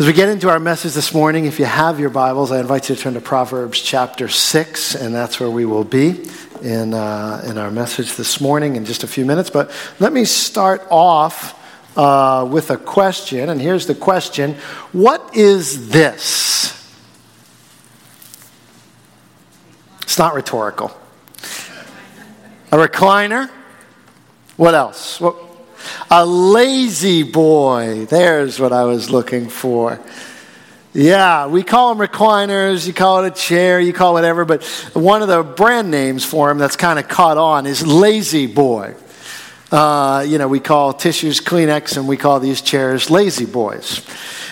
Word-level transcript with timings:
As 0.00 0.06
we 0.06 0.14
get 0.14 0.30
into 0.30 0.48
our 0.48 0.58
message 0.58 0.94
this 0.94 1.12
morning, 1.12 1.44
if 1.44 1.58
you 1.58 1.66
have 1.66 2.00
your 2.00 2.08
Bibles, 2.08 2.50
I 2.50 2.58
invite 2.58 2.88
you 2.88 2.96
to 2.96 3.02
turn 3.02 3.12
to 3.12 3.20
Proverbs 3.20 3.78
chapter 3.78 4.28
6, 4.28 4.94
and 4.94 5.14
that's 5.14 5.38
where 5.38 5.50
we 5.50 5.66
will 5.66 5.84
be 5.84 6.26
in, 6.62 6.94
uh, 6.94 7.42
in 7.44 7.58
our 7.58 7.70
message 7.70 8.16
this 8.16 8.40
morning 8.40 8.76
in 8.76 8.86
just 8.86 9.04
a 9.04 9.06
few 9.06 9.26
minutes. 9.26 9.50
But 9.50 9.70
let 9.98 10.14
me 10.14 10.24
start 10.24 10.86
off 10.90 11.54
uh, 11.98 12.48
with 12.50 12.70
a 12.70 12.78
question, 12.78 13.50
and 13.50 13.60
here's 13.60 13.86
the 13.86 13.94
question 13.94 14.54
What 14.92 15.36
is 15.36 15.90
this? 15.90 16.72
It's 20.00 20.16
not 20.16 20.32
rhetorical. 20.32 20.98
A 22.72 22.78
recliner? 22.78 23.50
What 24.56 24.74
else? 24.74 25.20
What, 25.20 25.49
a 26.10 26.24
La-Z-Boy. 26.24 28.06
There's 28.06 28.60
what 28.60 28.72
I 28.72 28.84
was 28.84 29.10
looking 29.10 29.48
for. 29.48 30.00
Yeah, 30.92 31.46
we 31.46 31.62
call 31.62 31.94
them 31.94 32.04
recliners, 32.04 32.84
you 32.86 32.92
call 32.92 33.24
it 33.24 33.28
a 33.28 33.34
chair, 33.34 33.78
you 33.78 33.92
call 33.92 34.12
whatever, 34.12 34.44
but 34.44 34.64
one 34.92 35.22
of 35.22 35.28
the 35.28 35.44
brand 35.44 35.88
names 35.88 36.24
for 36.24 36.48
them 36.48 36.58
that's 36.58 36.74
kind 36.74 36.98
of 36.98 37.06
caught 37.06 37.38
on 37.38 37.66
is 37.66 37.86
La-Z-Boy. 37.86 38.96
Uh, 39.70 40.24
you 40.26 40.38
know, 40.38 40.48
we 40.48 40.58
call 40.58 40.92
tissues 40.92 41.40
Kleenex 41.40 41.96
and 41.96 42.08
we 42.08 42.16
call 42.16 42.40
these 42.40 42.60
chairs 42.60 43.08
La-Z-Boys. 43.08 44.04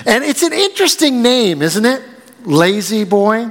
And 0.06 0.22
it's 0.22 0.44
an 0.44 0.52
interesting 0.52 1.22
name, 1.22 1.60
isn't 1.60 1.84
it? 1.84 2.02
La-Z-Boy. 2.44 3.50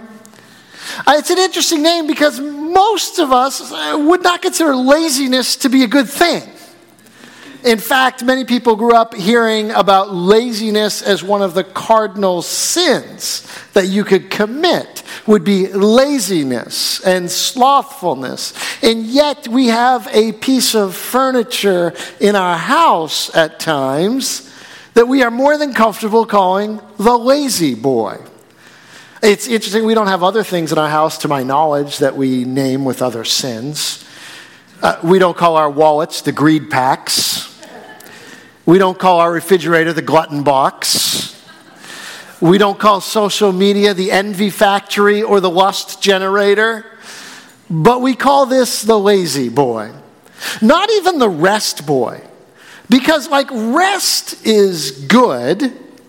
Uh, 1.05 1.16
it's 1.18 1.30
an 1.30 1.38
interesting 1.38 1.82
name 1.82 2.07
because 2.07 2.40
most 2.40 3.20
of 3.20 3.34
us 3.34 3.70
uh, 3.70 3.98
would 4.07 4.23
not 4.23 4.41
consider 4.41 4.73
laziness 4.73 5.57
to 5.57 5.70
be 5.70 5.84
a 5.84 5.88
good 5.88 6.07
thing. 6.07 6.41
In 7.64 7.80
fact, 7.80 8.24
many 8.24 8.46
people 8.46 8.76
grew 8.76 8.94
up 8.94 9.14
hearing 9.14 9.72
about 9.72 10.14
laziness 10.14 11.02
as 11.02 11.24
one 11.24 11.42
of 11.42 11.54
the 11.54 11.64
cardinal 11.64 12.42
sins 12.42 13.48
that 13.74 13.88
you 13.88 14.04
could 14.04 14.30
commit 14.30 15.04
would 15.26 15.44
be 15.44 15.68
laziness 15.68 17.02
and 17.02 17.30
slothfulness. 17.30 18.54
And 18.84 19.05
yet 19.05 19.48
we 19.48 19.68
have 19.68 20.08
a 20.12 20.32
piece 20.34 20.76
of 20.76 20.96
furniture 20.96 21.94
in 22.20 22.36
our 22.36 22.58
house 22.58 23.36
at 23.36 23.60
times 23.60 24.54
that 24.94 25.08
we 25.08 25.24
are 25.24 25.32
more 25.32 25.58
than 25.58 25.74
comfortable 25.74 26.26
calling 26.26 26.80
the 26.98 27.18
La-Z-Boy. 27.18 28.18
It's 29.21 29.48
interesting, 29.48 29.86
we 29.86 29.96
don't 29.96 30.08
have 30.08 30.24
other 30.24 30.44
things 30.44 30.71
in 30.71 30.77
our 30.77 30.90
house, 30.90 31.18
to 31.20 31.27
my 31.27 31.44
knowledge, 31.44 31.98
that 31.98 32.16
we 32.16 32.46
name 32.46 32.86
with 32.86 33.02
other 33.02 33.26
sins. 33.26 34.07
Uh, 34.82 35.00
we 35.04 35.18
don't 35.18 35.36
call 35.36 35.56
our 35.56 35.70
wallets 35.70 36.22
the 36.22 36.32
greed 36.32 36.70
packs. 36.70 37.60
We 38.66 38.78
don't 38.78 39.00
call 39.00 39.20
our 39.20 39.32
refrigerator 39.32 39.92
the 39.92 40.04
glutton 40.04 40.44
box. 40.44 41.34
We 42.40 42.60
don't 42.60 42.78
call 42.78 43.02
social 43.02 43.52
media 43.52 43.96
the 43.96 44.12
envy 44.12 44.52
factory 44.52 45.24
or 45.24 45.40
the 45.40 45.50
lust 45.50 46.02
generator. 46.02 46.86
But 47.70 48.02
we 48.02 48.14
call 48.14 48.46
this 48.46 48.84
the 48.84 49.00
La-Z-Boy. 49.00 49.94
Not 50.62 50.92
even 50.92 51.18
the 51.18 51.30
rest 51.30 51.88
boy. 51.88 52.22
Because, 52.90 53.28
like, 53.30 53.50
rest 53.52 54.46
is 54.46 54.92
good. 54.92 55.64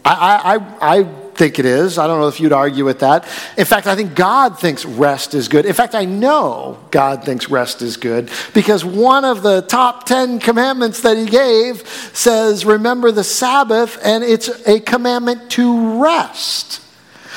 I, 0.05 0.61
I, 0.81 0.99
I 0.99 1.03
think 1.39 1.61
it 1.61 1.64
is. 1.64 1.98
I 1.98 2.08
don't 2.08 2.20
know 2.20 2.27
if 2.27 2.41
you'd 2.41 2.53
argue 2.53 2.84
with 2.84 2.98
that. 2.98 3.25
In 3.56 3.64
fact, 3.64 3.86
I 3.86 3.94
think 3.94 4.17
God 4.17 4.58
thinks 4.58 4.84
rest 4.84 5.34
is 5.34 5.47
good. 5.47 5.64
In 5.64 5.72
fact, 5.72 5.94
I 5.94 6.05
know 6.05 6.78
God 6.91 7.25
thinks 7.25 7.48
rest 7.48 7.81
is 7.81 7.97
good 7.97 8.28
because 8.53 8.84
one 8.84 9.25
of 9.25 9.42
the 9.42 9.62
top 9.62 10.05
10 10.05 10.41
commandments 10.41 11.03
that 11.03 11.16
He 11.16 11.27
gave 11.27 11.86
says, 12.12 12.66
Remember 12.66 13.12
the 13.12 13.22
Sabbath, 13.22 13.98
and 14.05 14.25
it's 14.25 14.48
a 14.66 14.81
commandment 14.81 15.50
to 15.53 16.03
rest. 16.03 16.83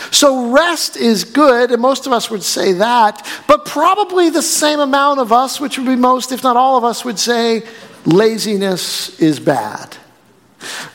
So, 0.10 0.52
rest 0.52 0.98
is 0.98 1.24
good, 1.24 1.70
and 1.70 1.80
most 1.80 2.08
of 2.08 2.12
us 2.12 2.32
would 2.32 2.42
say 2.42 2.74
that, 2.74 3.24
but 3.48 3.66
probably 3.66 4.32
the 4.32 4.42
same 4.42 4.80
amount 4.80 5.20
of 5.20 5.32
us, 5.32 5.60
which 5.60 5.78
would 5.78 5.86
be 5.86 5.96
most, 5.96 6.32
if 6.32 6.42
not 6.42 6.58
all 6.58 6.76
of 6.76 6.84
us, 6.84 7.06
would 7.06 7.20
say 7.20 7.62
laziness 8.06 9.20
is 9.20 9.40
bad. 9.40 9.96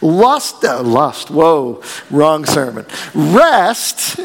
Lust, 0.00 0.64
uh, 0.64 0.82
lust, 0.82 1.30
whoa, 1.30 1.82
wrong 2.10 2.44
sermon. 2.44 2.86
Rest 3.14 4.20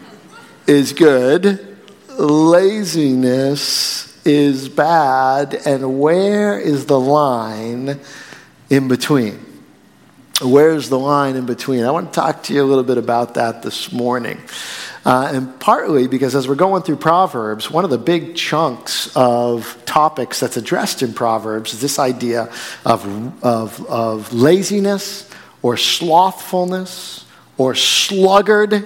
is 0.66 0.92
good, 0.92 1.76
laziness 2.08 4.26
is 4.26 4.68
bad, 4.68 5.54
and 5.66 6.00
where 6.00 6.58
is 6.58 6.86
the 6.86 7.00
line 7.00 8.00
in 8.68 8.88
between? 8.88 9.46
Where's 10.42 10.88
the 10.88 10.98
line 10.98 11.36
in 11.36 11.44
between? 11.44 11.84
I 11.84 11.90
want 11.90 12.12
to 12.12 12.20
talk 12.20 12.44
to 12.44 12.54
you 12.54 12.62
a 12.62 12.64
little 12.64 12.84
bit 12.84 12.96
about 12.96 13.34
that 13.34 13.62
this 13.62 13.92
morning. 13.92 14.40
Uh, 15.04 15.30
and 15.32 15.58
partly 15.60 16.06
because 16.06 16.34
as 16.34 16.46
we're 16.46 16.54
going 16.54 16.82
through 16.82 16.96
Proverbs, 16.96 17.70
one 17.70 17.84
of 17.84 17.90
the 17.90 17.98
big 17.98 18.36
chunks 18.36 19.10
of 19.16 19.82
topics 19.86 20.40
that's 20.40 20.58
addressed 20.58 21.02
in 21.02 21.14
Proverbs 21.14 21.72
is 21.72 21.80
this 21.80 21.98
idea 21.98 22.52
of, 22.84 23.44
of, 23.44 23.86
of 23.86 24.32
laziness 24.34 25.30
or 25.62 25.76
slothfulness 25.76 27.24
or 27.56 27.72
sluggardness, 27.72 28.84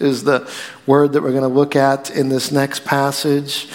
is 0.00 0.24
the 0.24 0.50
word 0.86 1.12
that 1.12 1.22
we're 1.22 1.30
going 1.30 1.42
to 1.42 1.48
look 1.48 1.76
at 1.76 2.10
in 2.10 2.28
this 2.28 2.50
next 2.50 2.84
passage. 2.84 3.68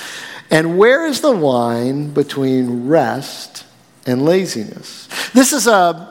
And 0.49 0.77
where 0.77 1.05
is 1.05 1.21
the 1.21 1.31
line 1.31 2.13
between 2.13 2.87
rest 2.87 3.63
and 4.05 4.25
laziness? 4.25 5.07
This 5.33 5.53
is 5.53 5.67
a 5.67 6.09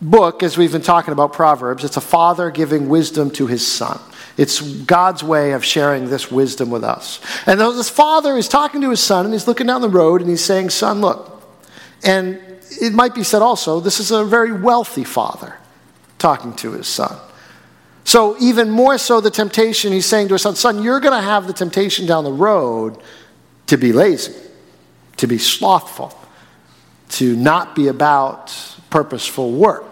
book, 0.00 0.42
as 0.42 0.58
we've 0.58 0.72
been 0.72 0.82
talking 0.82 1.12
about 1.12 1.32
Proverbs, 1.32 1.84
it's 1.84 1.96
a 1.96 2.02
father 2.02 2.50
giving 2.50 2.88
wisdom 2.88 3.30
to 3.32 3.46
his 3.46 3.66
son. 3.66 4.00
It's 4.36 4.60
God's 4.60 5.22
way 5.22 5.52
of 5.52 5.64
sharing 5.64 6.08
this 6.08 6.30
wisdom 6.30 6.70
with 6.70 6.84
us. 6.84 7.20
And 7.46 7.60
this 7.60 7.90
father 7.90 8.36
is 8.36 8.48
talking 8.48 8.80
to 8.80 8.90
his 8.90 9.00
son 9.00 9.26
and 9.26 9.34
he's 9.34 9.46
looking 9.46 9.66
down 9.66 9.82
the 9.82 9.88
road 9.88 10.20
and 10.20 10.30
he's 10.30 10.44
saying, 10.44 10.70
Son, 10.70 11.00
look. 11.00 11.42
And 12.02 12.40
it 12.80 12.92
might 12.92 13.14
be 13.14 13.22
said 13.22 13.42
also, 13.42 13.80
this 13.80 14.00
is 14.00 14.10
a 14.10 14.24
very 14.24 14.52
wealthy 14.52 15.04
father 15.04 15.56
talking 16.18 16.54
to 16.56 16.72
his 16.72 16.86
son. 16.86 17.16
So, 18.04 18.36
even 18.40 18.70
more 18.70 18.98
so, 18.98 19.20
the 19.20 19.30
temptation, 19.30 19.92
he's 19.92 20.06
saying 20.06 20.28
to 20.28 20.34
his 20.34 20.42
son, 20.42 20.56
Son, 20.56 20.82
you're 20.82 21.00
going 21.00 21.14
to 21.14 21.24
have 21.24 21.46
the 21.46 21.52
temptation 21.52 22.06
down 22.06 22.24
the 22.24 22.32
road 22.32 22.98
to 23.66 23.76
be 23.76 23.92
lazy, 23.92 24.34
to 25.18 25.26
be 25.26 25.38
slothful, 25.38 26.12
to 27.10 27.36
not 27.36 27.76
be 27.76 27.88
about 27.88 28.52
purposeful 28.90 29.52
work. 29.52 29.91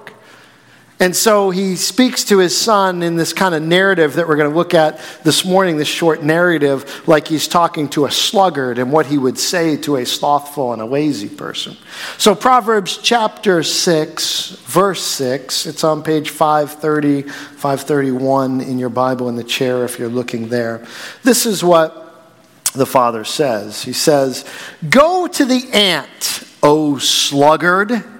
And 1.01 1.17
so 1.17 1.49
he 1.49 1.77
speaks 1.77 2.25
to 2.25 2.39
his 2.39 2.55
son 2.55 3.03
in 3.03 3.17
this 3.17 3.33
kind 3.33 3.55
of 3.55 3.63
narrative 3.63 4.15
that 4.15 4.29
we're 4.29 4.37
going 4.37 4.51
to 4.51 4.57
look 4.57 4.75
at 4.75 5.01
this 5.25 5.47
morning, 5.47 5.79
this 5.79 5.89
short 5.89 6.23
narrative, 6.23 7.09
like 7.09 7.27
he's 7.27 7.49
talking 7.49 7.89
to 7.91 8.05
a 8.05 8.11
sluggard 8.11 8.79
and 8.79 8.93
what 8.93 9.07
he 9.07 9.17
would 9.17 9.39
say 9.39 9.79
to 9.79 9.97
a 9.97 10.05
slothful 10.05 10.75
and 10.75 10.83
a 10.83 10.85
lazy 10.85 11.31
person. 11.31 11.75
So, 12.19 12.35
Proverbs 12.35 12.99
chapter 13.03 13.63
6, 13.63 14.51
verse 14.67 15.03
6, 15.03 15.65
it's 15.65 15.85
on 15.85 16.03
page 16.03 16.29
530, 16.29 17.23
531 17.23 18.61
in 18.61 18.79
your 18.79 18.91
Bible 18.91 19.31
in 19.31 19.37
the 19.37 19.45
chair 19.45 19.87
if 19.87 19.99
you're 19.99 20.11
looking 20.11 20.51
there. 20.51 20.87
This 21.23 21.47
is 21.47 21.65
what 21.65 21.97
the 22.75 22.87
father 22.87 23.25
says. 23.25 23.83
He 23.83 23.95
says, 23.95 24.45
Go 24.91 25.27
to 25.29 25.45
the 25.47 25.67
ant, 25.73 26.45
O 26.63 26.99
sluggard 26.99 28.20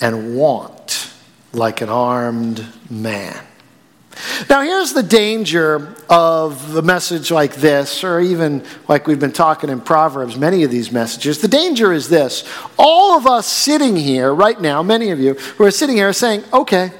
and 0.00 0.36
want 0.36 1.12
like 1.52 1.80
an 1.80 1.88
armed 1.88 2.64
man. 2.88 3.44
Now, 4.48 4.62
here's 4.62 4.92
the 4.92 5.02
danger 5.02 5.94
of 6.08 6.76
a 6.76 6.82
message 6.82 7.30
like 7.30 7.54
this, 7.56 8.04
or 8.04 8.20
even 8.20 8.64
like 8.88 9.06
we've 9.06 9.20
been 9.20 9.32
talking 9.32 9.70
in 9.70 9.80
Proverbs, 9.80 10.36
many 10.36 10.62
of 10.62 10.70
these 10.70 10.92
messages. 10.92 11.38
The 11.38 11.48
danger 11.48 11.92
is 11.92 12.08
this 12.08 12.44
all 12.78 13.16
of 13.16 13.26
us 13.26 13.46
sitting 13.46 13.96
here 13.96 14.34
right 14.34 14.60
now, 14.60 14.82
many 14.82 15.10
of 15.10 15.20
you 15.20 15.34
who 15.34 15.64
are 15.64 15.70
sitting 15.70 15.96
here 15.96 16.08
are 16.08 16.12
saying, 16.12 16.44
okay, 16.52 16.92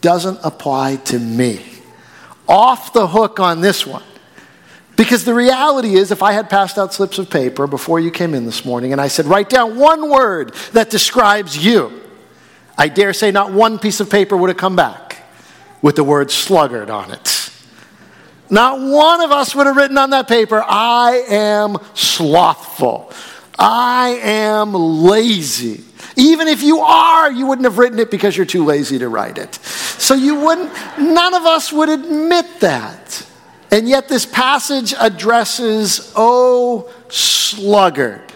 doesn't 0.00 0.38
apply 0.44 0.96
to 0.96 1.18
me. 1.18 1.64
Off 2.48 2.92
the 2.92 3.06
hook 3.06 3.40
on 3.40 3.60
this 3.60 3.86
one. 3.86 4.02
Because 4.96 5.24
the 5.24 5.34
reality 5.34 5.94
is, 5.94 6.10
if 6.10 6.24
I 6.24 6.32
had 6.32 6.50
passed 6.50 6.76
out 6.76 6.92
slips 6.92 7.18
of 7.18 7.30
paper 7.30 7.68
before 7.68 8.00
you 8.00 8.10
came 8.10 8.34
in 8.34 8.44
this 8.44 8.64
morning 8.64 8.90
and 8.92 9.00
I 9.00 9.08
said, 9.08 9.26
write 9.26 9.48
down 9.48 9.78
one 9.78 10.10
word 10.10 10.54
that 10.72 10.90
describes 10.90 11.56
you, 11.56 12.02
I 12.78 12.88
dare 12.88 13.12
say 13.12 13.30
not 13.32 13.52
one 13.52 13.78
piece 13.78 14.00
of 14.00 14.08
paper 14.08 14.36
would 14.36 14.48
have 14.48 14.56
come 14.56 14.76
back. 14.76 15.04
with 15.82 15.96
the 15.96 16.04
word 16.04 16.30
sluggard 16.30 16.90
on 16.90 17.10
it. 17.12 17.50
Not 18.50 18.80
one 18.80 19.20
of 19.20 19.30
us 19.30 19.54
would 19.54 19.66
have 19.66 19.76
written 19.76 19.98
on 19.98 20.10
that 20.10 20.26
paper, 20.26 20.64
I 20.66 21.24
am 21.28 21.76
slothful. 21.94 23.12
I 23.58 24.20
am 24.22 24.72
lazy. 24.72 25.84
Even 26.16 26.48
if 26.48 26.62
you 26.62 26.80
are, 26.80 27.30
you 27.30 27.46
wouldn't 27.46 27.64
have 27.64 27.78
written 27.78 27.98
it 27.98 28.10
because 28.10 28.36
you're 28.36 28.46
too 28.46 28.64
lazy 28.64 28.98
to 28.98 29.08
write 29.08 29.38
it. 29.38 29.54
So 29.54 30.14
you 30.14 30.40
wouldn't, 30.40 30.72
none 30.98 31.34
of 31.34 31.44
us 31.44 31.72
would 31.72 31.88
admit 31.88 32.46
that. 32.60 33.26
And 33.70 33.88
yet 33.88 34.08
this 34.08 34.24
passage 34.24 34.94
addresses, 34.98 36.12
oh, 36.16 36.90
sluggard. 37.08 38.27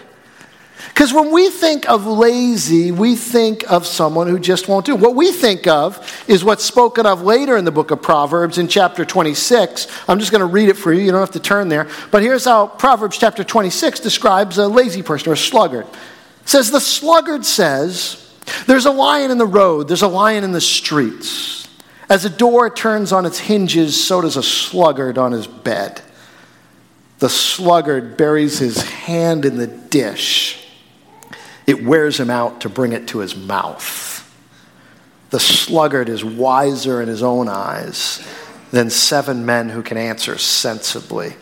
Because 0.93 1.11
when 1.11 1.31
we 1.31 1.49
think 1.49 1.89
of 1.89 2.05
lazy, 2.05 2.91
we 2.91 3.15
think 3.15 3.69
of 3.69 3.87
someone 3.87 4.27
who 4.27 4.37
just 4.37 4.67
won't 4.67 4.85
do. 4.85 4.95
What 4.95 5.15
we 5.15 5.31
think 5.31 5.65
of 5.65 6.23
is 6.27 6.43
what's 6.43 6.63
spoken 6.63 7.07
of 7.07 7.23
later 7.23 7.57
in 7.57 7.65
the 7.65 7.71
book 7.71 7.89
of 7.89 8.03
Proverbs 8.03 8.59
in 8.59 8.67
chapter 8.67 9.03
26. 9.03 9.87
I'm 10.07 10.19
just 10.19 10.31
going 10.31 10.41
to 10.41 10.45
read 10.45 10.69
it 10.69 10.77
for 10.77 10.93
you. 10.93 11.01
You 11.01 11.11
don't 11.11 11.19
have 11.19 11.31
to 11.31 11.39
turn 11.39 11.67
there. 11.67 11.87
But 12.11 12.21
here's 12.21 12.45
how 12.45 12.67
Proverbs 12.67 13.17
chapter 13.17 13.43
26 13.43 14.01
describes 14.01 14.59
a 14.59 14.67
lazy 14.67 15.01
person 15.01 15.29
or 15.29 15.33
a 15.33 15.37
sluggard. 15.37 15.87
It 15.87 16.49
says, 16.49 16.69
The 16.69 16.79
sluggard 16.79 17.43
says, 17.43 18.31
There's 18.67 18.85
a 18.85 18.91
lion 18.91 19.31
in 19.31 19.39
the 19.39 19.47
road, 19.47 19.87
there's 19.87 20.03
a 20.03 20.07
lion 20.07 20.43
in 20.43 20.51
the 20.51 20.61
streets. 20.61 21.67
As 22.07 22.23
a 22.23 22.29
door 22.29 22.69
turns 22.69 23.11
on 23.11 23.25
its 23.25 23.39
hinges, 23.39 24.05
so 24.05 24.21
does 24.21 24.37
a 24.37 24.43
sluggard 24.43 25.17
on 25.17 25.31
his 25.31 25.47
bed. 25.47 26.01
The 27.17 27.29
sluggard 27.29 28.15
buries 28.15 28.59
his 28.59 28.79
hand 28.83 29.43
in 29.43 29.57
the 29.57 29.65
dish 29.65 30.62
it 31.65 31.83
wears 31.83 32.19
him 32.19 32.29
out 32.29 32.61
to 32.61 32.69
bring 32.69 32.93
it 32.93 33.07
to 33.09 33.19
his 33.19 33.35
mouth. 33.35 34.19
The 35.29 35.39
sluggard 35.39 36.09
is 36.09 36.23
wiser 36.23 37.01
in 37.01 37.07
his 37.07 37.23
own 37.23 37.47
eyes 37.47 38.25
than 38.71 38.89
seven 38.89 39.45
men 39.45 39.69
who 39.69 39.81
can 39.81 39.97
answer 39.97 40.37
sensibly. 40.37 41.35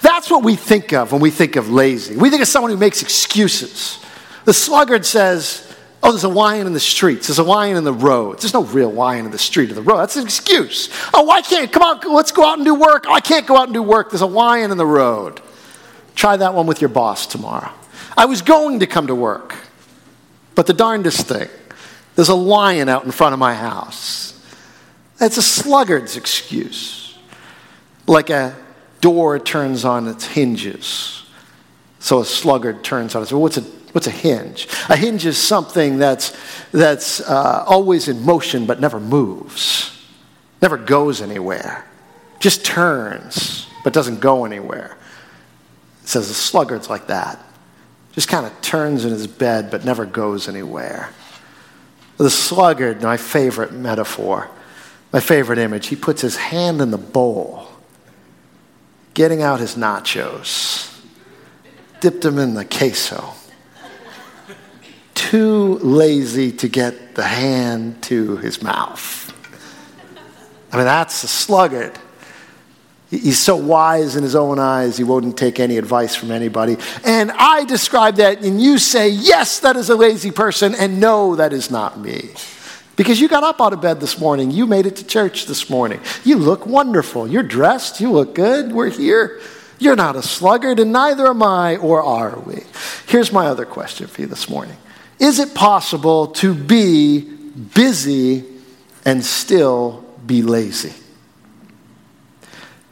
That's 0.00 0.30
what 0.30 0.44
we 0.44 0.56
think 0.56 0.92
of 0.92 1.12
when 1.12 1.20
we 1.20 1.30
think 1.30 1.56
of 1.56 1.70
lazy. 1.70 2.16
We 2.16 2.30
think 2.30 2.42
of 2.42 2.48
someone 2.48 2.70
who 2.70 2.76
makes 2.76 3.02
excuses. 3.02 3.98
The 4.44 4.54
sluggard 4.54 5.06
says, 5.06 5.68
Oh, 6.02 6.10
there's 6.10 6.24
a 6.24 6.28
lion 6.28 6.66
in 6.66 6.72
the 6.72 6.80
streets. 6.80 7.28
There's 7.28 7.38
a 7.38 7.44
lion 7.44 7.76
in 7.76 7.84
the 7.84 7.92
roads. 7.92 8.42
There's 8.42 8.54
no 8.54 8.64
real 8.64 8.90
lion 8.90 9.24
in 9.24 9.30
the 9.30 9.38
street 9.38 9.70
or 9.70 9.74
the 9.74 9.82
road. 9.82 9.98
That's 9.98 10.16
an 10.16 10.24
excuse. 10.24 10.88
Oh, 11.14 11.22
why 11.22 11.42
can't? 11.42 11.70
Come 11.70 11.82
on, 11.82 12.12
let's 12.12 12.32
go 12.32 12.44
out 12.44 12.58
and 12.58 12.64
do 12.64 12.74
work. 12.74 13.04
Oh, 13.06 13.12
I 13.12 13.20
can't 13.20 13.46
go 13.46 13.56
out 13.56 13.68
and 13.68 13.74
do 13.74 13.82
work. 13.82 14.10
There's 14.10 14.20
a 14.20 14.26
lion 14.26 14.72
in 14.72 14.78
the 14.78 14.86
road. 14.86 15.40
Try 16.16 16.36
that 16.36 16.54
one 16.54 16.66
with 16.66 16.80
your 16.80 16.88
boss 16.88 17.26
tomorrow. 17.26 17.72
I 18.16 18.26
was 18.26 18.42
going 18.42 18.80
to 18.80 18.86
come 18.86 19.06
to 19.06 19.14
work, 19.14 19.54
but 20.54 20.66
the 20.66 20.74
darndest 20.74 21.26
thing, 21.26 21.48
there's 22.14 22.28
a 22.28 22.34
lion 22.34 22.88
out 22.88 23.04
in 23.04 23.10
front 23.10 23.32
of 23.32 23.38
my 23.38 23.54
house. 23.54 24.38
That's 25.18 25.36
a 25.36 25.42
sluggard's 25.42 26.16
excuse. 26.16 27.16
Like 28.06 28.30
a 28.30 28.56
door 29.00 29.38
turns 29.38 29.84
on 29.84 30.08
its 30.08 30.26
hinges. 30.26 31.24
So 32.00 32.20
a 32.20 32.24
sluggard 32.24 32.82
turns 32.82 33.14
on 33.14 33.22
its. 33.22 33.32
Well, 33.32 33.40
what's 33.40 33.56
a 33.56 33.62
what's 33.92 34.08
a 34.08 34.10
hinge? 34.10 34.66
A 34.88 34.96
hinge 34.96 35.24
is 35.24 35.38
something 35.38 35.98
that's 35.98 36.36
that's 36.72 37.20
uh, 37.20 37.64
always 37.66 38.08
in 38.08 38.24
motion 38.24 38.66
but 38.66 38.80
never 38.80 38.98
moves, 38.98 39.96
never 40.60 40.76
goes 40.76 41.22
anywhere, 41.22 41.86
just 42.40 42.64
turns 42.64 43.68
but 43.84 43.92
doesn't 43.92 44.20
go 44.20 44.44
anywhere. 44.44 44.96
It 46.02 46.08
says 46.08 46.28
a 46.28 46.34
sluggard's 46.34 46.90
like 46.90 47.06
that 47.06 47.38
just 48.12 48.28
kind 48.28 48.46
of 48.46 48.60
turns 48.62 49.04
in 49.04 49.10
his 49.10 49.26
bed 49.26 49.70
but 49.70 49.84
never 49.84 50.06
goes 50.06 50.48
anywhere. 50.48 51.10
The 52.18 52.30
sluggard, 52.30 53.02
my 53.02 53.16
favorite 53.16 53.72
metaphor, 53.72 54.48
my 55.12 55.20
favorite 55.20 55.58
image, 55.58 55.88
he 55.88 55.96
puts 55.96 56.22
his 56.22 56.36
hand 56.36 56.80
in 56.80 56.90
the 56.90 56.98
bowl, 56.98 57.68
getting 59.14 59.42
out 59.42 59.60
his 59.60 59.74
nachos, 59.76 61.00
dipped 62.00 62.22
them 62.22 62.38
in 62.38 62.54
the 62.54 62.64
queso. 62.64 63.32
Too 65.14 65.78
lazy 65.78 66.52
to 66.52 66.68
get 66.68 67.14
the 67.14 67.22
hand 67.22 68.02
to 68.04 68.36
his 68.36 68.62
mouth. 68.62 69.32
I 70.70 70.76
mean, 70.76 70.86
that's 70.86 71.22
the 71.22 71.28
sluggard. 71.28 71.98
He's 73.12 73.38
so 73.38 73.56
wise 73.56 74.16
in 74.16 74.22
his 74.22 74.34
own 74.34 74.58
eyes, 74.58 74.96
he 74.96 75.04
wouldn't 75.04 75.36
take 75.36 75.60
any 75.60 75.76
advice 75.76 76.16
from 76.16 76.30
anybody. 76.30 76.78
And 77.04 77.30
I 77.30 77.66
describe 77.66 78.16
that, 78.16 78.42
and 78.42 78.58
you 78.58 78.78
say, 78.78 79.10
Yes, 79.10 79.60
that 79.60 79.76
is 79.76 79.90
a 79.90 79.96
lazy 79.96 80.30
person, 80.30 80.74
and 80.74 80.98
no, 80.98 81.36
that 81.36 81.52
is 81.52 81.70
not 81.70 82.00
me. 82.00 82.30
Because 82.96 83.20
you 83.20 83.28
got 83.28 83.44
up 83.44 83.60
out 83.60 83.74
of 83.74 83.82
bed 83.82 84.00
this 84.00 84.18
morning, 84.18 84.50
you 84.50 84.66
made 84.66 84.86
it 84.86 84.96
to 84.96 85.06
church 85.06 85.44
this 85.44 85.68
morning. 85.68 86.00
You 86.24 86.38
look 86.38 86.64
wonderful. 86.64 87.28
You're 87.28 87.42
dressed, 87.42 88.00
you 88.00 88.10
look 88.10 88.34
good. 88.34 88.72
We're 88.72 88.88
here. 88.88 89.42
You're 89.78 89.96
not 89.96 90.16
a 90.16 90.22
sluggard, 90.22 90.78
and 90.78 90.90
neither 90.90 91.26
am 91.26 91.42
I, 91.42 91.76
or 91.76 92.02
are 92.02 92.38
we? 92.38 92.62
Here's 93.08 93.30
my 93.30 93.46
other 93.46 93.66
question 93.66 94.06
for 94.06 94.22
you 94.22 94.26
this 94.26 94.48
morning 94.48 94.78
Is 95.18 95.38
it 95.38 95.54
possible 95.54 96.28
to 96.28 96.54
be 96.54 97.20
busy 97.20 98.44
and 99.04 99.22
still 99.22 100.02
be 100.24 100.40
lazy? 100.40 100.94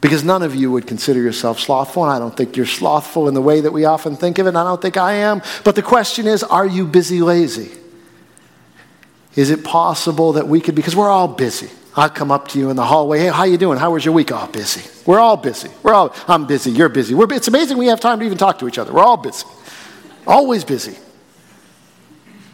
Because 0.01 0.23
none 0.23 0.41
of 0.41 0.55
you 0.55 0.71
would 0.71 0.87
consider 0.87 1.21
yourself 1.21 1.59
slothful, 1.59 2.03
and 2.03 2.11
I 2.11 2.17
don't 2.17 2.35
think 2.35 2.57
you're 2.57 2.65
slothful 2.65 3.27
in 3.27 3.35
the 3.35 3.41
way 3.41 3.61
that 3.61 3.71
we 3.71 3.85
often 3.85 4.15
think 4.15 4.39
of 4.39 4.47
it, 4.47 4.49
and 4.49 4.57
I 4.57 4.63
don't 4.63 4.81
think 4.81 4.97
I 4.97 5.13
am. 5.13 5.43
But 5.63 5.75
the 5.75 5.83
question 5.83 6.25
is, 6.25 6.43
are 6.43 6.65
you 6.65 6.87
busy 6.87 7.21
lazy? 7.21 7.71
Is 9.35 9.51
it 9.51 9.63
possible 9.63 10.33
that 10.33 10.47
we 10.47 10.59
could, 10.59 10.73
because 10.73 10.95
we're 10.95 11.09
all 11.09 11.27
busy. 11.27 11.69
I 11.95 12.07
come 12.07 12.31
up 12.31 12.47
to 12.49 12.59
you 12.59 12.69
in 12.69 12.77
the 12.77 12.85
hallway, 12.85 13.19
hey, 13.19 13.27
how 13.27 13.43
you 13.43 13.57
doing? 13.57 13.77
How 13.77 13.91
was 13.91 14.03
your 14.03 14.13
week? 14.13 14.31
Oh, 14.31 14.47
busy. 14.47 14.89
We're 15.05 15.19
all 15.19 15.37
busy. 15.37 15.69
We're 15.83 15.93
all, 15.93 16.15
I'm 16.27 16.47
busy, 16.47 16.71
you're 16.71 16.89
busy. 16.89 17.13
We're, 17.13 17.31
it's 17.33 17.47
amazing 17.47 17.77
we 17.77 17.87
have 17.87 17.99
time 17.99 18.19
to 18.19 18.25
even 18.25 18.37
talk 18.37 18.59
to 18.59 18.67
each 18.67 18.77
other. 18.77 18.91
We're 18.91 19.03
all 19.03 19.17
busy. 19.17 19.45
Always 20.25 20.63
busy. 20.63 20.97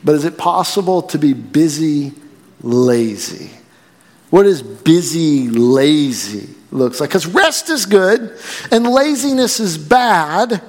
But 0.04 0.16
is 0.16 0.26
it 0.26 0.38
possible 0.38 1.02
to 1.04 1.18
be 1.18 1.34
busy 1.34 2.14
lazy? 2.62 3.52
What 4.32 4.46
is 4.46 4.62
busy 4.62 5.50
lazy? 5.50 6.57
Looks 6.78 7.00
like. 7.00 7.10
Because 7.10 7.26
rest 7.26 7.70
is 7.70 7.86
good 7.86 8.38
and 8.72 8.88
laziness 8.88 9.60
is 9.60 9.78
bad. 9.78 10.62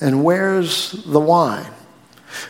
And 0.00 0.24
where's 0.24 0.92
the 1.04 1.20
wine? 1.20 1.70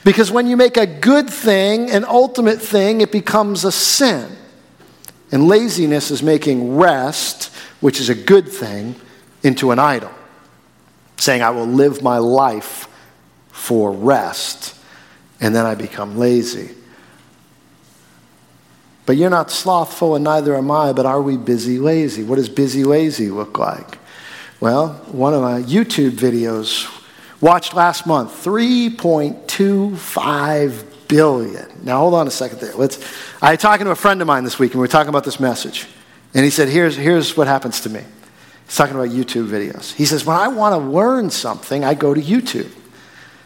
Because 0.05 0.31
when 0.31 0.47
you 0.47 0.57
make 0.57 0.77
a 0.77 0.87
good 0.87 1.29
thing 1.29 1.91
an 1.91 2.05
ultimate 2.05 2.61
thing, 2.61 3.01
it 3.01 3.13
becomes 3.13 3.65
a 3.65 3.73
sin. 3.73 4.37
And 5.31 5.49
laziness 5.49 6.11
is 6.11 6.23
making 6.23 6.77
rest, 6.77 7.55
which 7.81 8.01
is 8.01 8.09
a 8.09 8.15
good 8.15 8.49
thing, 8.49 8.95
into 9.43 9.71
an 9.71 9.79
idol. 9.79 10.11
Saying, 11.17 11.43
I 11.43 11.51
will 11.51 11.67
live 11.67 12.03
my 12.03 12.19
life 12.19 12.87
for 13.51 13.93
rest, 13.93 14.77
and 15.41 15.55
then 15.55 15.65
I 15.65 15.75
become 15.75 16.19
lazy. 16.19 16.75
But 19.05 19.17
you're 19.17 19.31
not 19.31 19.51
slothful, 19.51 20.15
and 20.15 20.23
neither 20.25 20.57
am 20.57 20.71
I, 20.71 20.93
but 20.93 21.05
are 21.07 21.21
we 21.21 21.37
busy 21.37 21.79
lazy? 21.79 22.23
What 22.23 22.37
does 22.37 22.49
busy 22.49 22.85
lazy 22.85 23.31
look 23.31 23.59
like? 23.59 23.99
Well, 24.61 24.91
one 25.11 25.35
of 25.35 25.43
my 25.43 25.63
YouTube 25.63 26.13
videos 26.13 26.89
watched 27.41 27.75
last 27.75 28.07
month 28.07 28.31
3.25 28.45 30.85
billion. 31.09 31.67
Now, 31.83 31.99
hold 31.99 32.15
on 32.15 32.29
a 32.29 32.31
second 32.31 32.61
there. 32.61 32.75
Let's, 32.75 33.05
I 33.43 33.51
was 33.51 33.61
talking 33.61 33.87
to 33.87 33.91
a 33.91 33.97
friend 33.97 34.21
of 34.21 34.29
mine 34.29 34.45
this 34.45 34.61
week, 34.61 34.71
and 34.73 34.81
we 34.81 34.85
were 34.85 34.89
talking 34.89 35.09
about 35.09 35.25
this 35.25 35.41
message. 35.41 35.89
And 36.33 36.45
he 36.45 36.51
said, 36.51 36.69
here's, 36.69 36.97
here's 36.97 37.37
what 37.37 37.49
happens 37.49 37.81
to 37.81 37.91
me. 37.91 38.03
He's 38.67 38.77
talking 38.77 38.95
about 38.95 39.09
YouTube 39.09 39.49
videos. 39.49 39.93
He 39.93 40.07
says, 40.07 40.25
when 40.25 40.37
I 40.37 40.47
want 40.49 40.75
to 40.75 40.79
learn 40.79 41.29
something, 41.29 41.85
I 41.85 41.95
go 41.95 42.15
to 42.15 42.21
YouTube. 42.21 42.71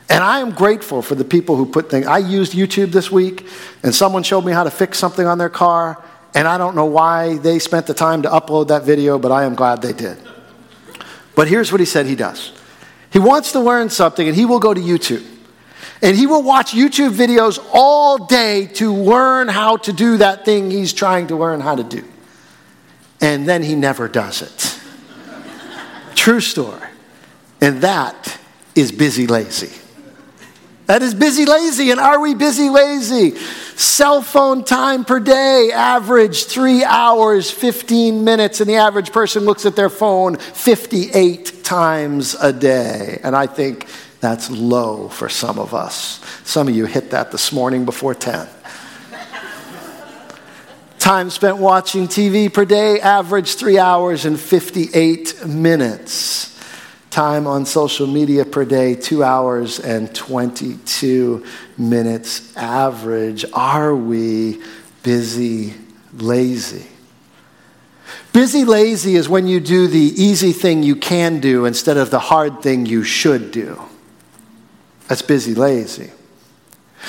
And 0.08 0.22
I 0.22 0.40
am 0.40 0.52
grateful 0.52 1.02
for 1.02 1.14
the 1.14 1.24
people 1.24 1.56
who 1.56 1.66
put 1.66 1.90
things. 1.90 2.06
I 2.06 2.18
used 2.18 2.52
YouTube 2.52 2.92
this 2.92 3.10
week, 3.10 3.48
and 3.82 3.94
someone 3.94 4.22
showed 4.22 4.44
me 4.44 4.52
how 4.52 4.64
to 4.64 4.70
fix 4.70 4.98
something 4.98 5.26
on 5.26 5.38
their 5.38 5.48
car, 5.48 6.02
and 6.34 6.46
I 6.46 6.58
don't 6.58 6.76
know 6.76 6.84
why 6.84 7.38
they 7.38 7.58
spent 7.58 7.86
the 7.86 7.94
time 7.94 8.22
to 8.22 8.28
upload 8.28 8.68
that 8.68 8.84
video, 8.84 9.18
but 9.18 9.32
I 9.32 9.44
am 9.44 9.54
glad 9.54 9.82
they 9.82 9.92
did. 9.92 10.18
But 11.34 11.48
here's 11.48 11.72
what 11.72 11.80
he 11.80 11.86
said 11.86 12.06
he 12.06 12.16
does 12.16 12.52
he 13.10 13.18
wants 13.18 13.52
to 13.52 13.60
learn 13.60 13.90
something, 13.90 14.26
and 14.28 14.36
he 14.36 14.44
will 14.44 14.58
go 14.58 14.74
to 14.74 14.80
YouTube. 14.80 15.24
And 16.02 16.14
he 16.14 16.26
will 16.26 16.42
watch 16.42 16.72
YouTube 16.72 17.12
videos 17.12 17.64
all 17.72 18.26
day 18.26 18.66
to 18.74 18.92
learn 18.92 19.48
how 19.48 19.78
to 19.78 19.92
do 19.92 20.18
that 20.18 20.44
thing 20.44 20.70
he's 20.70 20.92
trying 20.92 21.28
to 21.28 21.36
learn 21.36 21.60
how 21.60 21.74
to 21.74 21.82
do. 21.82 22.04
And 23.20 23.48
then 23.48 23.62
he 23.62 23.74
never 23.74 24.08
does 24.08 24.42
it. 24.42 24.80
True 26.14 26.40
story. 26.40 26.86
And 27.62 27.80
that 27.80 28.38
is 28.74 28.92
busy 28.92 29.26
lazy. 29.26 29.72
That 30.86 31.02
is 31.02 31.14
busy 31.14 31.44
lazy. 31.44 31.90
And 31.90 32.00
are 32.00 32.20
we 32.20 32.34
busy 32.34 32.70
lazy? 32.70 33.36
Cell 33.76 34.22
phone 34.22 34.64
time 34.64 35.04
per 35.04 35.20
day, 35.20 35.70
average 35.74 36.44
three 36.44 36.84
hours, 36.84 37.50
15 37.50 38.24
minutes. 38.24 38.60
And 38.60 38.70
the 38.70 38.76
average 38.76 39.12
person 39.12 39.44
looks 39.44 39.66
at 39.66 39.76
their 39.76 39.90
phone 39.90 40.36
58 40.36 41.64
times 41.64 42.34
a 42.34 42.52
day. 42.52 43.20
And 43.22 43.34
I 43.34 43.46
think 43.46 43.88
that's 44.20 44.48
low 44.48 45.08
for 45.08 45.28
some 45.28 45.58
of 45.58 45.74
us. 45.74 46.20
Some 46.44 46.68
of 46.68 46.76
you 46.76 46.86
hit 46.86 47.10
that 47.10 47.32
this 47.32 47.52
morning 47.52 47.84
before 47.84 48.14
10. 48.14 48.48
Time 51.00 51.30
spent 51.30 51.58
watching 51.58 52.08
TV 52.08 52.52
per 52.52 52.64
day, 52.64 53.00
average 53.00 53.54
three 53.54 53.78
hours 53.78 54.24
and 54.24 54.40
58 54.40 55.46
minutes. 55.46 56.45
Time 57.16 57.46
on 57.46 57.64
social 57.64 58.06
media 58.06 58.44
per 58.44 58.66
day, 58.66 58.94
two 58.94 59.24
hours 59.24 59.80
and 59.80 60.14
22 60.14 61.46
minutes 61.78 62.54
average. 62.54 63.42
Are 63.54 63.96
we 63.96 64.60
busy, 65.02 65.72
lazy? 66.12 66.86
Busy, 68.34 68.66
lazy 68.66 69.14
is 69.14 69.30
when 69.30 69.46
you 69.46 69.60
do 69.60 69.86
the 69.86 69.98
easy 69.98 70.52
thing 70.52 70.82
you 70.82 70.94
can 70.94 71.40
do 71.40 71.64
instead 71.64 71.96
of 71.96 72.10
the 72.10 72.18
hard 72.18 72.60
thing 72.60 72.84
you 72.84 73.02
should 73.02 73.50
do. 73.50 73.80
That's 75.08 75.22
busy, 75.22 75.54
lazy. 75.54 76.10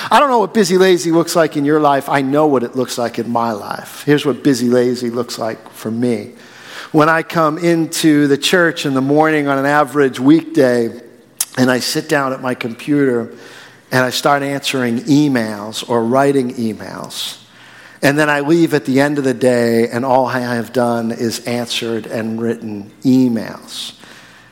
I 0.10 0.22
don't 0.22 0.30
know 0.30 0.40
what 0.40 0.54
busy, 0.54 0.78
lazy 0.78 1.12
looks 1.12 1.36
like 1.36 1.58
in 1.58 1.66
your 1.66 1.82
life. 1.82 2.08
I 2.08 2.22
know 2.22 2.48
what 2.48 2.64
it 2.64 2.78
looks 2.78 2.98
like 2.98 3.20
in 3.20 3.30
my 3.30 3.52
life. 3.52 4.04
Here's 4.06 4.26
what 4.26 4.42
busy, 4.42 4.70
lazy 4.70 5.10
looks 5.10 5.38
like 5.38 5.70
for 5.72 5.92
me. 5.92 6.32
When 6.94 7.10
I 7.10 7.22
come 7.22 7.58
into 7.58 8.28
the 8.28 8.38
church 8.38 8.86
in 8.86 8.94
the 8.94 9.02
morning 9.02 9.50
on 9.50 9.58
an 9.58 9.66
average 9.66 10.22
weekday, 10.22 10.88
and 11.58 11.70
I 11.70 11.80
sit 11.80 12.08
down 12.08 12.32
at 12.32 12.42
my 12.42 12.56
computer 12.56 13.36
and 13.92 14.06
I 14.06 14.10
start 14.10 14.42
answering 14.42 15.00
emails 15.00 15.88
or 15.90 16.06
writing 16.06 16.54
emails. 16.54 17.44
And 18.02 18.18
then 18.18 18.30
I 18.30 18.40
leave 18.40 18.74
at 18.74 18.86
the 18.86 19.02
end 19.02 19.18
of 19.18 19.26
the 19.26 19.34
day, 19.34 19.90
and 19.90 20.06
all 20.06 20.28
I 20.28 20.40
have 20.40 20.72
done 20.72 21.12
is 21.12 21.46
answered 21.46 22.06
and 22.06 22.42
written 22.42 22.92
emails. 23.02 24.00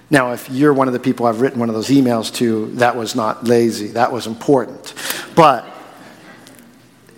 Now, 0.10 0.34
if 0.34 0.50
you're 0.50 0.74
one 0.74 0.88
of 0.88 0.94
the 0.94 1.00
people 1.00 1.27
I've 1.27 1.39
written 1.39 1.60
one 1.60 1.70
of 1.70 1.75
those 1.75 1.89
emails 1.89 2.34
to, 2.36 2.68
that 2.75 2.98
was 2.98 3.15
not 3.15 3.46
lazy, 3.46 3.88
that 3.89 4.12
was 4.12 4.27
important. 4.27 4.94
But 5.36 5.65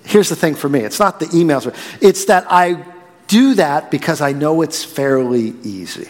here's 0.03 0.29
the 0.29 0.36
thing 0.36 0.53
for 0.53 0.69
me 0.69 0.81
it's 0.81 1.00
not 1.00 1.19
the 1.19 1.25
emails, 1.27 1.74
it's 2.01 2.25
that 2.25 2.45
I 2.51 2.86
do 3.27 3.55
that 3.55 3.91
because 3.91 4.22
I 4.22 4.31
know 4.31 4.62
it's 4.62 4.84
fairly 4.84 5.53
easy. 5.63 6.10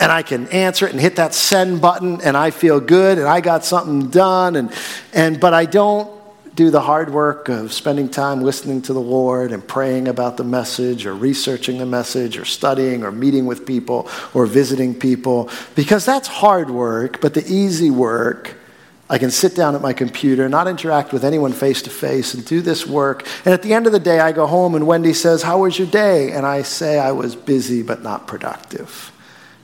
And 0.00 0.12
I 0.12 0.22
can 0.22 0.46
answer 0.48 0.86
it 0.86 0.92
and 0.92 1.00
hit 1.00 1.16
that 1.16 1.34
send 1.34 1.80
button, 1.80 2.20
and 2.20 2.36
I 2.36 2.50
feel 2.50 2.78
good, 2.78 3.18
and 3.18 3.26
I 3.26 3.40
got 3.40 3.64
something 3.64 4.10
done. 4.10 4.54
And, 4.54 4.72
and, 5.12 5.40
but 5.40 5.54
I 5.54 5.64
don't 5.64 6.18
do 6.58 6.70
the 6.70 6.80
hard 6.80 7.10
work 7.10 7.48
of 7.48 7.72
spending 7.72 8.08
time 8.08 8.42
listening 8.42 8.82
to 8.82 8.92
the 8.92 9.00
Lord 9.00 9.52
and 9.52 9.64
praying 9.64 10.08
about 10.08 10.36
the 10.36 10.42
message 10.42 11.06
or 11.06 11.14
researching 11.14 11.78
the 11.78 11.86
message 11.86 12.36
or 12.36 12.44
studying 12.44 13.04
or 13.04 13.12
meeting 13.12 13.46
with 13.46 13.64
people 13.64 14.08
or 14.34 14.44
visiting 14.44 14.92
people 14.92 15.50
because 15.76 16.04
that's 16.04 16.26
hard 16.26 16.68
work, 16.68 17.20
but 17.20 17.34
the 17.34 17.46
easy 17.46 17.90
work. 17.90 18.57
I 19.10 19.16
can 19.18 19.30
sit 19.30 19.54
down 19.54 19.74
at 19.74 19.80
my 19.80 19.94
computer, 19.94 20.48
not 20.48 20.68
interact 20.68 21.12
with 21.12 21.24
anyone 21.24 21.52
face 21.52 21.80
to 21.82 21.90
face, 21.90 22.34
and 22.34 22.44
do 22.44 22.60
this 22.60 22.86
work. 22.86 23.26
And 23.44 23.54
at 23.54 23.62
the 23.62 23.72
end 23.72 23.86
of 23.86 23.92
the 23.92 24.00
day, 24.00 24.20
I 24.20 24.32
go 24.32 24.46
home 24.46 24.74
and 24.74 24.86
Wendy 24.86 25.14
says, 25.14 25.42
How 25.42 25.62
was 25.62 25.78
your 25.78 25.88
day? 25.88 26.32
And 26.32 26.44
I 26.44 26.62
say, 26.62 26.98
I 26.98 27.12
was 27.12 27.34
busy 27.34 27.82
but 27.82 28.02
not 28.02 28.26
productive. 28.26 29.12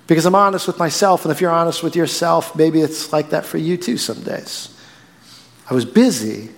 Because 0.06 0.24
I'm 0.26 0.34
honest 0.34 0.66
with 0.66 0.78
myself, 0.78 1.24
and 1.24 1.32
if 1.32 1.40
you're 1.40 1.50
honest 1.50 1.82
with 1.82 1.96
yourself, 1.96 2.56
maybe 2.56 2.80
it's 2.80 3.12
like 3.12 3.30
that 3.30 3.44
for 3.44 3.58
you 3.58 3.76
too 3.76 3.98
some 3.98 4.22
days. 4.22 4.68
I 5.68 5.74
was 5.74 5.84
busy, 5.84 6.50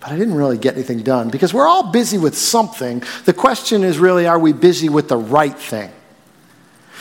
but 0.00 0.12
I 0.12 0.16
didn't 0.16 0.34
really 0.34 0.58
get 0.58 0.74
anything 0.74 1.02
done 1.02 1.28
because 1.30 1.52
we're 1.52 1.66
all 1.66 1.90
busy 1.90 2.16
with 2.16 2.36
something. 2.36 3.02
The 3.24 3.34
question 3.34 3.84
is 3.84 3.98
really, 3.98 4.26
are 4.26 4.38
we 4.38 4.52
busy 4.52 4.88
with 4.88 5.08
the 5.08 5.16
right 5.16 5.56
thing? 5.58 5.90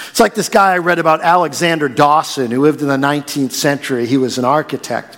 It's 0.10 0.20
like 0.20 0.36
this 0.36 0.50
guy 0.50 0.74
I 0.74 0.78
read 0.78 1.00
about, 1.00 1.22
Alexander 1.22 1.90
Dawson, 1.90 2.52
who 2.52 2.62
lived 2.62 2.82
in 2.82 2.88
the 2.88 2.98
19th 2.98 3.52
century. 3.52 4.06
He 4.06 4.18
was 4.18 4.38
an 4.38 4.46
architect. 4.46 5.18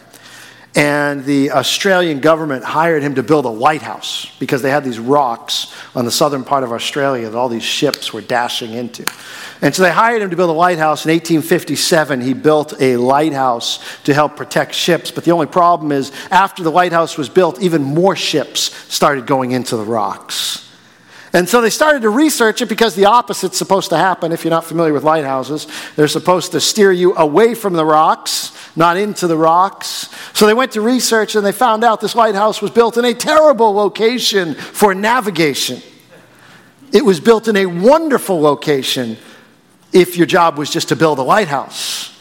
And 0.78 1.24
the 1.24 1.52
Australian 1.52 2.20
government 2.20 2.66
hired 2.66 3.02
him 3.02 3.16
to 3.16 3.24
build 3.24 3.46
a 3.46 3.50
lighthouse 3.50 4.30
because 4.40 4.62
they 4.62 4.70
had 4.70 4.84
these 4.84 5.00
rocks 5.00 5.74
on 5.96 6.04
the 6.04 6.12
southern 6.12 6.44
part 6.44 6.66
of 6.66 6.74
Australia 6.74 7.30
that 7.30 7.38
all 7.38 7.48
these 7.48 7.64
ships 7.64 8.12
were 8.12 8.20
dashing 8.20 8.74
into. 8.74 9.06
And 9.62 9.74
so 9.74 9.84
they 9.84 9.92
hired 9.92 10.22
him 10.22 10.32
to 10.32 10.36
build 10.36 10.50
a 10.50 10.54
lighthouse. 10.54 11.06
In 11.06 11.12
1857, 11.12 12.20
he 12.20 12.34
built 12.34 12.74
a 12.82 12.98
lighthouse 12.98 13.80
to 14.04 14.14
help 14.14 14.36
protect 14.36 14.76
ships. 14.76 15.12
But 15.12 15.24
the 15.24 15.32
only 15.32 15.48
problem 15.48 15.94
is, 15.94 16.12
after 16.30 16.62
the 16.62 16.72
lighthouse 16.72 17.18
was 17.18 17.30
built, 17.30 17.62
even 17.62 17.82
more 17.82 18.18
ships 18.18 18.76
started 18.94 19.26
going 19.26 19.52
into 19.52 19.78
the 19.78 19.86
rocks. 19.86 20.65
And 21.36 21.50
so 21.50 21.60
they 21.60 21.70
started 21.70 22.04
to 22.04 22.10
research 22.10 22.62
it 22.62 22.70
because 22.70 22.96
the 22.96 23.08
opposite's 23.08 23.58
supposed 23.58 23.90
to 23.90 23.98
happen 23.98 24.32
if 24.32 24.46
you're 24.46 24.52
not 24.52 24.64
familiar 24.64 24.94
with 24.94 25.04
lighthouses. 25.04 25.68
They're 25.98 26.08
supposed 26.08 26.54
to 26.54 26.62
steer 26.62 26.94
you 26.94 27.14
away 27.14 27.56
from 27.56 27.74
the 27.74 27.84
rocks, 27.84 28.54
not 28.78 28.96
into 28.96 29.28
the 29.28 29.36
rocks. 29.36 30.08
So 30.32 30.48
they 30.48 30.54
went 30.54 30.72
to 30.72 30.82
research 30.82 31.36
and 31.36 31.46
they 31.46 31.52
found 31.52 31.84
out 31.84 32.00
this 32.00 32.16
lighthouse 32.16 32.62
was 32.62 32.72
built 32.72 32.96
in 32.96 33.04
a 33.04 33.14
terrible 33.14 33.74
location 33.74 34.54
for 34.54 34.96
navigation. 34.96 35.82
It 36.94 37.04
was 37.04 37.20
built 37.20 37.50
in 37.50 37.58
a 37.58 37.66
wonderful 37.66 38.40
location 38.40 39.18
if 39.92 40.16
your 40.16 40.28
job 40.28 40.58
was 40.58 40.70
just 40.70 40.88
to 40.88 40.96
build 40.96 41.20
a 41.20 41.24
lighthouse, 41.24 42.18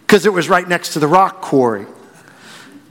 because 0.00 0.26
it 0.26 0.32
was 0.32 0.48
right 0.48 0.66
next 0.66 0.94
to 0.94 0.98
the 0.98 1.06
rock 1.06 1.42
quarry. 1.42 1.86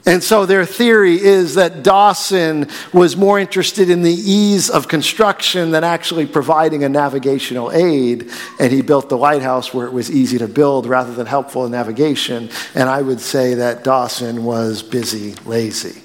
And 0.08 0.24
so 0.24 0.46
their 0.46 0.64
theory 0.64 1.20
is 1.20 1.56
that 1.56 1.82
Dawson 1.82 2.68
was 2.94 3.14
more 3.14 3.38
interested 3.38 3.90
in 3.90 4.00
the 4.00 4.10
ease 4.10 4.70
of 4.70 4.88
construction 4.88 5.70
than 5.70 5.84
actually 5.84 6.24
providing 6.24 6.82
a 6.82 6.88
navigational 6.88 7.70
aid. 7.70 8.30
And 8.58 8.72
he 8.72 8.80
built 8.80 9.10
the 9.10 9.18
lighthouse 9.18 9.74
where 9.74 9.86
it 9.86 9.92
was 9.92 10.10
easy 10.10 10.38
to 10.38 10.48
build 10.48 10.86
rather 10.86 11.12
than 11.12 11.26
helpful 11.26 11.66
in 11.66 11.72
navigation. 11.72 12.48
And 12.74 12.88
I 12.88 13.02
would 13.02 13.20
say 13.20 13.52
that 13.56 13.84
Dawson 13.84 14.46
was 14.46 14.82
busy, 14.82 15.34
lazy. 15.44 16.00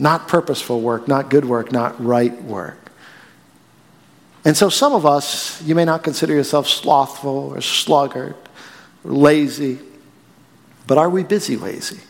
Not 0.00 0.26
purposeful 0.26 0.80
work, 0.80 1.06
not 1.06 1.30
good 1.30 1.44
work, 1.44 1.70
not 1.70 2.04
right 2.04 2.42
work. 2.42 2.90
And 4.44 4.56
so, 4.56 4.68
some 4.68 4.94
of 4.94 5.06
us, 5.06 5.62
you 5.62 5.76
may 5.76 5.84
not 5.84 6.02
consider 6.02 6.34
yourself 6.34 6.66
slothful 6.66 7.52
or 7.54 7.60
sluggard 7.60 8.34
or 9.04 9.12
lazy, 9.12 9.78
but 10.88 10.98
are 10.98 11.08
we 11.08 11.22
busy 11.22 11.56
lazy? 11.56 12.00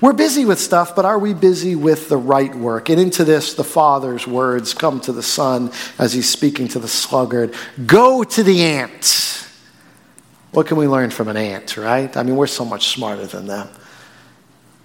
We're 0.00 0.14
busy 0.14 0.46
with 0.46 0.58
stuff, 0.58 0.96
but 0.96 1.04
are 1.04 1.18
we 1.18 1.34
busy 1.34 1.74
with 1.74 2.08
the 2.08 2.16
right 2.16 2.54
work? 2.54 2.88
And 2.88 2.98
into 2.98 3.22
this, 3.22 3.54
the 3.54 3.64
Father's 3.64 4.26
words 4.26 4.72
come 4.72 5.00
to 5.00 5.12
the 5.12 5.22
Son 5.22 5.70
as 5.98 6.14
he's 6.14 6.28
speaking 6.28 6.68
to 6.68 6.78
the 6.78 6.88
sluggard 6.88 7.54
Go 7.86 8.24
to 8.24 8.42
the 8.42 8.62
ant. 8.62 9.46
What 10.52 10.66
can 10.66 10.78
we 10.78 10.88
learn 10.88 11.10
from 11.10 11.28
an 11.28 11.36
ant, 11.36 11.76
right? 11.76 12.16
I 12.16 12.22
mean, 12.22 12.36
we're 12.36 12.46
so 12.46 12.64
much 12.64 12.88
smarter 12.88 13.26
than 13.26 13.46
them. 13.46 13.68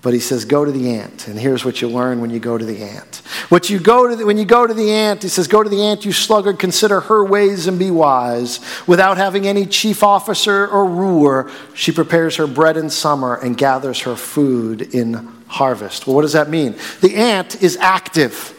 But 0.06 0.14
he 0.14 0.20
says, 0.20 0.46
go 0.46 0.64
to 0.64 0.72
the 0.72 0.92
ant. 0.92 1.28
And 1.28 1.40
here's 1.40 1.66
what 1.66 1.82
you 1.82 1.90
learn 1.90 2.22
when 2.22 2.30
you 2.30 2.40
go 2.40 2.60
to 2.60 2.64
the 2.64 2.84
ant. 2.84 3.24
What 3.50 3.72
you 3.72 3.80
go 3.80 4.08
to 4.08 4.16
the, 4.16 4.24
when 4.24 4.38
you 4.38 4.46
go 4.46 4.68
to 4.68 4.74
the 4.76 4.92
ant, 4.92 5.24
he 5.24 5.30
says, 5.30 5.48
go 5.48 5.64
to 5.64 5.68
the 5.68 5.82
ant, 5.82 6.06
you 6.06 6.12
sluggard, 6.12 6.60
consider 6.60 7.00
her 7.00 7.26
ways 7.26 7.66
and 7.66 7.80
be 7.80 7.90
wise. 7.90 8.60
Without 8.86 9.18
having 9.18 9.48
any 9.48 9.66
chief 9.66 10.04
officer 10.04 10.68
or 10.68 10.86
ruler, 10.86 11.50
she 11.74 11.92
prepares 11.92 12.36
her 12.36 12.46
bread 12.46 12.78
in 12.78 12.92
summer 12.92 13.34
and 13.38 13.58
gathers 13.58 14.02
her 14.02 14.16
food 14.16 14.94
in 14.94 15.28
harvest. 15.48 16.06
Well, 16.06 16.16
what 16.16 16.22
does 16.22 16.34
that 16.34 16.52
mean? 16.52 16.76
The 17.02 17.16
ant 17.16 17.64
is 17.64 17.76
active. 17.78 18.54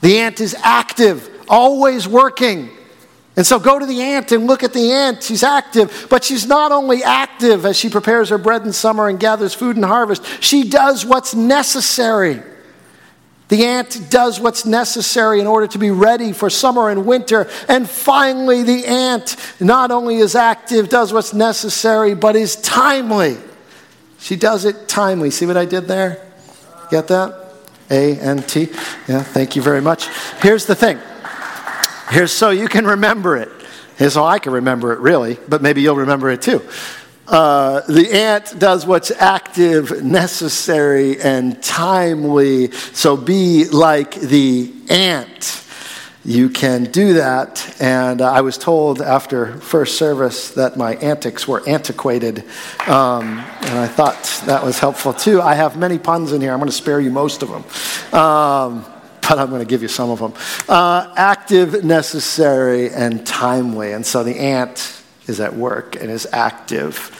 The 0.00 0.18
ant 0.20 0.40
is 0.40 0.54
active, 0.62 1.28
always 1.48 2.06
working. 2.06 2.70
And 3.38 3.46
so 3.46 3.60
go 3.60 3.78
to 3.78 3.86
the 3.86 4.02
ant 4.02 4.32
and 4.32 4.48
look 4.48 4.64
at 4.64 4.72
the 4.72 4.90
ant. 4.90 5.22
She's 5.22 5.44
active, 5.44 6.08
but 6.10 6.24
she's 6.24 6.48
not 6.48 6.72
only 6.72 7.04
active 7.04 7.64
as 7.64 7.76
she 7.76 7.88
prepares 7.88 8.30
her 8.30 8.36
bread 8.36 8.62
in 8.62 8.72
summer 8.72 9.08
and 9.08 9.20
gathers 9.20 9.54
food 9.54 9.76
in 9.76 9.84
harvest, 9.84 10.26
she 10.42 10.68
does 10.68 11.06
what's 11.06 11.36
necessary. 11.36 12.42
The 13.46 13.64
ant 13.64 14.10
does 14.10 14.40
what's 14.40 14.66
necessary 14.66 15.38
in 15.38 15.46
order 15.46 15.68
to 15.68 15.78
be 15.78 15.92
ready 15.92 16.32
for 16.32 16.50
summer 16.50 16.90
and 16.90 17.06
winter. 17.06 17.48
And 17.68 17.88
finally, 17.88 18.64
the 18.64 18.84
ant 18.84 19.36
not 19.60 19.92
only 19.92 20.16
is 20.16 20.34
active, 20.34 20.88
does 20.88 21.12
what's 21.12 21.32
necessary, 21.32 22.14
but 22.14 22.34
is 22.34 22.56
timely. 22.56 23.36
She 24.18 24.34
does 24.34 24.64
it 24.64 24.88
timely. 24.88 25.30
See 25.30 25.46
what 25.46 25.56
I 25.56 25.64
did 25.64 25.86
there? 25.86 26.26
Get 26.90 27.06
that? 27.06 27.52
A 27.88 28.18
N 28.18 28.42
T. 28.42 28.62
Yeah, 29.06 29.22
thank 29.22 29.54
you 29.54 29.62
very 29.62 29.80
much. 29.80 30.08
Here's 30.42 30.66
the 30.66 30.74
thing 30.74 30.98
Here's 32.10 32.32
so 32.32 32.50
you 32.50 32.68
can 32.68 32.86
remember 32.86 33.36
it. 33.36 33.50
Here's 33.96 34.14
how 34.14 34.24
I 34.24 34.38
can 34.38 34.52
remember 34.52 34.92
it, 34.92 35.00
really, 35.00 35.38
but 35.48 35.60
maybe 35.60 35.82
you'll 35.82 35.96
remember 35.96 36.30
it 36.30 36.40
too. 36.40 36.62
Uh, 37.26 37.82
the 37.86 38.10
ant 38.10 38.58
does 38.58 38.86
what's 38.86 39.10
active, 39.10 40.02
necessary, 40.02 41.20
and 41.20 41.62
timely. 41.62 42.70
So 42.70 43.16
be 43.18 43.66
like 43.66 44.14
the 44.14 44.72
ant. 44.88 45.64
You 46.24 46.48
can 46.48 46.84
do 46.84 47.14
that. 47.14 47.76
And 47.80 48.22
uh, 48.22 48.32
I 48.32 48.40
was 48.40 48.56
told 48.56 49.02
after 49.02 49.58
first 49.60 49.98
service 49.98 50.52
that 50.52 50.76
my 50.76 50.94
antics 50.96 51.46
were 51.46 51.66
antiquated. 51.68 52.44
Um, 52.86 53.38
and 53.60 53.78
I 53.78 53.86
thought 53.86 54.42
that 54.46 54.64
was 54.64 54.78
helpful 54.78 55.12
too. 55.12 55.42
I 55.42 55.54
have 55.54 55.76
many 55.76 55.98
puns 55.98 56.32
in 56.32 56.40
here. 56.40 56.52
I'm 56.52 56.58
going 56.58 56.70
to 56.70 56.76
spare 56.76 57.00
you 57.00 57.10
most 57.10 57.42
of 57.42 57.50
them. 57.50 58.18
Um, 58.18 58.84
but 59.28 59.38
I'm 59.38 59.50
going 59.50 59.60
to 59.60 59.66
give 59.66 59.82
you 59.82 59.88
some 59.88 60.10
of 60.10 60.18
them. 60.18 60.32
Uh, 60.68 61.12
active, 61.16 61.84
necessary, 61.84 62.90
and 62.90 63.26
timely. 63.26 63.92
And 63.92 64.04
so 64.04 64.24
the 64.24 64.38
ant 64.38 65.02
is 65.26 65.38
at 65.38 65.54
work 65.54 65.96
and 65.96 66.10
is 66.10 66.26
active. 66.32 67.14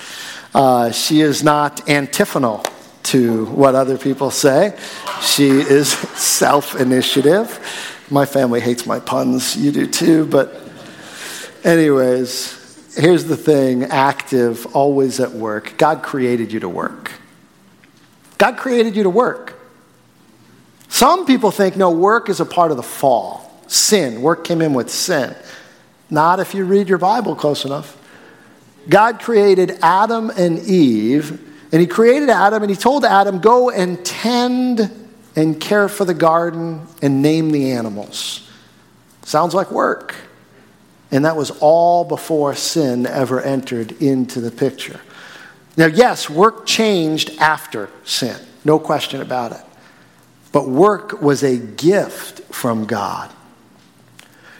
Uh, 0.55 0.91
she 0.91 1.21
is 1.21 1.45
not 1.45 1.89
antiphonal 1.89 2.65
to 3.05 3.45
what 3.47 3.75
other 3.75 3.99
people 3.99 4.31
say. 4.31 4.77
She 5.21 5.49
is 5.49 5.91
self 6.19 6.81
initiative. 6.81 8.07
My 8.11 8.25
family 8.25 8.61
hates 8.61 8.87
my 8.87 9.01
puns. 9.01 9.57
You 9.57 9.71
do 9.71 9.87
too. 9.87 10.25
But, 10.27 10.59
anyways, 11.63 12.97
here's 12.97 13.25
the 13.25 13.37
thing 13.37 13.85
active, 13.85 14.65
always 14.75 15.21
at 15.21 15.33
work. 15.33 15.75
God 15.77 16.03
created 16.03 16.53
you 16.53 16.61
to 16.61 16.69
work. 16.69 17.13
God 18.39 18.57
created 18.57 18.97
you 18.97 19.03
to 19.03 19.11
work. 19.11 19.58
Some 20.89 21.27
people 21.27 21.51
think, 21.51 21.77
no, 21.77 21.91
work 21.91 22.29
is 22.29 22.41
a 22.41 22.47
part 22.47 22.71
of 22.71 22.77
the 22.77 22.83
fall. 22.83 23.45
Sin. 23.67 24.23
Work 24.23 24.45
came 24.45 24.63
in 24.63 24.73
with 24.75 24.91
sin. 24.91 25.35
Not 26.11 26.41
if 26.41 26.55
you 26.55 26.65
read 26.65 26.89
your 26.89 26.99
Bible 26.99 27.37
close 27.37 27.65
enough. 27.65 27.97
God 28.89 29.21
created 29.21 29.79
Adam 29.83 30.31
and 30.31 30.59
Eve, 30.61 31.45
and 31.73 31.81
He 31.81 31.87
created 31.87 32.31
Adam, 32.31 32.63
and 32.63 32.71
He 32.71 32.77
told 32.77 33.05
Adam, 33.05 33.41
go 33.41 33.71
and 33.71 34.03
tend 34.05 34.91
and 35.37 35.61
care 35.61 35.89
for 35.89 36.07
the 36.07 36.15
garden 36.15 36.87
and 37.03 37.21
name 37.21 37.51
the 37.51 37.73
animals. 37.73 38.51
Sounds 39.23 39.53
like 39.55 39.71
work. 39.71 40.15
And 41.11 41.25
that 41.25 41.37
was 41.37 41.51
all 41.61 42.05
before 42.05 42.55
sin 42.55 43.07
ever 43.07 43.41
entered 43.41 43.93
into 44.03 44.41
the 44.41 44.51
picture. 44.51 45.01
Now, 45.77 45.87
yes, 45.87 46.29
work 46.29 46.67
changed 46.67 47.31
after 47.39 47.91
sin, 48.05 48.37
no 48.65 48.79
question 48.79 49.21
about 49.21 49.53
it. 49.53 49.61
But 50.53 50.69
work 50.69 51.21
was 51.21 51.43
a 51.43 51.57
gift 51.57 52.41
from 52.55 52.87
God. 52.87 53.31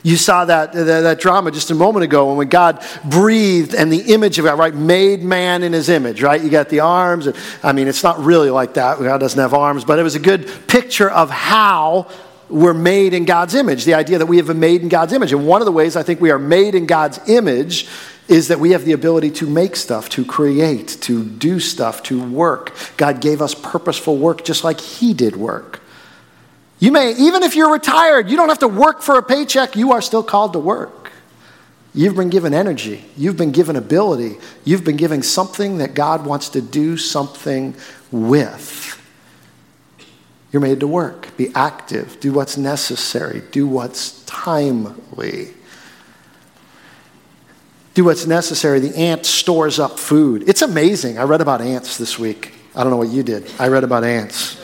You 0.03 0.17
saw 0.17 0.45
that, 0.45 0.73
that, 0.73 0.85
that, 0.85 1.21
drama 1.21 1.51
just 1.51 1.71
a 1.71 1.75
moment 1.75 2.05
ago 2.05 2.33
when 2.35 2.49
God 2.49 2.85
breathed 3.05 3.75
and 3.75 3.93
the 3.93 4.13
image 4.15 4.39
of 4.39 4.45
God, 4.45 4.59
right, 4.59 4.75
made 4.75 5.23
man 5.23 5.63
in 5.63 5.73
his 5.73 5.89
image, 5.89 6.23
right? 6.23 6.41
You 6.41 6.51
got 6.51 6.69
the 6.69 6.81
arms. 6.81 7.27
And, 7.27 7.37
I 7.63 7.73
mean, 7.73 7.89
it's 7.89 8.03
not 8.03 8.19
really 8.21 8.49
like 8.49 8.75
that. 8.75 8.99
God 8.99 9.19
doesn't 9.19 9.39
have 9.39 9.55
arms, 9.55 9.85
but 9.85 9.99
it 9.99 10.05
was 10.05 10.15
a 10.15 10.21
good 10.21 10.49
picture 10.69 11.11
of 11.11 11.31
how 11.31 12.09
we're 12.49 12.75
made 12.75 13.13
in 13.13 13.25
God's 13.25 13.55
image, 13.55 13.85
the 13.85 13.95
idea 13.95 14.19
that 14.19 14.27
we 14.27 14.37
have 14.37 14.47
been 14.47 14.61
made 14.61 14.83
in 14.83 14.89
God's 14.89 15.13
image. 15.13 15.33
And 15.33 15.47
one 15.47 15.61
of 15.61 15.67
the 15.67 15.73
ways 15.73 15.97
I 15.97 16.03
think 16.03 16.21
we 16.21 16.31
are 16.31 16.39
made 16.39 16.75
in 16.75 16.87
God's 16.87 17.19
image 17.29 17.89
is 18.29 18.49
that 18.49 18.61
we 18.61 18.71
have 18.71 18.85
the 18.85 18.93
ability 18.93 19.31
to 19.33 19.47
make 19.47 19.75
stuff, 19.75 20.09
to 20.11 20.25
create, 20.25 20.89
to 21.03 21.25
do 21.25 21.59
stuff, 21.59 22.03
to 22.05 22.23
work. 22.23 22.75
God 22.97 23.21
gave 23.21 23.43
us 23.43 23.55
purposeful 23.55 24.17
work 24.17 24.45
just 24.45 24.65
like 24.65 24.81
He 24.81 25.13
did 25.13 25.35
work. 25.37 25.78
You 26.81 26.93
may, 26.93 27.13
even 27.13 27.43
if 27.43 27.57
you're 27.57 27.73
retired, 27.73 28.31
you 28.31 28.37
don't 28.37 28.49
have 28.49 28.61
to 28.61 28.69
work 28.69 29.03
for 29.03 29.19
a 29.19 29.23
paycheck, 29.23 29.75
you 29.75 29.93
are 29.93 30.01
still 30.01 30.23
called 30.23 30.53
to 30.53 30.59
work. 30.59 31.11
You've 31.95 32.15
been 32.15 32.31
given 32.31 32.55
energy, 32.55 33.05
you've 33.17 33.37
been 33.37 33.51
given 33.51 33.75
ability, 33.75 34.37
you've 34.65 34.85
been 34.85 34.97
given 34.97 35.23
something 35.23 35.79
that 35.79 35.95
God 35.95 36.25
wants 36.25 36.51
to 36.51 36.61
do 36.61 36.97
something 36.97 37.75
with. 38.13 38.95
You're 40.53 40.63
made 40.63 40.81
to 40.81 40.87
work, 40.87 41.37
be 41.37 41.51
active, 41.55 42.21
do 42.21 42.33
what's 42.33 42.57
necessary, 42.57 43.43
do 43.51 43.67
what's 43.67 44.23
timely. 44.25 45.55
Do 47.95 48.05
what's 48.05 48.29
necessary. 48.29 48.79
The 48.79 48.97
ant 48.97 49.27
stores 49.27 49.81
up 49.81 49.99
food. 49.99 50.49
It's 50.49 50.63
amazing. 50.63 51.19
I 51.19 51.25
read 51.25 51.41
about 51.41 51.61
ants 51.61 51.99
this 51.99 52.17
week. 52.17 52.55
I 52.77 52.85
don't 52.85 52.93
know 52.93 52.97
what 52.97 53.09
you 53.09 53.25
did. 53.25 53.51
I 53.59 53.67
read 53.67 53.83
about 53.83 54.05
ants. 54.05 54.58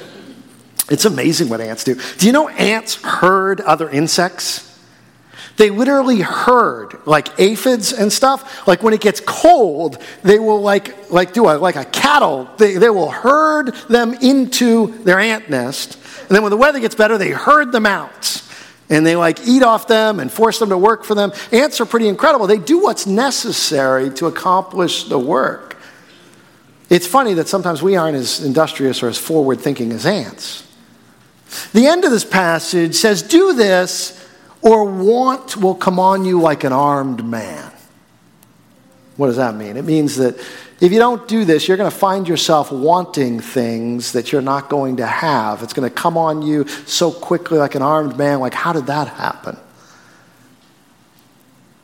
It's 0.91 1.05
amazing 1.05 1.49
what 1.49 1.61
ants 1.61 1.85
do. 1.85 1.99
Do 2.19 2.27
you 2.27 2.33
know 2.33 2.49
ants 2.49 3.03
herd 3.03 3.61
other 3.61 3.89
insects? 3.89 4.71
They 5.57 5.71
literally 5.71 6.21
herd 6.21 6.99
like 7.07 7.39
aphids 7.39 7.93
and 7.93 8.13
stuff. 8.13 8.67
Like 8.67 8.83
when 8.83 8.93
it 8.93 9.01
gets 9.01 9.21
cold, 9.21 10.03
they 10.23 10.39
will 10.39 10.61
like, 10.61 11.11
like 11.11 11.33
do 11.33 11.49
a, 11.49 11.57
like 11.57 11.77
a 11.77 11.85
cattle. 11.85 12.49
They, 12.59 12.75
they 12.75 12.91
will 12.91 13.11
herd 13.11 13.75
them 13.89 14.15
into 14.15 14.99
their 15.05 15.19
ant 15.19 15.49
nest. 15.49 15.99
And 16.23 16.31
then 16.31 16.43
when 16.43 16.51
the 16.51 16.57
weather 16.57 16.81
gets 16.81 16.95
better, 16.95 17.19
they 17.19 17.31
herd 17.31 17.71
them 17.71 17.87
out. 17.87 18.43
And 18.91 19.07
they 19.07 19.17
like 19.17 19.47
eat 19.47 19.63
off 19.63 19.87
them 19.87 20.21
and 20.21 20.31
force 20.31 20.59
them 20.59 20.69
to 20.71 20.79
work 20.79 21.05
for 21.05 21.15
them. 21.15 21.33
Ants 21.53 21.81
are 21.81 21.87
pretty 21.87 22.09
incredible. 22.09 22.47
They 22.47 22.59
do 22.59 22.83
what's 22.83 23.07
necessary 23.07 24.11
to 24.15 24.27
accomplish 24.27 25.05
the 25.05 25.19
work. 25.19 25.77
It's 26.91 27.07
funny 27.07 27.35
that 27.35 27.49
sometimes 27.49 27.83
we 27.83 27.97
aren't 27.97 28.17
as 28.17 28.45
industrious 28.45 29.03
or 29.03 29.09
as 29.09 29.17
forward 29.17 29.61
thinking 29.61 29.93
as 29.93 30.05
ants. 30.05 30.64
The 31.73 31.87
end 31.87 32.05
of 32.05 32.11
this 32.11 32.25
passage 32.25 32.95
says, 32.95 33.23
Do 33.23 33.53
this, 33.55 34.21
or 34.63 34.85
want 34.85 35.57
will 35.57 35.75
come 35.75 35.99
on 35.99 36.25
you 36.25 36.41
like 36.41 36.65
an 36.65 36.73
armed 36.73 37.25
man. 37.25 37.71
What 39.17 39.29
does 39.29 39.37
that 39.37 39.55
mean? 39.55 39.77
It 39.77 39.85
means 39.85 40.17
that 40.17 40.39
if 40.81 40.93
you 40.93 40.99
don't 40.99 41.29
do 41.29 41.45
this, 41.45 41.69
you're 41.69 41.77
going 41.77 41.91
to 41.91 41.97
find 41.97 42.27
yourself 42.27 42.73
wanting 42.73 43.41
things 43.41 44.13
that 44.13 44.33
you're 44.33 44.43
not 44.43 44.69
going 44.69 44.97
to 44.97 45.07
have. 45.07 45.63
It's 45.63 45.73
going 45.73 45.89
to 45.89 45.95
come 45.95 46.19
on 46.19 46.43
you 46.43 46.67
so 46.67 47.13
quickly 47.13 47.59
like 47.59 47.75
an 47.75 47.83
armed 47.83 48.19
man. 48.19 48.41
Like, 48.41 48.55
how 48.55 48.73
did 48.73 48.87
that 48.87 49.09
happen? 49.09 49.57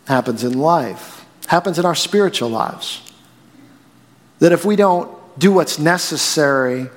Happens 0.07 0.43
in 0.43 0.59
life, 0.59 1.25
happens 1.47 1.79
in 1.79 1.85
our 1.85 1.95
spiritual 1.95 2.49
lives. 2.49 3.01
That 4.41 4.53
if 4.53 4.65
we 4.65 4.75
don't 4.75 5.11
do 5.39 5.53
what's 5.53 5.79
necessary 5.79 6.89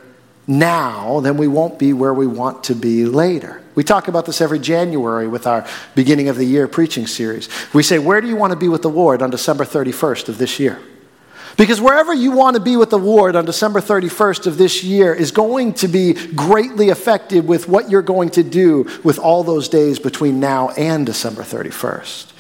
now, 0.46 1.20
then 1.22 1.38
we 1.38 1.48
won't 1.48 1.80
be 1.80 1.94
where 1.94 2.14
we 2.14 2.28
want 2.28 2.66
to 2.66 2.76
be 2.76 3.06
later. 3.06 3.62
We 3.76 3.84
talk 3.84 4.08
about 4.08 4.26
this 4.26 4.42
every 4.42 4.60
January 4.60 5.28
with 5.28 5.48
our 5.48 5.66
beginning 5.96 6.30
of 6.30 6.38
the 6.38 6.46
year 6.46 6.68
preaching 6.68 7.08
series. 7.08 7.50
We 7.74 7.84
say, 7.84 7.98
Where 7.98 8.22
do 8.22 8.28
you 8.28 8.36
want 8.36 8.52
to 8.52 8.60
be 8.60 8.68
with 8.68 8.82
the 8.82 8.90
Lord 8.90 9.22
on 9.22 9.30
December 9.30 9.66
31st 9.66 10.30
of 10.30 10.38
this 10.38 10.60
year? 10.60 10.80
Because 11.56 11.80
wherever 11.80 12.14
you 12.14 12.32
want 12.32 12.56
to 12.56 12.62
be 12.62 12.78
with 12.78 12.90
the 12.90 13.00
Lord 13.00 13.36
on 13.36 13.46
December 13.46 13.80
31st 13.80 14.48
of 14.48 14.58
this 14.58 14.84
year 14.84 15.14
is 15.14 15.32
going 15.32 15.74
to 15.76 15.88
be 15.88 16.14
greatly 16.14 16.90
affected 16.90 17.48
with 17.48 17.68
what 17.68 17.92
you're 17.92 18.02
going 18.02 18.32
to 18.32 18.44
do 18.44 18.90
with 19.04 19.20
all 19.20 19.44
those 19.44 19.70
days 19.70 20.00
between 20.00 20.40
now 20.40 20.70
and 20.70 21.06
December 21.06 21.44
31st. 21.44 22.33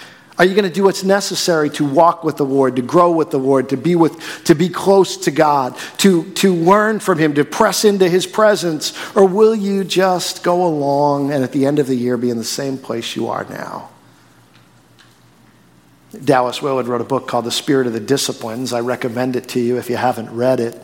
Are 0.43 0.45
you 0.45 0.56
going 0.56 0.67
to 0.67 0.69
do 0.69 0.84
what's 0.84 1.06
necessary 1.06 1.69
to 1.69 1.86
walk 1.86 2.25
with 2.25 2.36
the 2.36 2.43
Lord, 2.43 2.75
to 2.75 2.82
grow 2.82 3.13
with 3.13 3.32
the 3.32 3.39
Lord, 3.39 3.69
to 3.69 3.77
be, 3.77 3.95
with, 3.95 4.43
to 4.43 4.53
be 4.53 4.67
close 4.67 5.15
to 5.15 5.32
God, 5.32 5.77
to, 5.99 6.29
to 6.34 6.53
learn 6.53 6.99
from 6.99 7.17
Him, 7.17 7.34
to 7.36 7.45
press 7.45 7.86
into 7.86 8.10
His 8.10 8.27
presence? 8.27 8.91
Or 9.15 9.25
will 9.25 9.56
you 9.56 9.86
just 9.86 10.43
go 10.43 10.65
along 10.65 11.32
and 11.32 11.45
at 11.45 11.53
the 11.53 11.65
end 11.65 11.79
of 11.79 11.88
the 11.88 11.95
year 11.95 12.17
be 12.17 12.29
in 12.29 12.38
the 12.38 12.43
same 12.43 12.77
place 12.77 13.15
you 13.15 13.29
are 13.29 13.45
now? 13.45 13.89
Dallas 16.21 16.62
Willard 16.62 16.88
wrote 16.88 16.99
a 16.99 17.06
book 17.06 17.25
called 17.25 17.45
The 17.45 17.49
Spirit 17.49 17.88
of 17.88 17.93
the 17.93 18.01
Disciplines. 18.01 18.73
I 18.73 18.82
recommend 18.82 19.38
it 19.38 19.47
to 19.47 19.62
you 19.62 19.77
if 19.77 19.89
you 19.89 19.95
haven't 19.95 20.29
read 20.29 20.60
it. 20.60 20.77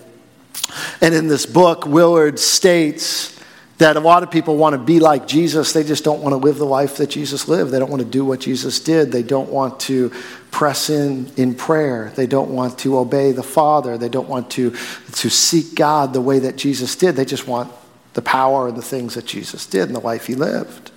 And 1.01 1.13
in 1.13 1.27
this 1.27 1.45
book, 1.45 1.85
Willard 1.85 2.39
states 2.39 3.37
that 3.79 3.95
a 3.95 3.99
lot 3.99 4.23
of 4.23 4.29
people 4.29 4.57
want 4.57 4.73
to 4.73 4.77
be 4.77 4.99
like 4.99 5.25
Jesus. 5.25 5.71
They 5.71 5.85
just 5.85 6.03
don't 6.03 6.21
want 6.21 6.33
to 6.33 6.37
live 6.37 6.57
the 6.57 6.65
life 6.65 6.97
that 6.97 7.09
Jesus 7.09 7.47
lived. 7.47 7.71
They 7.71 7.79
don't 7.79 7.89
want 7.89 8.03
to 8.03 8.07
do 8.07 8.25
what 8.25 8.41
Jesus 8.41 8.81
did. 8.81 9.09
They 9.11 9.23
don't 9.23 9.49
want 9.49 9.79
to 9.81 10.11
press 10.51 10.89
in 10.89 11.31
in 11.37 11.55
prayer. 11.55 12.11
They 12.15 12.27
don't 12.27 12.49
want 12.51 12.77
to 12.79 12.97
obey 12.97 13.31
the 13.31 13.41
Father. 13.43 13.97
They 13.97 14.09
don't 14.09 14.27
want 14.27 14.51
to, 14.51 14.71
to 14.71 15.29
seek 15.29 15.75
God 15.75 16.11
the 16.11 16.19
way 16.19 16.39
that 16.39 16.57
Jesus 16.57 16.97
did. 16.97 17.15
They 17.15 17.23
just 17.23 17.47
want 17.47 17.71
the 18.15 18.21
power 18.21 18.67
and 18.67 18.77
the 18.77 18.81
things 18.81 19.15
that 19.15 19.25
Jesus 19.25 19.65
did 19.65 19.83
and 19.83 19.95
the 19.95 20.01
life 20.01 20.27
he 20.27 20.35
lived. 20.35 20.91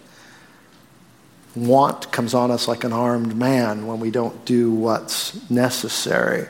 Want 1.55 2.11
comes 2.11 2.35
on 2.35 2.51
us 2.51 2.67
like 2.67 2.83
an 2.83 2.93
armed 2.93 3.37
man 3.37 3.87
when 3.87 4.01
we 4.01 4.11
don't 4.11 4.45
do 4.45 4.73
what's 4.73 5.49
necessary. 5.49 6.49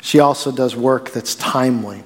She 0.00 0.18
also 0.18 0.50
does 0.50 0.74
work 0.74 1.10
that's 1.10 1.34
timely. 1.34 2.04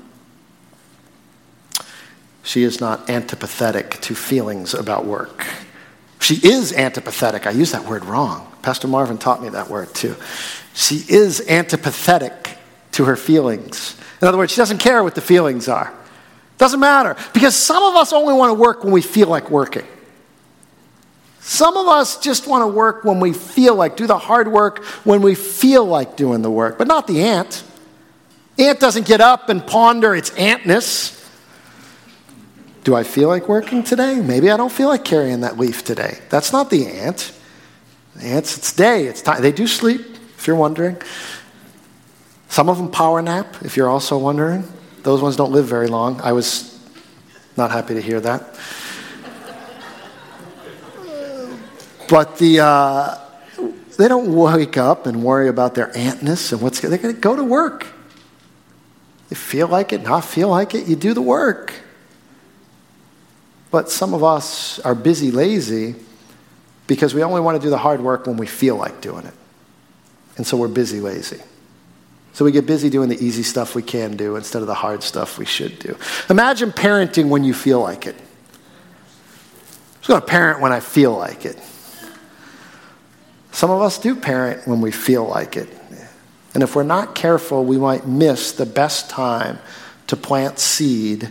She 2.50 2.64
is 2.64 2.80
not 2.80 3.06
antipathetic 3.06 4.00
to 4.00 4.16
feelings 4.16 4.74
about 4.74 5.06
work. 5.06 5.46
She 6.18 6.34
is 6.34 6.72
antipathetic. 6.72 7.46
I 7.46 7.50
use 7.50 7.70
that 7.70 7.84
word 7.84 8.04
wrong. 8.04 8.52
Pastor 8.60 8.88
Marvin 8.88 9.18
taught 9.18 9.40
me 9.40 9.50
that 9.50 9.70
word 9.70 9.94
too. 9.94 10.16
She 10.74 10.96
is 10.96 11.40
antipathetic 11.42 12.56
to 12.90 13.04
her 13.04 13.14
feelings. 13.14 13.96
In 14.20 14.26
other 14.26 14.36
words, 14.36 14.50
she 14.50 14.56
doesn't 14.56 14.78
care 14.78 15.04
what 15.04 15.14
the 15.14 15.20
feelings 15.20 15.68
are. 15.68 15.94
Doesn't 16.58 16.80
matter. 16.80 17.14
Because 17.32 17.54
some 17.54 17.84
of 17.84 17.94
us 17.94 18.12
only 18.12 18.34
want 18.34 18.50
to 18.50 18.54
work 18.54 18.82
when 18.82 18.92
we 18.92 19.00
feel 19.00 19.28
like 19.28 19.48
working. 19.48 19.86
Some 21.38 21.76
of 21.76 21.86
us 21.86 22.18
just 22.18 22.48
want 22.48 22.62
to 22.62 22.66
work 22.66 23.04
when 23.04 23.20
we 23.20 23.32
feel 23.32 23.76
like, 23.76 23.96
do 23.96 24.08
the 24.08 24.18
hard 24.18 24.48
work 24.50 24.82
when 25.04 25.22
we 25.22 25.36
feel 25.36 25.84
like 25.84 26.16
doing 26.16 26.42
the 26.42 26.50
work, 26.50 26.78
but 26.78 26.88
not 26.88 27.06
the 27.06 27.22
ant. 27.22 27.62
Ant 28.58 28.80
doesn't 28.80 29.06
get 29.06 29.20
up 29.20 29.50
and 29.50 29.64
ponder 29.64 30.16
its 30.16 30.30
antness. 30.30 31.19
Do 32.82 32.94
I 32.94 33.02
feel 33.02 33.28
like 33.28 33.48
working 33.48 33.82
today? 33.82 34.20
Maybe 34.20 34.50
I 34.50 34.56
don't 34.56 34.72
feel 34.72 34.88
like 34.88 35.04
carrying 35.04 35.40
that 35.40 35.58
leaf 35.58 35.84
today. 35.84 36.18
That's 36.30 36.52
not 36.52 36.70
the 36.70 36.86
ant. 36.86 37.32
Ants, 38.20 38.56
it's 38.56 38.72
day, 38.72 39.06
it's 39.06 39.22
time. 39.22 39.42
They 39.42 39.52
do 39.52 39.66
sleep, 39.66 40.00
if 40.38 40.46
you're 40.46 40.56
wondering. 40.56 40.96
Some 42.48 42.68
of 42.68 42.78
them 42.78 42.90
power 42.90 43.20
nap, 43.20 43.56
if 43.62 43.76
you're 43.76 43.88
also 43.88 44.18
wondering. 44.18 44.64
Those 45.02 45.22
ones 45.22 45.36
don't 45.36 45.52
live 45.52 45.66
very 45.66 45.88
long. 45.88 46.20
I 46.22 46.32
was 46.32 46.78
not 47.56 47.70
happy 47.70 47.94
to 47.94 48.00
hear 48.00 48.20
that. 48.20 48.58
but 52.08 52.38
the, 52.38 52.60
uh, 52.60 53.18
they 53.98 54.08
don't 54.08 54.34
wake 54.34 54.78
up 54.78 55.06
and 55.06 55.22
worry 55.22 55.48
about 55.48 55.74
their 55.74 55.96
antness 55.96 56.52
and 56.52 56.60
what's 56.60 56.80
they're 56.80 56.96
going 56.98 57.14
to 57.14 57.20
go 57.20 57.36
to 57.36 57.44
work. 57.44 57.86
They 59.28 59.36
feel 59.36 59.68
like 59.68 59.92
it, 59.92 60.02
not 60.02 60.24
feel 60.24 60.48
like 60.48 60.74
it, 60.74 60.88
you 60.88 60.96
do 60.96 61.14
the 61.14 61.22
work. 61.22 61.72
But 63.70 63.90
some 63.90 64.14
of 64.14 64.24
us 64.24 64.78
are 64.80 64.94
busy 64.94 65.30
lazy 65.30 65.94
because 66.86 67.14
we 67.14 67.22
only 67.22 67.40
want 67.40 67.60
to 67.60 67.64
do 67.64 67.70
the 67.70 67.78
hard 67.78 68.00
work 68.00 68.26
when 68.26 68.36
we 68.36 68.46
feel 68.46 68.76
like 68.76 69.00
doing 69.00 69.24
it. 69.24 69.34
And 70.36 70.46
so 70.46 70.56
we're 70.56 70.68
busy 70.68 71.00
lazy. 71.00 71.40
So 72.32 72.44
we 72.44 72.52
get 72.52 72.66
busy 72.66 72.90
doing 72.90 73.08
the 73.08 73.24
easy 73.24 73.42
stuff 73.42 73.74
we 73.74 73.82
can 73.82 74.16
do 74.16 74.36
instead 74.36 74.62
of 74.62 74.68
the 74.68 74.74
hard 74.74 75.02
stuff 75.02 75.38
we 75.38 75.44
should 75.44 75.78
do. 75.78 75.96
Imagine 76.28 76.72
parenting 76.72 77.28
when 77.28 77.44
you 77.44 77.54
feel 77.54 77.80
like 77.80 78.06
it. 78.06 78.16
I'm 78.16 79.96
just 79.98 80.08
going 80.08 80.20
to 80.20 80.26
parent 80.26 80.60
when 80.60 80.72
I 80.72 80.80
feel 80.80 81.16
like 81.16 81.44
it. 81.44 81.58
Some 83.52 83.70
of 83.70 83.82
us 83.82 83.98
do 83.98 84.14
parent 84.14 84.66
when 84.66 84.80
we 84.80 84.90
feel 84.90 85.26
like 85.26 85.56
it. 85.56 85.68
And 86.54 86.62
if 86.62 86.74
we're 86.74 86.82
not 86.82 87.14
careful, 87.14 87.64
we 87.64 87.78
might 87.78 88.06
miss 88.06 88.52
the 88.52 88.66
best 88.66 89.10
time 89.10 89.58
to 90.08 90.16
plant 90.16 90.58
seed 90.58 91.30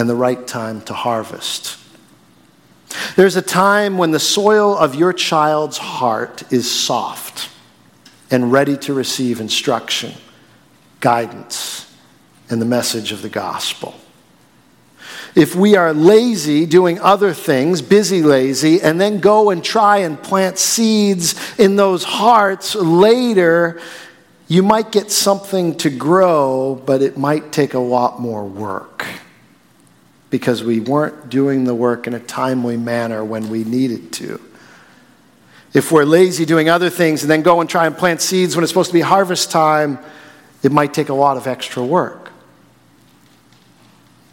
and 0.00 0.08
the 0.08 0.14
right 0.14 0.46
time 0.46 0.80
to 0.80 0.94
harvest. 0.94 1.78
There's 3.16 3.36
a 3.36 3.42
time 3.42 3.98
when 3.98 4.12
the 4.12 4.18
soil 4.18 4.74
of 4.74 4.94
your 4.94 5.12
child's 5.12 5.76
heart 5.76 6.50
is 6.50 6.70
soft 6.70 7.50
and 8.30 8.50
ready 8.50 8.78
to 8.78 8.94
receive 8.94 9.42
instruction, 9.42 10.14
guidance, 11.00 11.94
and 12.48 12.62
the 12.62 12.66
message 12.66 13.12
of 13.12 13.20
the 13.20 13.28
gospel. 13.28 13.94
If 15.34 15.54
we 15.54 15.76
are 15.76 15.92
lazy 15.92 16.64
doing 16.64 16.98
other 17.00 17.34
things, 17.34 17.82
busy 17.82 18.22
lazy, 18.22 18.80
and 18.80 18.98
then 18.98 19.20
go 19.20 19.50
and 19.50 19.62
try 19.62 19.98
and 19.98 20.20
plant 20.20 20.56
seeds 20.56 21.58
in 21.58 21.76
those 21.76 22.04
hearts 22.04 22.74
later, 22.74 23.82
you 24.48 24.62
might 24.62 24.92
get 24.92 25.10
something 25.10 25.76
to 25.76 25.90
grow, 25.90 26.82
but 26.86 27.02
it 27.02 27.18
might 27.18 27.52
take 27.52 27.74
a 27.74 27.78
lot 27.78 28.18
more 28.18 28.46
work 28.46 29.04
because 30.30 30.62
we 30.62 30.80
weren't 30.80 31.28
doing 31.28 31.64
the 31.64 31.74
work 31.74 32.06
in 32.06 32.14
a 32.14 32.20
timely 32.20 32.76
manner 32.76 33.24
when 33.24 33.50
we 33.50 33.64
needed 33.64 34.12
to. 34.14 34.40
If 35.72 35.92
we're 35.92 36.04
lazy 36.04 36.44
doing 36.44 36.68
other 36.68 36.90
things 36.90 37.22
and 37.22 37.30
then 37.30 37.42
go 37.42 37.60
and 37.60 37.68
try 37.68 37.86
and 37.86 37.96
plant 37.96 38.20
seeds 38.20 38.56
when 38.56 38.62
it's 38.62 38.70
supposed 38.70 38.90
to 38.90 38.94
be 38.94 39.00
harvest 39.00 39.50
time, 39.50 39.98
it 40.62 40.72
might 40.72 40.94
take 40.94 41.08
a 41.08 41.14
lot 41.14 41.36
of 41.36 41.46
extra 41.46 41.84
work. 41.84 42.30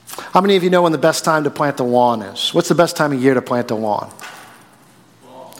How 0.07 0.41
many 0.41 0.55
of 0.55 0.63
you 0.63 0.69
know 0.69 0.81
when 0.81 0.91
the 0.91 0.97
best 0.97 1.23
time 1.23 1.43
to 1.43 1.49
plant 1.49 1.77
the 1.77 1.83
lawn 1.83 2.21
is? 2.21 2.53
What's 2.53 2.69
the 2.69 2.75
best 2.75 2.95
time 2.95 3.11
of 3.13 3.21
year 3.21 3.33
to 3.33 3.41
plant 3.41 3.67
the 3.67 3.75
lawn? 3.75 4.11
Fall. 5.21 5.51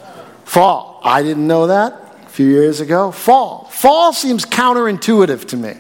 Fall. 0.46 1.02
I 1.04 1.22
didn't 1.22 1.48
know 1.48 1.68
that 1.68 1.94
a 2.26 2.30
few 2.30 2.48
years 2.48 2.80
ago. 2.80 3.12
Fall. 3.12 3.66
Fall 3.66 4.14
seems 4.14 4.46
counterintuitive 4.46 5.46
to 5.50 5.58
me, 5.58 5.76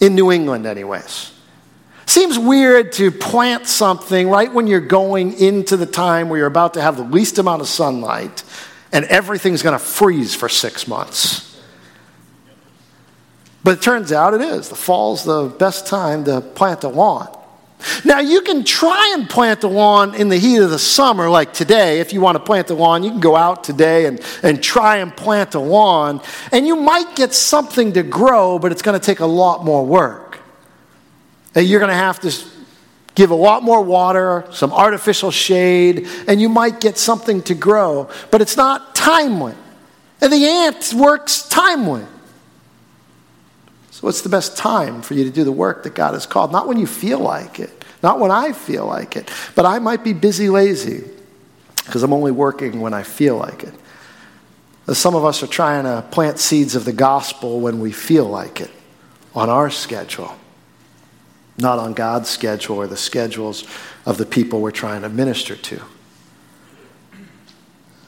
in 0.00 0.14
New 0.14 0.32
England, 0.32 0.66
anyways. 0.66 1.32
Seems 2.16 2.38
weird 2.38 2.92
to 2.92 3.10
plant 3.10 3.66
something 3.66 4.30
right 4.30 4.50
when 4.50 4.66
you're 4.66 4.80
going 4.80 5.38
into 5.38 5.76
the 5.76 5.84
time 5.84 6.30
where 6.30 6.38
you're 6.38 6.46
about 6.46 6.72
to 6.72 6.80
have 6.80 6.96
the 6.96 7.02
least 7.02 7.36
amount 7.36 7.60
of 7.60 7.68
sunlight 7.68 8.42
and 8.90 9.04
everything's 9.04 9.62
going 9.62 9.78
to 9.78 9.84
freeze 9.84 10.34
for 10.34 10.48
six 10.48 10.88
months. 10.88 11.60
But 13.62 13.76
it 13.76 13.82
turns 13.82 14.12
out 14.12 14.32
it 14.32 14.40
is. 14.40 14.70
The 14.70 14.76
fall's 14.76 15.24
the 15.24 15.54
best 15.58 15.88
time 15.88 16.24
to 16.24 16.40
plant 16.40 16.84
a 16.84 16.88
lawn. 16.88 17.28
Now, 18.02 18.20
you 18.20 18.40
can 18.40 18.64
try 18.64 19.14
and 19.18 19.28
plant 19.28 19.62
a 19.64 19.68
lawn 19.68 20.14
in 20.14 20.30
the 20.30 20.38
heat 20.38 20.56
of 20.56 20.70
the 20.70 20.78
summer, 20.78 21.28
like 21.28 21.52
today. 21.52 22.00
If 22.00 22.14
you 22.14 22.22
want 22.22 22.36
to 22.36 22.42
plant 22.42 22.70
a 22.70 22.74
lawn, 22.74 23.04
you 23.04 23.10
can 23.10 23.20
go 23.20 23.36
out 23.36 23.62
today 23.62 24.06
and, 24.06 24.22
and 24.42 24.62
try 24.62 24.96
and 24.96 25.14
plant 25.14 25.54
a 25.54 25.60
lawn, 25.60 26.22
and 26.50 26.66
you 26.66 26.76
might 26.76 27.14
get 27.14 27.34
something 27.34 27.92
to 27.92 28.02
grow, 28.02 28.58
but 28.58 28.72
it's 28.72 28.80
going 28.80 28.98
to 28.98 29.04
take 29.04 29.20
a 29.20 29.26
lot 29.26 29.66
more 29.66 29.84
work. 29.84 30.25
You're 31.56 31.80
going 31.80 31.90
to 31.90 31.96
have 31.96 32.20
to 32.20 32.32
give 33.16 33.30
a 33.30 33.34
lot 33.34 33.62
more 33.62 33.82
water, 33.82 34.44
some 34.52 34.72
artificial 34.72 35.30
shade, 35.30 36.06
and 36.28 36.40
you 36.40 36.48
might 36.48 36.80
get 36.80 36.98
something 36.98 37.42
to 37.44 37.54
grow, 37.54 38.08
but 38.30 38.42
it's 38.42 38.56
not 38.56 38.94
timely. 38.94 39.54
And 40.20 40.32
the 40.32 40.46
ant 40.46 40.92
works 40.94 41.48
timely. 41.48 42.04
So, 43.90 44.06
what's 44.06 44.20
the 44.20 44.28
best 44.28 44.58
time 44.58 45.00
for 45.00 45.14
you 45.14 45.24
to 45.24 45.30
do 45.30 45.44
the 45.44 45.52
work 45.52 45.82
that 45.84 45.94
God 45.94 46.12
has 46.12 46.26
called? 46.26 46.52
Not 46.52 46.68
when 46.68 46.78
you 46.78 46.86
feel 46.86 47.18
like 47.18 47.58
it, 47.58 47.84
not 48.02 48.20
when 48.20 48.30
I 48.30 48.52
feel 48.52 48.84
like 48.84 49.16
it, 49.16 49.30
but 49.54 49.64
I 49.64 49.78
might 49.78 50.04
be 50.04 50.12
busy 50.12 50.50
lazy 50.50 51.04
because 51.86 52.02
I'm 52.02 52.12
only 52.12 52.32
working 52.32 52.80
when 52.80 52.92
I 52.92 53.02
feel 53.02 53.36
like 53.38 53.64
it. 53.64 53.74
Some 54.94 55.14
of 55.14 55.24
us 55.24 55.42
are 55.42 55.48
trying 55.48 55.84
to 55.84 56.06
plant 56.10 56.38
seeds 56.38 56.76
of 56.76 56.84
the 56.84 56.92
gospel 56.92 57.60
when 57.60 57.80
we 57.80 57.90
feel 57.92 58.26
like 58.26 58.60
it 58.60 58.70
on 59.34 59.48
our 59.48 59.70
schedule 59.70 60.36
not 61.58 61.78
on 61.78 61.94
God's 61.94 62.28
schedule 62.28 62.76
or 62.76 62.86
the 62.86 62.96
schedules 62.96 63.64
of 64.04 64.18
the 64.18 64.26
people 64.26 64.60
we're 64.60 64.70
trying 64.70 65.02
to 65.02 65.08
minister 65.08 65.56
to. 65.56 65.82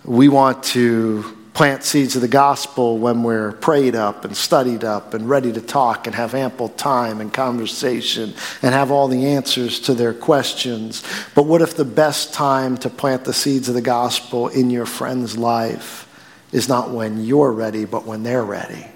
We 0.04 0.28
want 0.28 0.62
to 0.64 1.36
plant 1.58 1.82
seeds 1.82 2.14
of 2.14 2.22
the 2.22 2.28
gospel 2.28 2.98
when 2.98 3.24
we're 3.24 3.50
prayed 3.50 3.96
up 3.96 4.24
and 4.24 4.36
studied 4.36 4.84
up 4.84 5.12
and 5.12 5.28
ready 5.28 5.52
to 5.52 5.60
talk 5.60 6.06
and 6.06 6.14
have 6.14 6.32
ample 6.32 6.68
time 6.68 7.20
and 7.20 7.34
conversation 7.34 8.32
and 8.62 8.72
have 8.72 8.92
all 8.92 9.08
the 9.08 9.26
answers 9.26 9.80
to 9.80 9.92
their 9.92 10.14
questions. 10.14 11.02
But 11.34 11.46
what 11.46 11.60
if 11.60 11.74
the 11.74 11.84
best 11.84 12.32
time 12.32 12.76
to 12.78 12.88
plant 12.88 13.24
the 13.24 13.32
seeds 13.32 13.68
of 13.68 13.74
the 13.74 13.82
gospel 13.82 14.46
in 14.46 14.70
your 14.70 14.86
friend's 14.86 15.36
life 15.36 16.04
is 16.52 16.68
not 16.68 16.90
when 16.90 17.24
you're 17.24 17.50
ready, 17.50 17.84
but 17.84 18.06
when 18.06 18.22
they're 18.22 18.44
ready? 18.44 18.86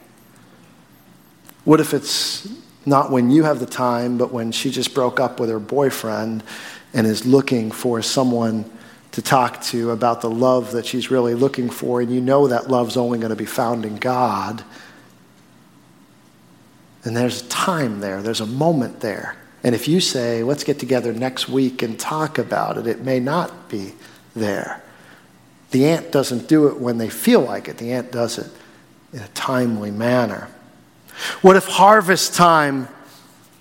What 1.64 1.80
if 1.80 1.92
it's 1.92 2.46
not 2.84 3.10
when 3.10 3.30
you 3.30 3.44
have 3.44 3.60
the 3.60 3.66
time, 3.66 4.18
but 4.18 4.32
when 4.32 4.52
she 4.52 4.70
just 4.70 4.94
broke 4.94 5.20
up 5.20 5.38
with 5.38 5.50
her 5.50 5.60
boyfriend 5.60 6.42
and 6.92 7.06
is 7.06 7.24
looking 7.24 7.70
for 7.70 8.02
someone 8.02 8.70
to 9.12 9.22
talk 9.22 9.60
to 9.62 9.90
about 9.90 10.20
the 10.20 10.30
love 10.30 10.72
that 10.72 10.86
she's 10.86 11.10
really 11.10 11.34
looking 11.34 11.70
for, 11.70 12.00
and 12.00 12.12
you 12.12 12.20
know 12.20 12.48
that 12.48 12.70
love's 12.70 12.96
only 12.96 13.18
going 13.18 13.30
to 13.30 13.36
be 13.36 13.44
found 13.44 13.84
in 13.84 13.96
God. 13.96 14.64
And 17.04 17.16
there's 17.16 17.42
time 17.42 18.00
there, 18.00 18.22
there's 18.22 18.40
a 18.40 18.46
moment 18.46 19.00
there. 19.00 19.36
And 19.64 19.74
if 19.74 19.86
you 19.86 20.00
say, 20.00 20.42
let's 20.42 20.64
get 20.64 20.78
together 20.78 21.12
next 21.12 21.48
week 21.48 21.82
and 21.82 21.98
talk 21.98 22.38
about 22.38 22.78
it, 22.78 22.86
it 22.86 23.00
may 23.00 23.20
not 23.20 23.68
be 23.68 23.92
there. 24.34 24.82
The 25.70 25.86
ant 25.86 26.10
doesn't 26.10 26.48
do 26.48 26.68
it 26.68 26.78
when 26.78 26.98
they 26.98 27.08
feel 27.08 27.40
like 27.40 27.68
it, 27.68 27.78
the 27.78 27.92
ant 27.92 28.12
does 28.12 28.38
it 28.38 28.50
in 29.12 29.20
a 29.20 29.28
timely 29.28 29.90
manner. 29.90 30.48
What 31.40 31.56
if 31.56 31.66
harvest 31.66 32.34
time, 32.34 32.88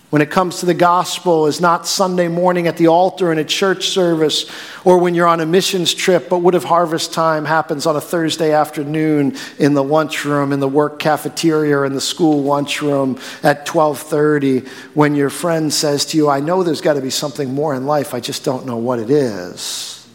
when 0.10 0.22
it 0.22 0.30
comes 0.30 0.60
to 0.60 0.66
the 0.66 0.74
gospel, 0.74 1.48
is 1.48 1.62
not 1.62 1.88
Sunday 1.88 2.28
morning 2.28 2.68
at 2.68 2.76
the 2.76 2.88
altar 2.88 3.32
in 3.32 3.38
a 3.38 3.46
church 3.46 3.88
service 3.90 4.46
or 4.84 4.98
when 4.98 5.16
you're 5.16 5.28
on 5.28 5.40
a 5.40 5.46
missions 5.46 5.94
trip, 5.94 6.28
but 6.28 6.40
what 6.40 6.54
if 6.54 6.64
harvest 6.64 7.14
time 7.14 7.46
happens 7.46 7.86
on 7.86 7.96
a 7.96 8.02
Thursday 8.02 8.52
afternoon 8.52 9.38
in 9.58 9.74
the 9.74 9.84
lunchroom, 9.84 10.52
in 10.52 10.60
the 10.60 10.68
work 10.68 11.00
cafeteria, 11.00 11.78
or 11.78 11.86
in 11.86 11.94
the 11.94 12.02
school 12.02 12.44
lunchroom 12.44 13.18
at 13.42 13.66
12:30 13.66 14.68
when 14.94 15.16
your 15.16 15.30
friend 15.30 15.74
says 15.74 16.04
to 16.06 16.18
you, 16.18 16.30
"I 16.30 16.42
know 16.42 16.62
there's 16.62 16.82
got 16.82 16.96
to 16.96 17.02
be 17.02 17.10
something 17.10 17.54
more 17.54 17.74
in 17.74 17.86
life, 17.86 18.14
I 18.14 18.20
just 18.20 18.44
don't 18.44 18.66
know 18.66 18.78
what 18.78 19.00
it 19.00 19.10
is." 19.10 20.08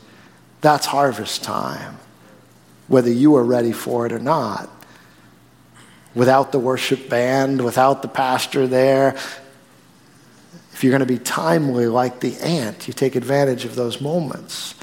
That's 0.61 0.87
harvest 0.87 1.42
time, 1.42 1.96
whether 2.88 3.11
you 3.11 3.35
are 3.37 3.44
ready 3.44 3.72
for 3.72 4.05
it 4.05 4.12
or 4.12 4.18
not 4.18 4.68
without 6.16 6.50
the 6.50 6.59
worship 6.59 7.09
band, 7.09 7.62
without 7.62 8.02
the 8.02 8.09
pastor 8.09 8.66
there. 8.66 9.11
If 10.72 10.83
you're 10.83 10.90
going 10.90 11.00
to 11.00 11.07
be 11.07 11.18
timely 11.18 11.87
like 11.87 12.20
the 12.20 12.37
ant, 12.38 12.88
you 12.88 12.94
take 12.94 13.14
advantage 13.14 13.64
of 13.64 13.76
those 13.76 14.00
moments. 14.00 14.74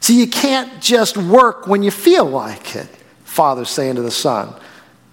See, 0.00 0.18
you 0.18 0.26
can't 0.26 0.82
just 0.82 1.16
work 1.16 1.66
when 1.66 1.82
you 1.82 1.90
feel 1.90 2.24
like 2.26 2.76
it, 2.76 2.88
Father's 3.24 3.70
saying 3.70 3.94
to 3.94 4.02
the 4.02 4.10
Son. 4.10 4.52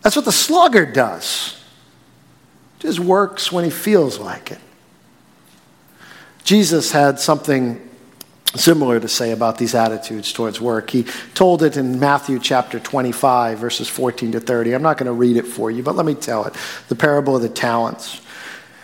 That's 0.02 0.16
what 0.16 0.26
the 0.26 0.32
sluggard 0.32 0.94
does. 0.94 1.64
Just 2.80 3.00
works 3.00 3.52
when 3.52 3.64
he 3.64 3.72
feels 3.72 4.20
like 4.20 4.52
it. 4.52 4.60
Jesus 6.44 6.92
had 6.92 7.20
something 7.20 7.85
similar 8.58 9.00
to 9.00 9.08
say 9.08 9.32
about 9.32 9.58
these 9.58 9.76
attitudes 9.76 10.34
towards 10.34 10.60
work. 10.60 10.90
He 10.90 11.04
told 11.34 11.64
it 11.64 11.78
in 11.78 12.00
Matthew 12.00 12.40
chapter 12.40 12.80
25, 12.80 13.60
verses 13.60 13.88
14 13.88 14.34
to 14.34 14.40
30. 14.40 14.74
I'm 14.74 14.82
not 14.82 14.98
going 14.98 15.08
to 15.08 15.14
read 15.14 15.38
it 15.38 15.46
for 15.46 15.72
you, 15.72 15.84
but 15.84 15.96
let 15.96 16.06
me 16.06 16.16
tell 16.16 16.46
it 16.46 16.54
the 16.88 16.96
parable 16.96 17.36
of 17.36 17.42
the 17.42 17.50
talents. 17.50 18.22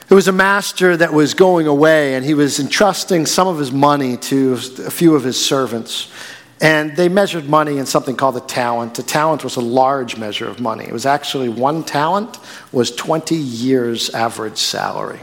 It 0.09 0.13
was 0.13 0.27
a 0.27 0.33
master 0.33 0.97
that 0.97 1.13
was 1.13 1.33
going 1.33 1.67
away, 1.67 2.15
and 2.15 2.25
he 2.25 2.33
was 2.33 2.59
entrusting 2.59 3.25
some 3.25 3.47
of 3.47 3.57
his 3.57 3.71
money 3.71 4.17
to 4.17 4.53
a 4.85 4.91
few 4.91 5.15
of 5.15 5.23
his 5.23 5.43
servants. 5.43 6.11
And 6.59 6.95
they 6.95 7.09
measured 7.09 7.49
money 7.49 7.77
in 7.77 7.85
something 7.85 8.15
called 8.15 8.37
a 8.37 8.41
talent. 8.41 8.99
A 8.99 9.03
talent 9.03 9.43
was 9.43 9.55
a 9.55 9.61
large 9.61 10.17
measure 10.17 10.47
of 10.47 10.59
money. 10.59 10.85
It 10.85 10.91
was 10.91 11.05
actually 11.05 11.49
one 11.49 11.83
talent 11.83 12.37
was 12.71 12.91
20 12.95 13.35
years 13.35 14.09
average 14.11 14.57
salary. 14.57 15.21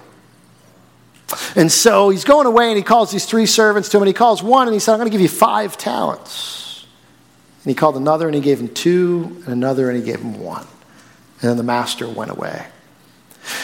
And 1.56 1.70
so 1.70 2.08
he's 2.08 2.24
going 2.24 2.46
away 2.46 2.68
and 2.68 2.76
he 2.76 2.82
calls 2.82 3.10
these 3.10 3.26
three 3.26 3.46
servants 3.46 3.88
to 3.90 3.98
him 3.98 4.02
and 4.02 4.08
he 4.08 4.14
calls 4.14 4.42
one 4.42 4.66
and 4.66 4.74
he 4.74 4.80
said, 4.80 4.92
I'm 4.92 4.98
going 4.98 5.10
to 5.10 5.12
give 5.12 5.20
you 5.20 5.28
five 5.28 5.76
talents. 5.76 6.86
And 7.64 7.70
he 7.70 7.74
called 7.74 7.96
another 7.96 8.26
and 8.26 8.34
he 8.34 8.40
gave 8.40 8.60
him 8.60 8.68
two, 8.68 9.42
and 9.44 9.48
another 9.48 9.90
and 9.90 9.98
he 9.98 10.04
gave 10.04 10.20
him 10.20 10.40
one. 10.40 10.66
And 11.40 11.50
then 11.50 11.56
the 11.56 11.62
master 11.62 12.08
went 12.08 12.30
away. 12.30 12.66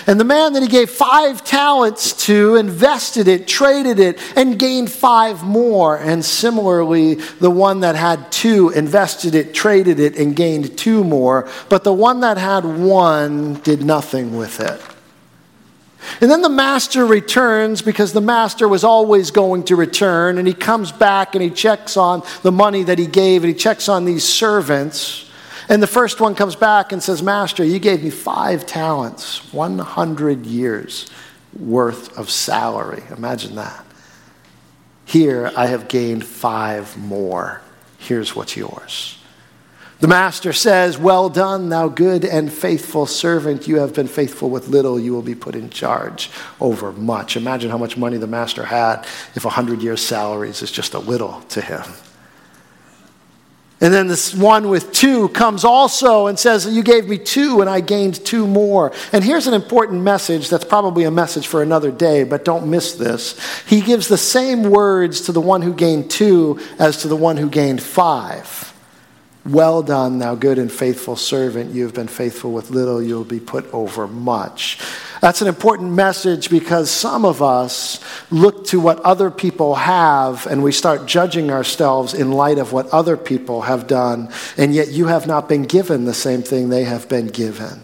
And 0.07 0.19
the 0.19 0.25
man 0.25 0.53
that 0.55 0.63
he 0.63 0.69
gave 0.69 0.91
five 0.91 1.45
talents, 1.45 2.27
to, 2.27 2.57
invested 2.57 3.29
it, 3.29 3.47
traded 3.47 3.99
it, 3.99 4.19
and 4.37 4.59
gained 4.59 4.91
five 4.91 5.43
more. 5.43 5.99
And 5.99 6.25
similarly, 6.25 7.15
the 7.15 7.51
one 7.51 7.81
that 7.81 7.95
had 7.95 8.31
two 8.33 8.71
invested 8.71 9.35
it, 9.35 9.55
traded 9.55 10.01
it, 10.01 10.17
and 10.17 10.35
gained 10.35 10.77
two 10.79 11.05
more. 11.05 11.49
But 11.69 11.85
the 11.85 11.93
one 11.93 12.21
that 12.21 12.39
had 12.39 12.65
one 12.65 13.55
did 13.55 13.85
nothing 13.85 14.37
with 14.37 14.61
it. 14.61 14.81
And 16.21 16.31
then 16.31 16.43
the 16.43 16.49
master 16.49 17.05
returns 17.07 17.83
because 17.83 18.13
the 18.13 18.21
master 18.21 18.69
was 18.69 18.85
always 18.85 19.31
going 19.31 19.65
to 19.65 19.77
return. 19.77 20.39
And 20.39 20.47
he 20.47 20.55
comes 20.55 20.93
back 20.93 21.35
and 21.35 21.43
he 21.43 21.51
checks 21.51 21.97
on 21.97 22.23
the 22.43 22.53
money 22.53 22.83
that 22.85 22.99
he 22.99 23.07
gave 23.07 23.43
and 23.43 23.53
he 23.53 23.59
checks 23.59 23.89
on 23.89 24.05
these 24.05 24.25
servants. 24.25 25.31
And 25.69 25.83
the 25.83 25.87
first 25.87 26.21
one 26.21 26.35
comes 26.35 26.57
back 26.57 26.93
and 26.93 27.03
says, 27.03 27.23
Master, 27.23 27.65
you 27.65 27.79
gave 27.79 28.03
me 28.05 28.11
five 28.11 28.67
talents, 28.67 29.53
100 29.53 30.47
years 30.47 31.11
worth 31.59 32.17
of 32.19 32.31
salary. 32.31 33.03
Imagine 33.17 33.55
that. 33.57 33.85
Here 35.07 35.51
I 35.57 35.67
have 35.67 35.89
gained 35.89 36.25
five 36.25 36.97
more. 36.97 37.63
Here's 37.99 38.35
what's 38.35 38.57
yours. 38.57 39.19
The 40.05 40.09
master 40.09 40.53
says, 40.53 40.99
Well 40.99 41.31
done, 41.31 41.71
thou 41.71 41.89
good 41.89 42.27
and 42.27 42.53
faithful 42.53 43.07
servant. 43.07 43.67
You 43.67 43.79
have 43.79 43.95
been 43.95 44.07
faithful 44.07 44.51
with 44.51 44.69
little, 44.69 45.01
you 45.01 45.15
will 45.15 45.23
be 45.23 45.35
put 45.35 45.55
in 45.55 45.71
charge 45.71 46.31
over 46.61 46.93
much. 46.93 47.39
Imagine 47.39 47.71
how 47.71 47.79
much 47.79 47.97
money 47.97 48.19
the 48.19 48.27
master 48.27 48.67
had 48.67 49.07
if 49.35 49.47
a 49.47 49.49
hundred 49.49 49.81
years' 49.81 50.03
salaries 50.03 50.61
is 50.61 50.71
just 50.71 50.93
a 50.93 50.99
little 50.99 51.41
to 51.49 51.63
him. 51.63 51.85
And 53.81 53.95
then 53.95 54.07
this 54.07 54.35
one 54.35 54.69
with 54.69 54.93
two 54.93 55.31
comes 55.31 55.65
also 55.65 56.27
and 56.27 56.39
says, 56.39 56.67
You 56.67 56.83
gave 56.83 57.09
me 57.09 57.17
two, 57.17 57.63
and 57.63 57.71
I 57.71 57.81
gained 57.81 58.23
two 58.27 58.47
more. 58.47 58.93
And 59.11 59.25
here's 59.25 59.47
an 59.47 59.55
important 59.55 60.03
message 60.03 60.51
that's 60.51 60.67
probably 60.67 61.05
a 61.05 61.11
message 61.11 61.47
for 61.47 61.63
another 61.63 61.91
day, 61.91 62.25
but 62.25 62.45
don't 62.45 62.69
miss 62.69 62.93
this. 62.93 63.41
He 63.65 63.81
gives 63.81 64.09
the 64.09 64.19
same 64.19 64.65
words 64.65 65.23
to 65.23 65.33
the 65.33 65.41
one 65.41 65.63
who 65.63 65.73
gained 65.73 66.11
two 66.11 66.61
as 66.79 66.99
to 66.99 67.09
the 67.09 67.17
one 67.17 67.39
who 67.39 67.49
gained 67.49 67.83
five. 67.83 68.74
Well 69.47 69.83
done, 69.83 70.21
thou 70.21 70.37
good 70.37 70.59
and 70.59 70.73
faithful 70.73 71.17
servant. 71.17 71.75
You 71.75 71.83
have 71.83 71.93
been 71.93 72.09
faithful 72.09 72.53
with 72.53 72.71
little, 72.71 73.03
you 73.03 73.17
will 73.17 73.25
be 73.25 73.41
put 73.41 73.73
over 73.75 74.07
much. 74.07 74.79
That's 75.21 75.43
an 75.43 75.49
important 75.49 75.93
message 75.93 76.49
because 76.49 76.91
some 76.91 77.27
of 77.27 77.43
us 77.43 78.01
look 78.31 78.67
to 78.69 78.81
what 78.81 79.01
other 79.01 79.31
people 79.31 79.75
have 79.75 80.47
and 80.47 80.63
we 80.63 80.73
start 80.73 81.05
judging 81.05 81.51
ourselves 81.51 82.15
in 82.15 82.33
light 82.33 82.59
of 82.59 82.73
what 82.73 82.89
other 82.89 83.19
people 83.19 83.63
have 83.63 83.87
done, 83.87 84.31
and 84.57 84.75
yet 84.75 84.89
you 84.89 85.07
have 85.07 85.27
not 85.27 85.47
been 85.47 85.65
given 85.65 86.07
the 86.07 86.15
same 86.15 86.43
thing 86.43 86.71
they 86.71 86.85
have 86.85 87.07
been 87.11 87.27
given. 87.27 87.83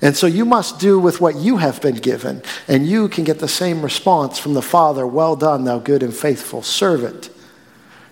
And 0.00 0.16
so 0.16 0.26
you 0.26 0.46
must 0.46 0.78
do 0.78 0.98
with 0.98 1.20
what 1.20 1.36
you 1.36 1.58
have 1.58 1.82
been 1.82 1.96
given, 1.96 2.42
and 2.68 2.86
you 2.86 3.08
can 3.08 3.24
get 3.24 3.38
the 3.38 3.48
same 3.48 3.82
response 3.82 4.38
from 4.38 4.54
the 4.54 4.62
Father 4.62 5.06
Well 5.06 5.36
done, 5.36 5.64
thou 5.64 5.78
good 5.78 6.02
and 6.02 6.14
faithful 6.14 6.62
servant. 6.62 7.28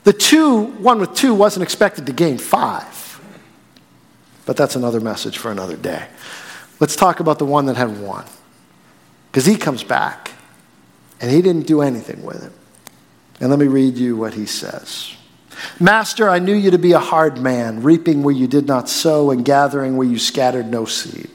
The 0.05 0.13
two, 0.13 0.65
one 0.65 1.01
with 1.01 1.15
two, 1.15 1.35
wasn't 1.35 1.65
expected 1.65 2.07
to 2.07 2.13
gain 2.13 2.39
five. 2.39 3.21
But 4.47 4.57
that's 4.57 4.77
another 4.77 5.01
message 5.01 5.39
for 5.39 5.51
another 5.51 5.77
day. 5.77 6.07
Let's 6.79 6.97
talk 6.97 7.21
about 7.21 7.39
the 7.39 7.47
one 7.47 7.67
that 7.67 7.77
had 7.77 8.01
one. 8.01 8.27
Because 9.31 9.47
he 9.47 9.57
comes 9.57 9.83
back 9.83 10.31
and 11.21 11.31
he 11.31 11.43
didn't 11.43 11.67
do 11.67 11.81
anything 11.81 12.23
with 12.23 12.45
it. 12.45 12.53
And 13.41 13.51
let 13.51 13.59
me 13.59 13.67
read 13.67 13.97
you 13.97 14.17
what 14.17 14.35
he 14.35 14.47
says. 14.47 15.15
Master, 15.81 16.29
I 16.29 16.39
knew 16.39 16.55
you 16.55 16.71
to 16.73 16.79
be 16.79 16.93
a 16.93 16.99
hard 16.99 17.39
man, 17.39 17.83
reaping 17.83 18.23
where 18.23 18.35
you 18.35 18.47
did 18.47 18.67
not 18.67 18.89
sow 18.89 19.31
and 19.31 19.45
gathering 19.45 19.97
where 19.97 20.07
you 20.07 20.19
scattered 20.19 20.67
no 20.67 20.85
seed. 20.85 21.31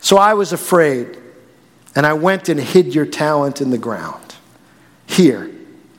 So 0.00 0.16
I 0.16 0.34
was 0.34 0.52
afraid, 0.52 1.18
and 1.94 2.06
I 2.06 2.14
went 2.14 2.48
and 2.48 2.58
hid 2.58 2.94
your 2.94 3.06
talent 3.06 3.60
in 3.60 3.70
the 3.70 3.78
ground. 3.78 4.34
Here, 5.06 5.50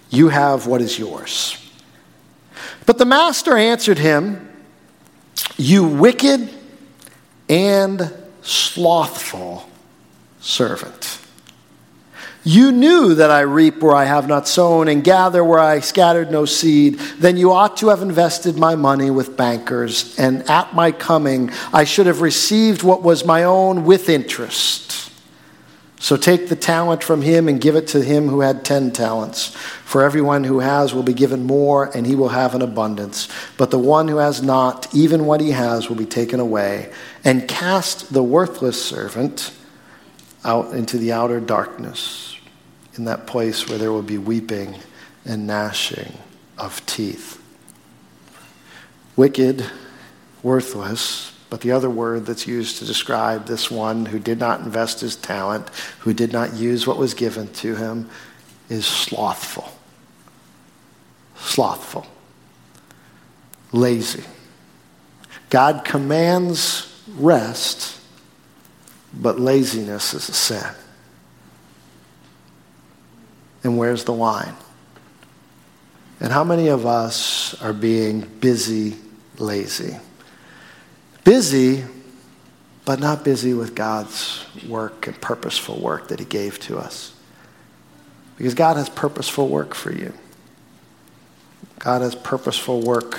you 0.09 0.29
have 0.29 0.67
what 0.67 0.81
is 0.81 0.97
yours. 0.97 1.62
But 2.85 2.97
the 2.97 3.05
master 3.05 3.57
answered 3.57 3.99
him, 3.99 4.49
You 5.57 5.85
wicked 5.85 6.49
and 7.49 8.13
slothful 8.41 9.69
servant. 10.39 11.19
You 12.45 12.73
knew 12.73 13.15
that 13.15 13.31
I 13.31 13.41
reap 13.41 13.81
where 13.81 13.95
I 13.95 14.03
have 14.03 14.27
not 14.27 14.49
sown 14.49 14.89
and 14.89 15.01
gather 15.01 15.45
where 15.45 15.59
I 15.59 15.79
scattered 15.79 16.29
no 16.29 16.43
seed. 16.43 16.99
Then 17.17 17.37
you 17.37 17.53
ought 17.53 17.77
to 17.77 17.87
have 17.87 18.01
invested 18.01 18.57
my 18.57 18.75
money 18.75 19.09
with 19.09 19.37
bankers, 19.37 20.19
and 20.19 20.49
at 20.49 20.75
my 20.75 20.91
coming 20.91 21.51
I 21.71 21.85
should 21.85 22.05
have 22.05 22.19
received 22.19 22.83
what 22.83 23.01
was 23.01 23.23
my 23.23 23.43
own 23.43 23.85
with 23.85 24.09
interest. 24.09 25.12
So 26.03 26.17
take 26.17 26.49
the 26.49 26.57
talent 26.57 27.01
from 27.01 27.21
him 27.21 27.47
and 27.47 27.61
give 27.61 27.77
it 27.77 27.87
to 27.87 28.03
him 28.03 28.27
who 28.27 28.41
had 28.41 28.65
ten 28.65 28.91
talents. 28.91 29.55
For 29.85 30.03
everyone 30.03 30.43
who 30.43 30.59
has 30.59 30.93
will 30.93 31.01
be 31.01 31.13
given 31.13 31.45
more, 31.45 31.85
and 31.95 32.05
he 32.05 32.13
will 32.13 32.27
have 32.27 32.53
an 32.53 32.61
abundance. 32.61 33.29
But 33.57 33.71
the 33.71 33.79
one 33.79 34.09
who 34.09 34.17
has 34.17 34.43
not, 34.43 34.93
even 34.93 35.25
what 35.25 35.39
he 35.39 35.51
has, 35.51 35.87
will 35.87 35.95
be 35.95 36.05
taken 36.05 36.41
away. 36.41 36.91
And 37.23 37.47
cast 37.47 38.11
the 38.11 38.21
worthless 38.21 38.83
servant 38.83 39.53
out 40.43 40.73
into 40.73 40.97
the 40.97 41.13
outer 41.13 41.39
darkness, 41.39 42.35
in 42.95 43.05
that 43.05 43.25
place 43.25 43.69
where 43.69 43.77
there 43.77 43.93
will 43.93 44.01
be 44.01 44.17
weeping 44.17 44.75
and 45.23 45.47
gnashing 45.47 46.17
of 46.57 46.85
teeth. 46.85 47.41
Wicked, 49.15 49.65
worthless, 50.41 51.32
but 51.53 51.61
the 51.61 51.71
other 51.71 51.87
word 51.87 52.25
that's 52.25 52.47
used 52.47 52.79
to 52.79 52.85
describe 52.85 53.45
this 53.45 53.69
one 53.69 54.07
who 54.07 54.17
did 54.17 54.39
not 54.39 54.61
invest 54.61 55.01
his 55.01 55.15
talent, 55.15 55.69
who 55.99 56.11
did 56.11 56.33
not 56.33 56.55
use 56.55 56.87
what 56.87 56.97
was 56.97 57.13
given 57.13 57.47
to 57.53 57.75
him, 57.75 58.09
is 58.69 58.87
slothful. 58.87 59.71
Slothful. 61.37 62.07
Lazy. 63.71 64.23
God 65.51 65.85
commands 65.85 66.91
rest, 67.17 68.01
but 69.13 69.39
laziness 69.39 70.15
is 70.15 70.29
a 70.29 70.33
sin. 70.33 70.73
And 73.63 73.77
where's 73.77 74.05
the 74.05 74.13
line? 74.13 74.55
And 76.19 76.33
how 76.33 76.43
many 76.43 76.69
of 76.69 76.87
us 76.87 77.53
are 77.61 77.73
being 77.73 78.21
busy, 78.21 78.95
lazy? 79.37 79.99
Busy, 81.23 81.83
but 82.85 82.99
not 82.99 83.23
busy 83.23 83.53
with 83.53 83.75
God's 83.75 84.45
work 84.67 85.07
and 85.07 85.19
purposeful 85.19 85.79
work 85.79 86.09
that 86.09 86.19
He 86.19 86.25
gave 86.25 86.59
to 86.61 86.77
us. 86.77 87.13
Because 88.37 88.55
God 88.55 88.77
has 88.77 88.89
purposeful 88.89 89.47
work 89.47 89.73
for 89.73 89.91
you. 89.91 90.13
God 91.79 92.01
has 92.01 92.15
purposeful 92.15 92.81
work 92.81 93.15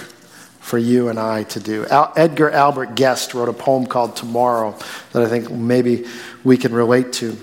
for 0.61 0.79
you 0.79 1.09
and 1.09 1.19
I 1.19 1.43
to 1.45 1.61
do. 1.61 1.87
Al- 1.87 2.13
Edgar 2.17 2.51
Albert 2.51 2.95
Guest 2.95 3.35
wrote 3.35 3.49
a 3.49 3.53
poem 3.53 3.87
called 3.87 4.17
Tomorrow 4.17 4.77
that 5.13 5.23
I 5.23 5.29
think 5.29 5.51
maybe 5.51 6.07
we 6.43 6.57
can 6.57 6.73
relate 6.73 7.13
to. 7.15 7.37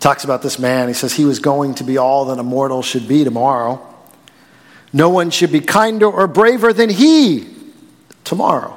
Talks 0.00 0.24
about 0.24 0.42
this 0.42 0.58
man. 0.58 0.88
He 0.88 0.94
says 0.94 1.12
he 1.12 1.24
was 1.24 1.38
going 1.38 1.76
to 1.76 1.84
be 1.84 1.96
all 1.96 2.26
that 2.26 2.38
a 2.38 2.42
mortal 2.42 2.82
should 2.82 3.08
be 3.08 3.24
tomorrow. 3.24 3.80
No 4.92 5.08
one 5.08 5.30
should 5.30 5.50
be 5.50 5.60
kinder 5.60 6.06
or 6.06 6.26
braver 6.26 6.72
than 6.72 6.90
he 6.90 7.48
tomorrow. 8.24 8.76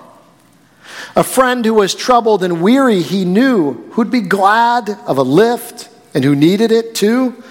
A 1.16 1.24
friend 1.24 1.64
who 1.66 1.74
was 1.74 1.96
troubled 1.96 2.44
and 2.44 2.62
weary, 2.62 3.02
he 3.02 3.26
knew, 3.26 3.74
who'd 3.92 4.12
be 4.12 4.22
glad 4.22 4.90
of 5.06 5.18
a 5.18 5.24
lift 5.24 5.90
and 6.14 6.24
who 6.24 6.36
needed 6.36 6.72
it 6.72 6.96
too. 6.96 7.44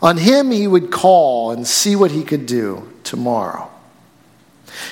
On 0.00 0.16
him 0.16 0.50
he 0.50 0.66
would 0.66 0.90
call 0.90 1.52
and 1.52 1.66
see 1.66 1.94
what 1.94 2.10
he 2.10 2.24
could 2.24 2.46
do 2.46 2.88
tomorrow. 3.04 3.70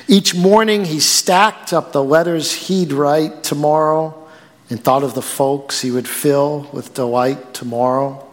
Each 0.07 0.35
morning 0.35 0.85
he 0.85 1.01
stacked 1.01 1.73
up 1.73 1.93
the 1.93 2.05
letters 2.05 2.53
he'd 2.53 2.93
write 2.93 3.43
tomorrow 3.43 4.17
and 4.69 4.83
thought 4.83 5.03
of 5.03 5.15
the 5.15 5.23
folks 5.23 5.81
he 5.81 5.91
would 5.91 6.07
fill 6.07 6.69
with 6.73 6.95
delight 6.95 7.55
tomorrow. 7.55 8.27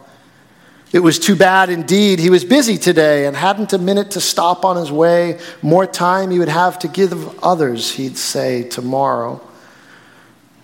It 0.92 1.00
was 1.00 1.18
too 1.18 1.36
bad 1.36 1.68
indeed. 1.68 2.18
He 2.18 2.30
was 2.30 2.44
busy 2.44 2.78
today 2.78 3.26
and 3.26 3.36
hadn't 3.36 3.72
a 3.72 3.78
minute 3.78 4.12
to 4.12 4.20
stop 4.20 4.64
on 4.64 4.76
his 4.76 4.90
way. 4.90 5.38
More 5.60 5.86
time 5.86 6.30
he 6.30 6.38
would 6.38 6.48
have 6.48 6.78
to 6.80 6.88
give 6.88 7.38
others, 7.44 7.92
he'd 7.92 8.16
say, 8.16 8.62
tomorrow. 8.62 9.40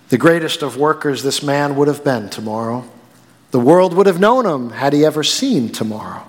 The 0.08 0.18
greatest 0.18 0.62
of 0.62 0.76
workers 0.76 1.22
this 1.22 1.42
man 1.42 1.76
would 1.76 1.88
have 1.88 2.04
been 2.04 2.28
tomorrow. 2.28 2.84
The 3.50 3.60
world 3.60 3.94
would 3.94 4.06
have 4.06 4.20
known 4.20 4.46
him 4.46 4.70
had 4.70 4.92
he 4.92 5.04
ever 5.04 5.22
seen 5.22 5.70
tomorrow. 5.70 6.26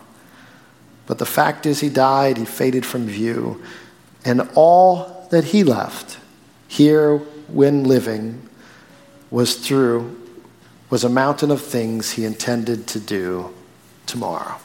But 1.08 1.18
the 1.20 1.26
fact 1.26 1.66
is, 1.66 1.82
he 1.82 1.90
died, 1.90 2.38
he 2.38 2.46
faded 2.46 2.86
from 2.86 3.06
view, 3.06 3.62
and 4.24 4.50
all 4.56 5.28
that 5.32 5.46
he 5.46 5.64
left 5.64 6.18
here 6.68 7.18
when 7.48 7.84
living 7.84 8.48
was 9.30 9.56
through 9.56 10.20
was 10.90 11.04
a 11.04 11.10
mountain 11.10 11.52
of 11.52 11.62
things 11.62 12.12
he 12.12 12.26
intended 12.26 12.88
to 12.88 13.00
do 13.00 13.54
tomorrow. 14.06 14.56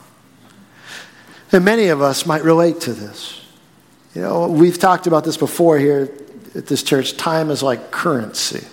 And 1.51 1.65
many 1.65 1.87
of 1.87 2.01
us 2.01 2.25
might 2.25 2.43
relate 2.43 2.79
to 2.81 2.93
this. 2.93 3.41
You 4.15 4.21
know, 4.21 4.47
we've 4.47 4.77
talked 4.79 5.07
about 5.07 5.23
this 5.23 5.37
before 5.37 5.77
here 5.77 6.11
at 6.55 6.67
this 6.67 6.83
church. 6.83 7.17
Time 7.17 7.49
is 7.49 7.61
like 7.61 7.91
currency. 7.91 8.65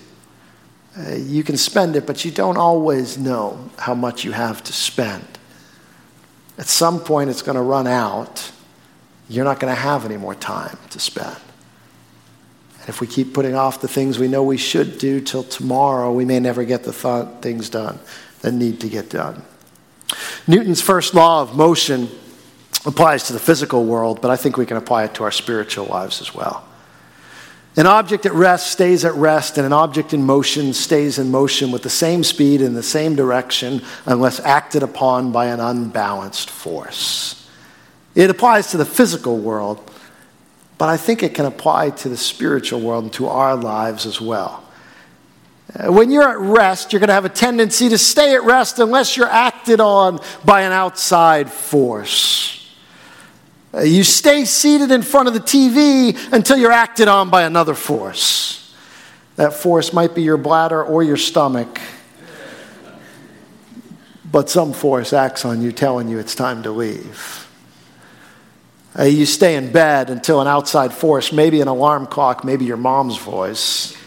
Uh, 0.99 1.15
you 1.15 1.45
can 1.45 1.57
spend 1.57 1.95
it, 1.95 2.07
but 2.07 2.25
you 2.25 2.31
don't 2.31 2.57
always 2.57 3.19
know 3.19 3.71
how 3.79 3.95
much 3.95 4.25
you 4.25 4.33
have 4.33 4.65
to 4.65 4.73
spend. 4.73 5.25
At 6.57 6.67
some 6.67 6.99
point, 6.99 7.31
it's 7.31 7.43
going 7.43 7.57
to 7.57 7.63
run 7.63 7.87
out. 7.87 8.51
You're 9.29 9.45
not 9.45 9.61
going 9.61 9.73
to 9.73 9.81
have 9.81 10.05
any 10.05 10.17
more 10.17 10.35
time 10.35 10.77
to 10.91 10.99
spend. 10.99 11.37
And 12.81 12.89
if 12.89 13.01
we 13.01 13.07
keep 13.07 13.33
putting 13.33 13.55
off 13.55 13.81
the 13.81 13.87
things 13.87 14.19
we 14.19 14.27
know 14.27 14.43
we 14.43 14.57
should 14.57 14.99
do 14.99 15.21
till 15.21 15.45
tomorrow, 15.45 16.13
we 16.13 16.25
may 16.25 16.41
never 16.41 16.65
get 16.65 16.83
the 16.83 16.93
th- 16.93 17.43
things 17.43 17.71
done 17.71 18.01
that 18.41 18.53
need 18.53 18.81
to 18.81 18.89
get 18.89 19.11
done. 19.11 19.43
Newton's 20.49 20.81
first 20.81 21.15
law 21.15 21.43
of 21.43 21.55
motion 21.55 22.09
applies 22.87 23.25
to 23.25 23.33
the 23.33 23.39
physical 23.39 23.85
world, 23.85 24.21
but 24.21 24.31
I 24.31 24.37
think 24.37 24.57
we 24.57 24.67
can 24.67 24.77
apply 24.77 25.05
it 25.05 25.15
to 25.15 25.25
our 25.25 25.31
spiritual 25.31 25.87
lives 25.87 26.21
as 26.21 26.35
well. 26.35 26.67
An 27.79 27.87
object 27.87 28.27
at 28.27 28.33
rest 28.33 28.73
stays 28.73 29.05
at 29.05 29.14
rest, 29.14 29.57
and 29.57 29.64
an 29.64 29.73
object 29.73 30.12
in 30.12 30.27
motion 30.27 30.73
stays 30.73 31.17
in 31.17 31.31
motion 31.31 31.71
with 31.71 31.85
the 31.85 31.88
same 31.88 32.25
speed 32.25 32.61
in 32.61 32.75
the 32.75 32.83
same 32.83 33.14
direction 33.14 33.83
unless 34.05 34.41
acted 34.41 34.83
upon 34.83 35.31
by 35.31 35.47
an 35.47 35.61
unbalanced 35.61 36.51
force. 36.51 37.49
It 38.17 38.31
applies 38.31 38.73
to 38.73 38.79
the 38.79 38.85
physical 38.85 39.38
world, 39.38 39.93
but 40.77 40.88
I 40.88 40.97
think 40.97 41.23
it 41.23 41.35
can 41.35 41.47
apply 41.47 41.91
to 41.91 42.09
the 42.09 42.17
spiritual 42.17 42.81
world 42.81 43.05
and 43.05 43.12
to 43.12 43.29
our 43.29 43.55
lives 43.55 44.07
as 44.07 44.21
well. 44.21 44.64
Uh, 45.73 45.93
when 45.93 46.11
you're 46.11 46.29
at 46.29 46.38
rest, 46.38 46.93
you're 46.93 46.99
going 46.99 47.07
to 47.07 47.14
have 47.14 47.27
a 47.27 47.29
tendency 47.29 47.88
to 47.91 47.99
stay 47.99 48.35
at 48.35 48.43
rest 48.43 48.81
unless 48.81 49.17
you're 49.17 49.31
acted 49.31 49.79
on 49.79 50.19
by 50.45 50.62
an 50.62 50.73
outside 50.73 51.49
force. 51.49 52.58
Uh, 53.72 53.81
you 53.83 54.02
stay 54.02 54.44
seated 54.44 54.90
in 54.90 55.02
front 55.02 55.28
of 55.28 55.35
the 55.35 55.40
TV 55.40 56.16
until 56.33 56.57
you're 56.57 56.72
acted 56.72 57.07
on 57.09 57.28
by 57.28 57.42
another 57.42 57.74
force. 57.74 58.74
That 59.37 59.52
force 59.52 59.92
might 59.92 60.14
be 60.14 60.22
your 60.22 60.38
bladder 60.38 60.83
or 60.83 61.02
your 61.02 61.18
stomach, 61.18 61.81
but 64.31 64.48
some 64.48 64.72
force 64.72 65.12
acts 65.12 65.44
on 65.44 65.61
you 65.61 65.70
telling 65.70 66.09
you 66.09 66.18
it's 66.18 66.35
time 66.35 66.62
to 66.62 66.70
leave. 66.70 67.46
Uh, 68.98 69.04
you 69.04 69.26
stay 69.26 69.57
in 69.57 69.70
bed 69.70 70.09
until 70.09 70.40
an 70.40 70.48
outside 70.48 70.92
force, 70.92 71.31
maybe 71.31 71.61
an 71.61 71.68
alarm 71.68 72.07
clock, 72.07 72.44
maybe 72.44 72.64
your 72.64 72.78
mom's 72.78 73.18
voice, 73.18 73.98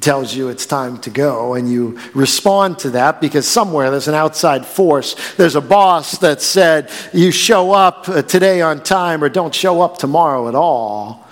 tells 0.00 0.34
you 0.34 0.48
it's 0.48 0.66
time 0.66 0.98
to 0.98 1.10
go, 1.10 1.54
and 1.54 1.70
you 1.70 1.98
respond 2.14 2.78
to 2.80 2.90
that 2.90 3.20
because 3.20 3.46
somewhere 3.46 3.90
there's 3.90 4.08
an 4.08 4.14
outside 4.14 4.66
force. 4.66 5.14
There's 5.36 5.54
a 5.54 5.60
boss 5.60 6.18
that 6.18 6.42
said, 6.42 6.90
You 7.12 7.30
show 7.30 7.72
up 7.72 8.08
uh, 8.08 8.22
today 8.22 8.60
on 8.60 8.82
time 8.82 9.22
or 9.22 9.28
don't 9.28 9.54
show 9.54 9.80
up 9.80 9.98
tomorrow 9.98 10.48
at 10.48 10.54
all. 10.54 11.26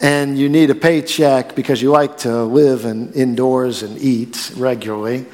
And 0.00 0.38
you 0.38 0.48
need 0.48 0.70
a 0.70 0.76
paycheck 0.76 1.56
because 1.56 1.82
you 1.82 1.90
like 1.90 2.18
to 2.18 2.44
live 2.44 2.84
and 2.84 3.14
indoors 3.16 3.82
and 3.82 3.98
eat 3.98 4.52
regularly. 4.56 5.26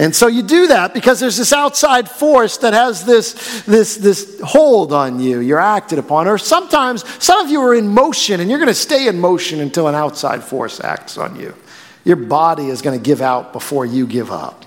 And 0.00 0.16
so 0.16 0.28
you 0.28 0.42
do 0.42 0.68
that 0.68 0.94
because 0.94 1.20
there's 1.20 1.36
this 1.36 1.52
outside 1.52 2.08
force 2.08 2.56
that 2.58 2.72
has 2.72 3.04
this, 3.04 3.62
this, 3.64 3.98
this 3.98 4.40
hold 4.42 4.94
on 4.94 5.20
you. 5.20 5.40
You're 5.40 5.60
acted 5.60 5.98
upon. 5.98 6.26
Or 6.26 6.38
sometimes 6.38 7.04
some 7.22 7.44
of 7.44 7.50
you 7.50 7.60
are 7.60 7.74
in 7.74 7.86
motion 7.86 8.40
and 8.40 8.48
you're 8.48 8.58
going 8.58 8.68
to 8.68 8.74
stay 8.74 9.08
in 9.08 9.20
motion 9.20 9.60
until 9.60 9.88
an 9.88 9.94
outside 9.94 10.42
force 10.42 10.80
acts 10.80 11.18
on 11.18 11.38
you. 11.38 11.54
Your 12.02 12.16
body 12.16 12.68
is 12.68 12.80
going 12.80 12.98
to 12.98 13.04
give 13.04 13.20
out 13.20 13.52
before 13.52 13.84
you 13.84 14.06
give 14.06 14.32
up. 14.32 14.64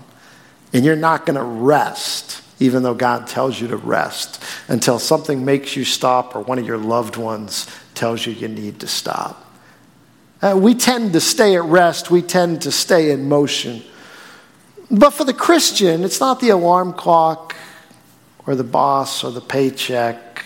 And 0.72 0.86
you're 0.86 0.96
not 0.96 1.26
going 1.26 1.38
to 1.38 1.44
rest, 1.44 2.44
even 2.60 2.84
though 2.84 2.94
God 2.94 3.26
tells 3.26 3.60
you 3.60 3.68
to 3.70 3.78
rest, 3.78 4.40
until 4.68 5.00
something 5.00 5.44
makes 5.44 5.76
you 5.76 5.84
stop 5.84 6.36
or 6.36 6.42
one 6.42 6.60
of 6.60 6.68
your 6.68 6.78
loved 6.78 7.18
ones 7.18 7.66
tells 7.96 8.24
you 8.24 8.34
you 8.34 8.50
need 8.50 8.82
to 8.82 8.88
stop. 8.88 9.52
Uh, 10.44 10.56
we 10.56 10.76
tend 10.76 11.14
to 11.14 11.20
stay 11.20 11.56
at 11.56 11.64
rest, 11.64 12.12
we 12.12 12.22
tend 12.22 12.62
to 12.62 12.72
stay 12.72 13.10
in 13.10 13.28
motion. 13.28 13.82
But 14.94 15.10
for 15.10 15.24
the 15.24 15.34
Christian, 15.34 16.04
it's 16.04 16.20
not 16.20 16.40
the 16.40 16.50
alarm 16.50 16.94
clock 16.94 17.56
or 18.46 18.54
the 18.54 18.64
boss 18.64 19.24
or 19.24 19.32
the 19.32 19.42
paycheck 19.42 20.46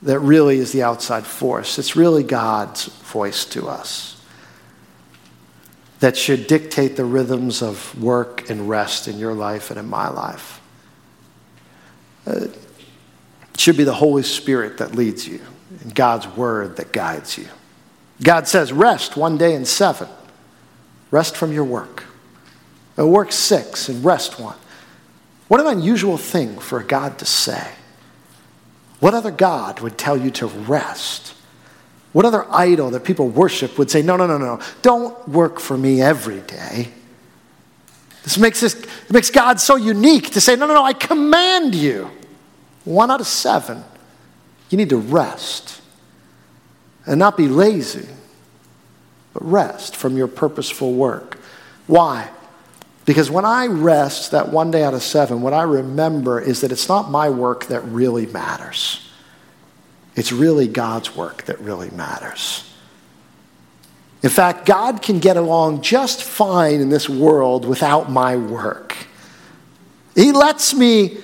that 0.00 0.18
really 0.20 0.58
is 0.58 0.72
the 0.72 0.82
outside 0.82 1.26
force. 1.26 1.78
It's 1.78 1.94
really 1.94 2.22
God's 2.22 2.86
voice 2.86 3.44
to 3.46 3.68
us 3.68 4.18
that 5.98 6.16
should 6.16 6.46
dictate 6.46 6.96
the 6.96 7.04
rhythms 7.04 7.60
of 7.60 8.02
work 8.02 8.48
and 8.48 8.66
rest 8.66 9.06
in 9.06 9.18
your 9.18 9.34
life 9.34 9.68
and 9.70 9.78
in 9.78 9.86
my 9.86 10.08
life. 10.08 10.62
Uh, 12.26 12.46
it 12.46 13.60
should 13.60 13.76
be 13.76 13.84
the 13.84 13.92
Holy 13.92 14.22
Spirit 14.22 14.78
that 14.78 14.94
leads 14.94 15.28
you 15.28 15.42
and 15.82 15.94
God's 15.94 16.26
word 16.26 16.78
that 16.78 16.92
guides 16.92 17.36
you. 17.36 17.48
God 18.22 18.48
says, 18.48 18.72
rest 18.72 19.18
one 19.18 19.36
day 19.36 19.54
in 19.54 19.66
seven. 19.66 20.08
Rest 21.10 21.36
from 21.36 21.52
your 21.52 21.64
work 21.64 22.04
work 23.06 23.32
six 23.32 23.88
and 23.88 24.04
rest 24.04 24.38
one. 24.38 24.56
What 25.48 25.60
an 25.60 25.66
unusual 25.66 26.16
thing 26.16 26.58
for 26.58 26.78
a 26.80 26.84
God 26.84 27.18
to 27.18 27.24
say. 27.24 27.72
What 29.00 29.14
other 29.14 29.30
God 29.30 29.80
would 29.80 29.98
tell 29.98 30.16
you 30.16 30.30
to 30.32 30.46
rest? 30.46 31.34
What 32.12 32.24
other 32.24 32.46
idol 32.50 32.90
that 32.90 33.04
people 33.04 33.28
worship 33.28 33.78
would 33.78 33.90
say, 33.90 34.02
no, 34.02 34.16
no, 34.16 34.26
no, 34.26 34.38
no, 34.38 34.60
don't 34.82 35.28
work 35.28 35.58
for 35.60 35.76
me 35.76 36.02
every 36.02 36.40
day? 36.40 36.88
This 38.22 38.36
makes, 38.36 38.60
this, 38.60 38.84
makes 39.10 39.30
God 39.30 39.60
so 39.60 39.76
unique 39.76 40.30
to 40.30 40.40
say, 40.40 40.56
no, 40.56 40.66
no, 40.66 40.74
no, 40.74 40.84
I 40.84 40.92
command 40.92 41.74
you. 41.74 42.10
One 42.84 43.10
out 43.10 43.20
of 43.20 43.26
seven, 43.26 43.82
you 44.68 44.76
need 44.76 44.90
to 44.90 44.96
rest 44.96 45.80
and 47.06 47.18
not 47.18 47.36
be 47.36 47.48
lazy, 47.48 48.08
but 49.32 49.44
rest 49.44 49.96
from 49.96 50.16
your 50.16 50.28
purposeful 50.28 50.92
work. 50.92 51.38
Why? 51.86 52.28
Because 53.10 53.28
when 53.28 53.44
I 53.44 53.66
rest 53.66 54.30
that 54.30 54.50
one 54.50 54.70
day 54.70 54.84
out 54.84 54.94
of 54.94 55.02
seven, 55.02 55.42
what 55.42 55.52
I 55.52 55.64
remember 55.64 56.40
is 56.40 56.60
that 56.60 56.70
it's 56.70 56.88
not 56.88 57.10
my 57.10 57.28
work 57.28 57.66
that 57.66 57.80
really 57.80 58.24
matters. 58.26 59.04
It's 60.14 60.30
really 60.30 60.68
God's 60.68 61.16
work 61.16 61.42
that 61.46 61.58
really 61.58 61.90
matters. 61.90 62.72
In 64.22 64.30
fact, 64.30 64.64
God 64.64 65.02
can 65.02 65.18
get 65.18 65.36
along 65.36 65.82
just 65.82 66.22
fine 66.22 66.80
in 66.80 66.88
this 66.88 67.08
world 67.08 67.64
without 67.64 68.12
my 68.12 68.36
work. 68.36 68.94
He 70.14 70.30
lets 70.30 70.72
me 70.72 71.18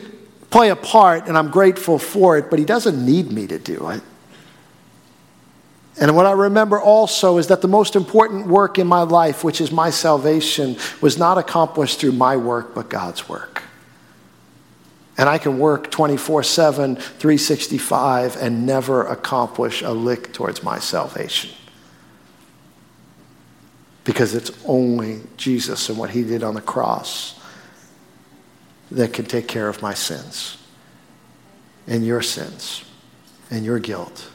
play 0.50 0.70
a 0.70 0.76
part, 0.76 1.28
and 1.28 1.38
I'm 1.38 1.52
grateful 1.52 2.00
for 2.00 2.36
it, 2.36 2.50
but 2.50 2.58
He 2.58 2.64
doesn't 2.64 3.06
need 3.06 3.30
me 3.30 3.46
to 3.46 3.60
do 3.60 3.90
it. 3.90 4.02
And 5.98 6.14
what 6.14 6.26
I 6.26 6.32
remember 6.32 6.78
also 6.78 7.38
is 7.38 7.46
that 7.46 7.62
the 7.62 7.68
most 7.68 7.96
important 7.96 8.46
work 8.46 8.78
in 8.78 8.86
my 8.86 9.02
life, 9.02 9.42
which 9.42 9.60
is 9.60 9.72
my 9.72 9.90
salvation, 9.90 10.76
was 11.00 11.16
not 11.16 11.38
accomplished 11.38 12.00
through 12.00 12.12
my 12.12 12.36
work, 12.36 12.74
but 12.74 12.90
God's 12.90 13.28
work. 13.28 13.62
And 15.18 15.28
I 15.28 15.38
can 15.38 15.58
work 15.58 15.90
24 15.90 16.42
7, 16.42 16.96
365, 16.96 18.36
and 18.36 18.66
never 18.66 19.06
accomplish 19.06 19.80
a 19.80 19.90
lick 19.90 20.34
towards 20.34 20.62
my 20.62 20.78
salvation. 20.78 21.50
Because 24.04 24.34
it's 24.34 24.52
only 24.66 25.22
Jesus 25.38 25.88
and 25.88 25.98
what 25.98 26.10
he 26.10 26.22
did 26.22 26.42
on 26.44 26.54
the 26.54 26.60
cross 26.60 27.40
that 28.90 29.14
can 29.14 29.24
take 29.24 29.48
care 29.48 29.68
of 29.68 29.80
my 29.80 29.94
sins, 29.94 30.58
and 31.86 32.06
your 32.06 32.20
sins, 32.22 32.84
and 33.50 33.64
your 33.64 33.78
guilt, 33.78 34.28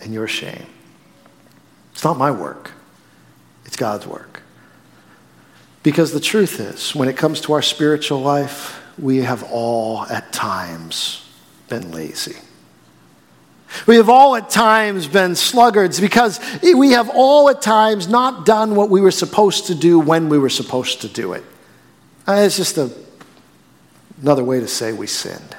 and 0.00 0.14
your 0.14 0.26
shame. 0.26 0.66
It's 1.94 2.02
not 2.02 2.18
my 2.18 2.32
work, 2.32 2.72
it's 3.64 3.76
God's 3.76 4.06
work. 4.06 4.42
Because 5.84 6.12
the 6.12 6.20
truth 6.20 6.60
is, 6.60 6.94
when 6.94 7.08
it 7.08 7.16
comes 7.16 7.40
to 7.42 7.52
our 7.52 7.62
spiritual 7.62 8.20
life, 8.20 8.80
we 8.98 9.18
have 9.18 9.42
all 9.44 10.04
at 10.06 10.32
times 10.32 11.28
been 11.68 11.92
lazy. 11.92 12.36
We 13.86 13.96
have 13.96 14.08
all 14.08 14.36
at 14.36 14.50
times 14.50 15.06
been 15.06 15.34
sluggards 15.34 16.00
because 16.00 16.40
we 16.62 16.92
have 16.92 17.10
all 17.10 17.48
at 17.48 17.60
times 17.60 18.08
not 18.08 18.46
done 18.46 18.76
what 18.76 18.88
we 18.88 19.00
were 19.00 19.10
supposed 19.10 19.66
to 19.66 19.74
do 19.74 19.98
when 19.98 20.28
we 20.28 20.38
were 20.38 20.48
supposed 20.48 21.02
to 21.02 21.08
do 21.08 21.32
it. 21.32 21.44
Uh, 22.26 22.44
it's 22.46 22.56
just 22.56 22.78
a, 22.78 22.90
another 24.22 24.44
way 24.44 24.60
to 24.60 24.68
say 24.68 24.92
we 24.92 25.06
sinned. 25.06 25.56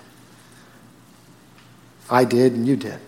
I 2.10 2.24
did 2.26 2.54
and 2.54 2.68
you 2.68 2.76
did 2.76 3.00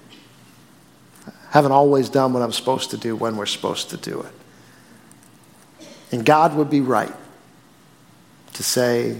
haven't 1.51 1.71
always 1.71 2.09
done 2.09 2.33
what 2.33 2.41
I'm 2.41 2.51
supposed 2.51 2.91
to 2.91 2.97
do 2.97 3.15
when 3.15 3.37
we're 3.37 3.45
supposed 3.45 3.89
to 3.91 3.97
do 3.97 4.21
it. 4.21 4.33
And 6.11 6.25
God 6.25 6.55
would 6.55 6.69
be 6.69 6.81
right 6.81 7.13
to 8.53 8.63
say, 8.63 9.17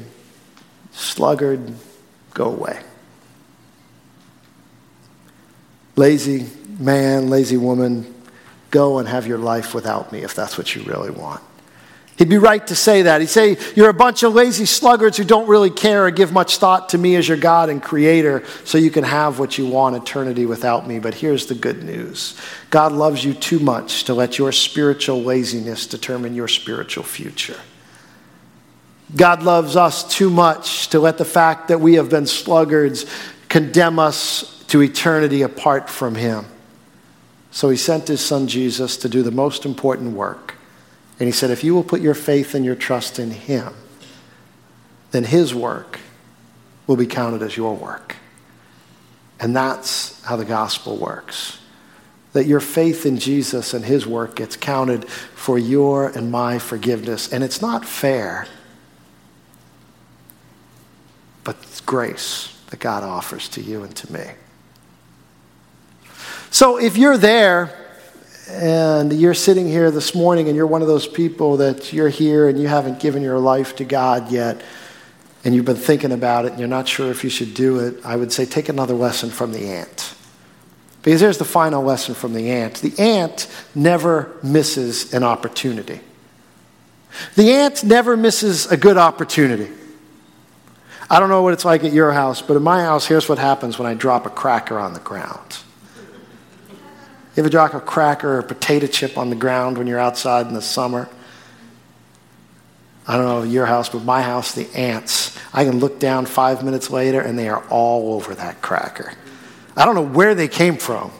sluggard, 0.91 1.73
go 2.34 2.45
away. 2.45 2.80
Lazy 5.95 6.47
man, 6.80 7.30
lazy 7.30 7.57
woman, 7.57 8.13
go 8.71 8.99
and 8.99 9.07
have 9.07 9.25
your 9.28 9.38
life 9.38 9.73
without 9.73 10.11
me 10.11 10.23
if 10.23 10.36
that's 10.36 10.57
what 10.57 10.75
you 10.75 10.84
really 10.84 11.09
want. 11.09 11.41
He'd 12.18 12.30
be 12.30 12.39
right 12.39 12.65
to 12.65 12.76
say 12.76 13.03
that. 13.03 13.22
He'd 13.22 13.30
say, 13.30 13.57
You're 13.76 13.89
a 13.89 13.93
bunch 13.93 14.24
of 14.24 14.34
lazy 14.34 14.65
sluggards 14.65 15.18
who 15.18 15.24
don't 15.24 15.47
really 15.47 15.70
care 15.70 16.07
or 16.07 16.11
give 16.11 16.32
much 16.32 16.57
thought 16.57 16.89
to 16.89 16.97
me 16.97 17.15
as 17.15 17.28
your 17.28 17.38
God 17.38 17.70
and 17.70 17.82
creator, 17.82 18.43
so 18.63 18.80
you 18.80 18.89
can 18.89 19.03
have 19.03 19.38
what 19.38 19.59
you 19.59 19.68
want 19.68 19.95
eternity 19.95 20.47
without 20.47 20.88
me. 20.88 20.97
But 20.97 21.13
here's 21.13 21.45
the 21.45 21.53
good 21.53 21.84
news 21.84 22.36
God 22.72 22.91
loves 22.91 23.24
you 23.24 23.36
too 23.36 23.59
much 23.59 24.05
to 24.05 24.15
let 24.15 24.39
your 24.39 24.51
spiritual 24.51 25.22
laziness 25.22 25.86
determine 25.86 26.34
your 26.34 26.47
spiritual 26.47 27.03
future. 27.03 27.59
God 29.15 29.43
loves 29.43 29.76
us 29.76 30.03
too 30.03 30.32
much 30.32 30.89
to 30.89 30.99
let 30.99 31.20
the 31.20 31.26
fact 31.26 31.68
that 31.68 31.80
we 31.80 31.93
have 31.93 32.09
been 32.09 32.26
sluggards 32.26 33.05
condemn 33.47 33.99
us 33.99 34.63
to 34.70 34.82
eternity 34.82 35.43
apart 35.43 35.88
from 35.88 36.15
Him. 36.15 36.45
So 37.51 37.70
He 37.70 37.78
sent 37.78 38.07
His 38.07 38.26
Son 38.26 38.47
Jesus 38.47 38.97
to 38.97 39.07
do 39.07 39.22
the 39.22 39.32
most 39.32 39.68
important 39.68 40.13
work 40.13 40.57
and 41.20 41.28
he 41.28 41.32
said, 41.32 41.49
if 41.49 41.63
you 41.63 41.74
will 41.74 41.84
put 41.84 42.01
your 42.01 42.13
faith 42.13 42.53
and 42.53 42.63
your 42.63 42.76
trust 42.76 43.18
in 43.18 43.32
him, 43.32 43.74
then 45.11 45.24
his 45.24 45.55
work 45.55 45.99
will 46.86 46.95
be 46.95 47.07
counted 47.07 47.41
as 47.41 47.57
your 47.57 47.76
work. 47.76 48.15
And 49.39 49.55
that's 49.55 50.24
how 50.24 50.36
the 50.36 50.45
gospel 50.45 50.97
works. 50.97 51.59
That 52.34 52.45
your 52.45 52.59
faith 52.59 53.05
in 53.05 53.18
Jesus 53.18 53.74
and 53.74 53.84
his 53.84 54.05
work 54.05 54.36
gets 54.36 54.55
counted 54.55 55.09
for 55.09 55.57
your 55.57 56.07
and 56.07 56.32
my 56.32 56.59
forgiveness. 56.59 57.32
And 57.34 57.43
it's 57.43 57.61
not 57.61 57.86
fair, 57.86 58.47
but 61.43 61.55
it's 61.63 61.82
grace 61.82 62.55
that 62.70 62.80
God 62.80 63.03
offers 63.03 63.49
to 63.49 63.61
you 63.61 63.84
and 63.84 63.95
to 63.95 64.13
me. 64.13 64.26
So 66.51 66.78
if 66.78 66.97
you're 66.97 67.18
there, 67.18 67.87
and 68.50 69.14
you're 69.14 69.34
sitting 69.34 69.68
here 69.68 69.91
this 69.91 70.16
morning 70.16 70.48
and 70.48 70.56
you're 70.56 70.68
one 70.68 70.82
of 70.82 70.88
those 70.88 71.08
people 71.08 71.58
that 71.58 71.91
you're 71.93 72.10
here 72.10 72.48
and 72.48 72.60
you 72.60 72.68
haven't 72.68 73.00
given 73.00 73.22
your 73.22 73.39
life 73.39 73.76
to 73.78 73.86
God 73.86 74.32
yet, 74.32 74.62
and 75.43 75.54
you've 75.54 75.66
been 75.66 75.76
thinking 75.76 76.12
about 76.12 76.45
it 76.45 76.52
and 76.52 76.60
you're 76.60 76.68
not 76.68 76.88
sure 76.88 77.12
if 77.12 77.24
you 77.24 77.30
should 77.30 77.54
do 77.54 77.80
it, 77.80 78.06
I 78.06 78.16
would 78.16 78.32
say 78.32 78.45
take 78.45 78.70
another 78.70 78.93
lesson 78.93 79.30
from 79.30 79.52
the 79.52 79.70
ant. 79.70 80.14
Because 81.04 81.22
there's 81.22 81.38
the 81.38 81.45
final 81.45 81.84
lesson 81.84 82.16
from 82.16 82.34
the 82.34 82.50
ant. 82.50 82.76
The 82.76 82.98
ant 83.00 83.48
never 83.74 84.36
misses 84.43 85.14
an 85.14 85.24
opportunity. 85.24 86.02
The 87.36 87.52
ant 87.52 87.84
never 87.84 88.18
misses 88.18 88.70
a 88.72 88.78
good 88.78 88.98
opportunity. 88.98 89.72
I 91.10 91.20
don't 91.20 91.30
know 91.30 91.41
what 91.41 91.54
it's 91.54 91.64
like 91.64 91.84
at 91.84 91.93
your 91.93 92.12
house, 92.12 92.41
but 92.41 92.58
in 92.58 92.64
my 92.64 92.84
house, 92.84 93.08
here's 93.08 93.30
what 93.30 93.38
happens 93.38 93.80
when 93.80 93.88
I 93.88 93.93
drop 93.93 94.26
a 94.26 94.30
cracker 94.30 94.78
on 94.78 94.93
the 94.93 95.00
ground. 95.00 95.58
You 97.38 97.44
ever 97.44 97.50
drop 97.52 97.76
a 97.76 97.80
cracker 97.80 98.38
or 98.38 98.40
a 98.40 98.44
potato 98.44 98.88
chip 98.88 99.16
on 99.16 99.30
the 99.30 99.36
ground 99.36 99.78
when 99.78 99.86
you're 99.86 100.00
outside 100.00 100.48
in 100.48 100.56
the 100.56 100.62
summer? 100.62 101.08
I 103.08 103.16
don't 103.16 103.26
know 103.26 103.44
your 103.44 103.68
house, 103.68 103.90
but 103.90 104.04
my 104.04 104.24
house, 104.24 104.56
the 104.56 104.68
ants. 104.76 105.38
I 105.54 105.64
can 105.64 105.78
look 105.78 106.00
down 106.00 106.26
five 106.26 106.64
minutes 106.64 106.90
later 106.90 107.22
and 107.22 107.38
they 107.38 107.48
are 107.48 107.64
all 107.70 108.16
over 108.16 108.34
that 108.34 108.64
cracker. 108.64 109.14
I 109.76 109.86
don't 109.86 109.94
know 109.94 110.02
where 110.02 110.34
they 110.34 110.48
came 110.48 110.78
from 110.78 111.12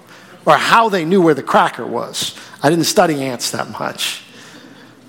or 0.44 0.58
how 0.58 0.90
they 0.90 1.06
knew 1.06 1.22
where 1.22 1.36
the 1.36 1.44
cracker 1.44 1.86
was. 1.86 2.36
I 2.64 2.72
didn't 2.72 2.86
study 2.86 3.24
ants 3.24 3.52
that 3.52 3.70
much. 3.70 4.24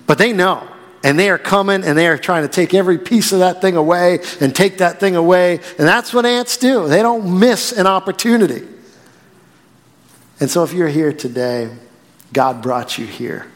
But 0.07 0.19
they 0.19 0.35
know. 0.35 0.69
And 1.03 1.19
they 1.19 1.31
are 1.31 1.39
coming 1.39 1.85
and 1.85 1.97
they 1.97 2.09
are 2.09 2.19
trying 2.19 2.43
to 2.43 2.49
take 2.49 2.75
every 2.75 2.99
piece 2.99 3.33
of 3.33 3.39
that 3.39 3.63
thing 3.63 3.77
away 3.77 4.19
and 4.43 4.55
take 4.55 4.79
that 4.79 5.01
thing 5.01 5.17
away. 5.17 5.55
And 5.79 5.89
that's 5.89 6.13
what 6.13 6.27
ants 6.27 6.59
do. 6.59 6.87
They 6.87 7.01
don't 7.01 7.41
miss 7.41 7.73
an 7.73 7.87
opportunity. 7.87 8.69
And 10.41 10.51
so 10.51 10.63
if 10.63 10.73
you're 10.73 10.89
here 10.89 11.13
today, 11.13 11.71
God 12.33 12.63
brought 12.63 12.99
you 12.99 13.07
here. 13.07 13.51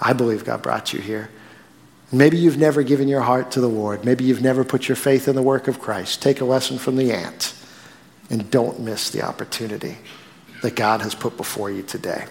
I 0.00 0.12
believe 0.12 0.44
God 0.44 0.62
brought 0.62 0.92
you 0.92 1.00
here. 1.00 1.30
Maybe 2.12 2.36
you've 2.36 2.58
never 2.58 2.82
given 2.82 3.08
your 3.08 3.22
heart 3.22 3.52
to 3.52 3.60
the 3.60 3.68
Lord. 3.68 4.04
Maybe 4.04 4.24
you've 4.24 4.42
never 4.42 4.62
put 4.62 4.88
your 4.88 4.96
faith 4.96 5.26
in 5.26 5.34
the 5.34 5.42
work 5.42 5.66
of 5.66 5.80
Christ. 5.80 6.22
Take 6.22 6.40
a 6.40 6.44
lesson 6.44 6.78
from 6.78 6.96
the 6.96 7.12
ant 7.12 7.54
and 8.30 8.48
don't 8.50 8.80
miss 8.80 9.10
the 9.10 9.22
opportunity 9.22 9.98
that 10.62 10.76
God 10.76 11.00
has 11.00 11.14
put 11.14 11.36
before 11.36 11.70
you 11.70 11.82
today. 11.82 12.26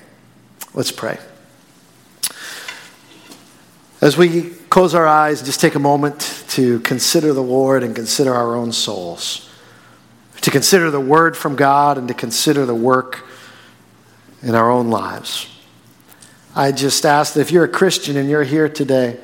Let's 0.73 0.91
pray. 0.91 1.17
As 4.01 4.17
we 4.17 4.51
close 4.69 4.93
our 4.93 5.07
eyes, 5.07 5.41
just 5.41 5.59
take 5.59 5.75
a 5.75 5.79
moment 5.79 6.45
to 6.49 6.79
consider 6.81 7.33
the 7.33 7.43
Lord 7.43 7.83
and 7.83 7.95
consider 7.95 8.33
our 8.33 8.55
own 8.55 8.71
souls, 8.71 9.49
to 10.41 10.51
consider 10.51 10.91
the 10.91 10.99
word 10.99 11.35
from 11.35 11.55
God 11.55 11.97
and 11.97 12.07
to 12.07 12.13
consider 12.13 12.65
the 12.65 12.75
work 12.75 13.25
in 14.45 14.55
our 14.55 14.71
own 14.71 14.89
lives. 14.89 15.49
I 16.55 16.71
just 16.71 17.05
ask 17.05 17.33
that 17.33 17.41
if 17.41 17.51
you're 17.51 17.65
a 17.65 17.69
Christian 17.69 18.15
and 18.15 18.29
you're 18.29 18.43
here 18.43 18.69
today, 18.69 19.19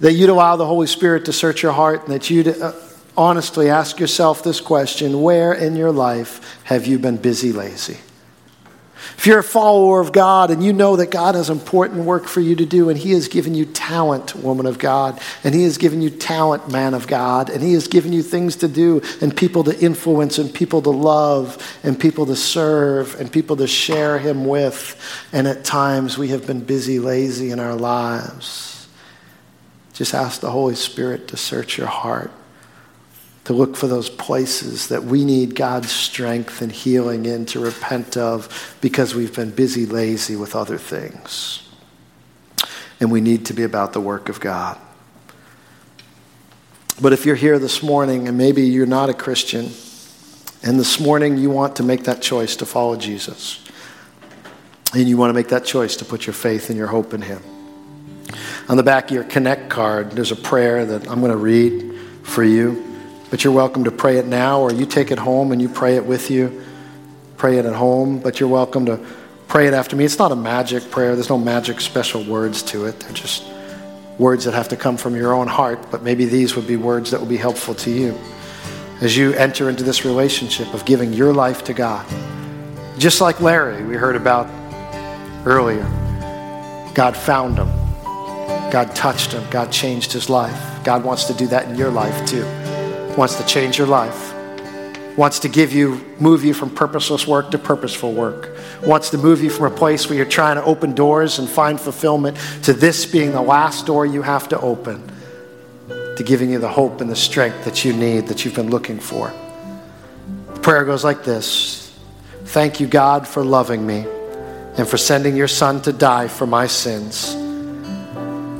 that 0.00 0.12
you'd 0.12 0.28
allow 0.28 0.56
the 0.56 0.66
Holy 0.66 0.88
Spirit 0.88 1.24
to 1.24 1.32
search 1.32 1.62
your 1.62 1.72
heart 1.72 2.02
and 2.02 2.12
that 2.12 2.28
you'd 2.28 2.48
uh, 2.48 2.72
honestly 3.16 3.70
ask 3.70 3.98
yourself 3.98 4.42
this 4.42 4.60
question 4.60 5.22
Where 5.22 5.54
in 5.54 5.76
your 5.76 5.92
life 5.92 6.60
have 6.64 6.86
you 6.86 6.98
been 6.98 7.16
busy 7.16 7.52
lazy? 7.52 7.96
If 9.18 9.26
you're 9.26 9.38
a 9.38 9.44
follower 9.44 10.00
of 10.00 10.12
God 10.12 10.50
and 10.50 10.62
you 10.62 10.74
know 10.74 10.96
that 10.96 11.10
God 11.10 11.34
has 11.36 11.48
important 11.48 12.04
work 12.04 12.26
for 12.26 12.40
you 12.40 12.54
to 12.56 12.66
do, 12.66 12.90
and 12.90 12.98
He 12.98 13.12
has 13.12 13.28
given 13.28 13.54
you 13.54 13.64
talent, 13.64 14.34
woman 14.36 14.66
of 14.66 14.78
God, 14.78 15.18
and 15.42 15.54
He 15.54 15.62
has 15.64 15.78
given 15.78 16.02
you 16.02 16.10
talent, 16.10 16.70
man 16.70 16.92
of 16.92 17.06
God, 17.06 17.48
and 17.48 17.62
He 17.62 17.72
has 17.72 17.88
given 17.88 18.12
you 18.12 18.22
things 18.22 18.56
to 18.56 18.68
do, 18.68 19.00
and 19.22 19.34
people 19.34 19.64
to 19.64 19.80
influence, 19.80 20.38
and 20.38 20.52
people 20.52 20.82
to 20.82 20.90
love, 20.90 21.78
and 21.82 21.98
people 21.98 22.26
to 22.26 22.36
serve, 22.36 23.18
and 23.18 23.32
people 23.32 23.56
to 23.56 23.66
share 23.66 24.18
Him 24.18 24.44
with, 24.44 25.00
and 25.32 25.48
at 25.48 25.64
times 25.64 26.18
we 26.18 26.28
have 26.28 26.46
been 26.46 26.60
busy, 26.60 26.98
lazy 26.98 27.50
in 27.50 27.58
our 27.58 27.74
lives. 27.74 28.86
Just 29.94 30.12
ask 30.12 30.42
the 30.42 30.50
Holy 30.50 30.74
Spirit 30.74 31.26
to 31.28 31.38
search 31.38 31.78
your 31.78 31.86
heart 31.86 32.30
to 33.46 33.52
look 33.52 33.76
for 33.76 33.86
those 33.86 34.10
places 34.10 34.88
that 34.88 35.04
we 35.04 35.24
need 35.24 35.54
God's 35.54 35.92
strength 35.92 36.62
and 36.62 36.72
healing 36.72 37.26
in 37.26 37.46
to 37.46 37.60
repent 37.60 38.16
of 38.16 38.76
because 38.80 39.14
we've 39.14 39.32
been 39.32 39.52
busy, 39.52 39.86
lazy 39.86 40.34
with 40.34 40.56
other 40.56 40.78
things. 40.78 41.62
And 42.98 43.12
we 43.12 43.20
need 43.20 43.46
to 43.46 43.54
be 43.54 43.62
about 43.62 43.92
the 43.92 44.00
work 44.00 44.28
of 44.28 44.40
God. 44.40 44.76
But 47.00 47.12
if 47.12 47.24
you're 47.24 47.36
here 47.36 47.60
this 47.60 47.84
morning 47.84 48.26
and 48.26 48.36
maybe 48.36 48.62
you're 48.62 48.84
not 48.84 49.10
a 49.10 49.14
Christian, 49.14 49.70
and 50.64 50.80
this 50.80 50.98
morning 50.98 51.36
you 51.36 51.48
want 51.48 51.76
to 51.76 51.84
make 51.84 52.02
that 52.04 52.20
choice 52.20 52.56
to 52.56 52.66
follow 52.66 52.96
Jesus, 52.96 53.64
and 54.92 55.08
you 55.08 55.16
want 55.16 55.30
to 55.30 55.34
make 55.34 55.50
that 55.50 55.64
choice 55.64 55.94
to 55.98 56.04
put 56.04 56.26
your 56.26 56.34
faith 56.34 56.68
and 56.68 56.76
your 56.76 56.88
hope 56.88 57.14
in 57.14 57.22
Him. 57.22 57.44
On 58.68 58.76
the 58.76 58.82
back 58.82 59.04
of 59.04 59.10
your 59.12 59.22
Connect 59.22 59.70
card, 59.70 60.10
there's 60.10 60.32
a 60.32 60.36
prayer 60.36 60.84
that 60.84 61.08
I'm 61.08 61.20
going 61.20 61.30
to 61.30 61.36
read 61.36 61.96
for 62.24 62.42
you. 62.42 62.95
But 63.30 63.42
you're 63.42 63.52
welcome 63.52 63.84
to 63.84 63.90
pray 63.90 64.18
it 64.18 64.26
now, 64.26 64.60
or 64.60 64.72
you 64.72 64.86
take 64.86 65.10
it 65.10 65.18
home 65.18 65.50
and 65.50 65.60
you 65.60 65.68
pray 65.68 65.96
it 65.96 66.06
with 66.06 66.30
you. 66.30 66.62
Pray 67.36 67.58
it 67.58 67.66
at 67.66 67.74
home, 67.74 68.20
but 68.20 68.38
you're 68.38 68.48
welcome 68.48 68.86
to 68.86 69.04
pray 69.48 69.66
it 69.66 69.74
after 69.74 69.96
me. 69.96 70.04
It's 70.04 70.18
not 70.18 70.32
a 70.32 70.36
magic 70.36 70.90
prayer, 70.90 71.14
there's 71.14 71.28
no 71.28 71.38
magic 71.38 71.80
special 71.80 72.22
words 72.24 72.62
to 72.64 72.86
it. 72.86 73.00
They're 73.00 73.12
just 73.12 73.44
words 74.18 74.44
that 74.44 74.54
have 74.54 74.68
to 74.68 74.76
come 74.76 74.96
from 74.96 75.16
your 75.16 75.34
own 75.34 75.48
heart, 75.48 75.90
but 75.90 76.02
maybe 76.02 76.24
these 76.24 76.54
would 76.56 76.66
be 76.66 76.76
words 76.76 77.10
that 77.10 77.20
would 77.20 77.28
be 77.28 77.36
helpful 77.36 77.74
to 77.74 77.90
you 77.90 78.16
as 79.00 79.16
you 79.16 79.34
enter 79.34 79.68
into 79.68 79.82
this 79.82 80.04
relationship 80.04 80.72
of 80.72 80.84
giving 80.86 81.12
your 81.12 81.34
life 81.34 81.64
to 81.64 81.74
God. 81.74 82.06
Just 82.96 83.20
like 83.20 83.40
Larry, 83.40 83.84
we 83.84 83.96
heard 83.96 84.16
about 84.16 84.48
earlier. 85.46 85.84
God 86.94 87.14
found 87.14 87.58
him, 87.58 87.68
God 88.70 88.94
touched 88.94 89.32
him, 89.32 89.44
God 89.50 89.70
changed 89.70 90.12
his 90.12 90.30
life. 90.30 90.82
God 90.82 91.04
wants 91.04 91.24
to 91.24 91.34
do 91.34 91.46
that 91.48 91.68
in 91.68 91.76
your 91.76 91.90
life 91.90 92.24
too 92.26 92.44
wants 93.16 93.36
to 93.36 93.46
change 93.46 93.78
your 93.78 93.86
life, 93.86 94.34
wants 95.16 95.38
to 95.40 95.48
give 95.48 95.72
you, 95.72 96.04
move 96.20 96.44
you 96.44 96.52
from 96.52 96.70
purposeless 96.70 97.26
work 97.26 97.50
to 97.50 97.58
purposeful 97.58 98.12
work, 98.12 98.56
wants 98.84 99.10
to 99.10 99.18
move 99.18 99.42
you 99.42 99.48
from 99.48 99.72
a 99.72 99.74
place 99.74 100.08
where 100.08 100.16
you're 100.16 100.26
trying 100.26 100.56
to 100.56 100.64
open 100.64 100.94
doors 100.94 101.38
and 101.38 101.48
find 101.48 101.80
fulfillment 101.80 102.36
to 102.62 102.72
this 102.72 103.06
being 103.06 103.32
the 103.32 103.40
last 103.40 103.86
door 103.86 104.04
you 104.04 104.22
have 104.22 104.48
to 104.48 104.60
open, 104.60 105.10
to 105.88 106.22
giving 106.22 106.50
you 106.50 106.58
the 106.58 106.68
hope 106.68 107.00
and 107.00 107.10
the 107.10 107.16
strength 107.16 107.64
that 107.64 107.84
you 107.84 107.92
need, 107.92 108.26
that 108.26 108.44
you've 108.44 108.54
been 108.54 108.70
looking 108.70 109.00
for. 109.00 109.32
The 110.54 110.60
prayer 110.60 110.84
goes 110.84 111.04
like 111.04 111.24
this 111.24 111.82
Thank 112.44 112.80
you, 112.80 112.86
God, 112.86 113.26
for 113.26 113.42
loving 113.42 113.86
me 113.86 114.06
and 114.76 114.86
for 114.86 114.98
sending 114.98 115.36
your 115.36 115.48
Son 115.48 115.80
to 115.82 115.92
die 115.92 116.28
for 116.28 116.46
my 116.46 116.66
sins. 116.66 117.34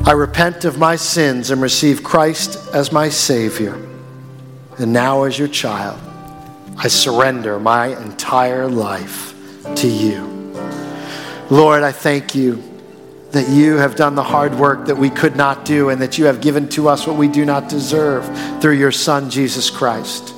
I 0.06 0.12
repent 0.12 0.64
of 0.64 0.78
my 0.78 0.96
sins 0.96 1.50
and 1.50 1.60
receive 1.60 2.02
Christ 2.02 2.72
as 2.74 2.90
my 2.90 3.08
Savior. 3.08 3.76
And 4.78 4.92
now, 4.92 5.24
as 5.24 5.38
your 5.38 5.48
child, 5.48 5.98
I 6.76 6.88
surrender 6.88 7.58
my 7.58 7.86
entire 7.86 8.68
life 8.68 9.34
to 9.76 9.88
you. 9.88 10.24
Lord, 11.50 11.82
I 11.82 11.92
thank 11.92 12.34
you 12.34 12.62
that 13.30 13.48
you 13.48 13.76
have 13.76 13.96
done 13.96 14.14
the 14.14 14.22
hard 14.22 14.54
work 14.54 14.86
that 14.86 14.96
we 14.96 15.10
could 15.10 15.36
not 15.36 15.64
do 15.64 15.90
and 15.90 16.00
that 16.02 16.18
you 16.18 16.26
have 16.26 16.40
given 16.40 16.68
to 16.70 16.88
us 16.88 17.06
what 17.06 17.16
we 17.16 17.28
do 17.28 17.44
not 17.44 17.68
deserve 17.68 18.24
through 18.60 18.74
your 18.74 18.92
Son, 18.92 19.30
Jesus 19.30 19.70
Christ. 19.70 20.34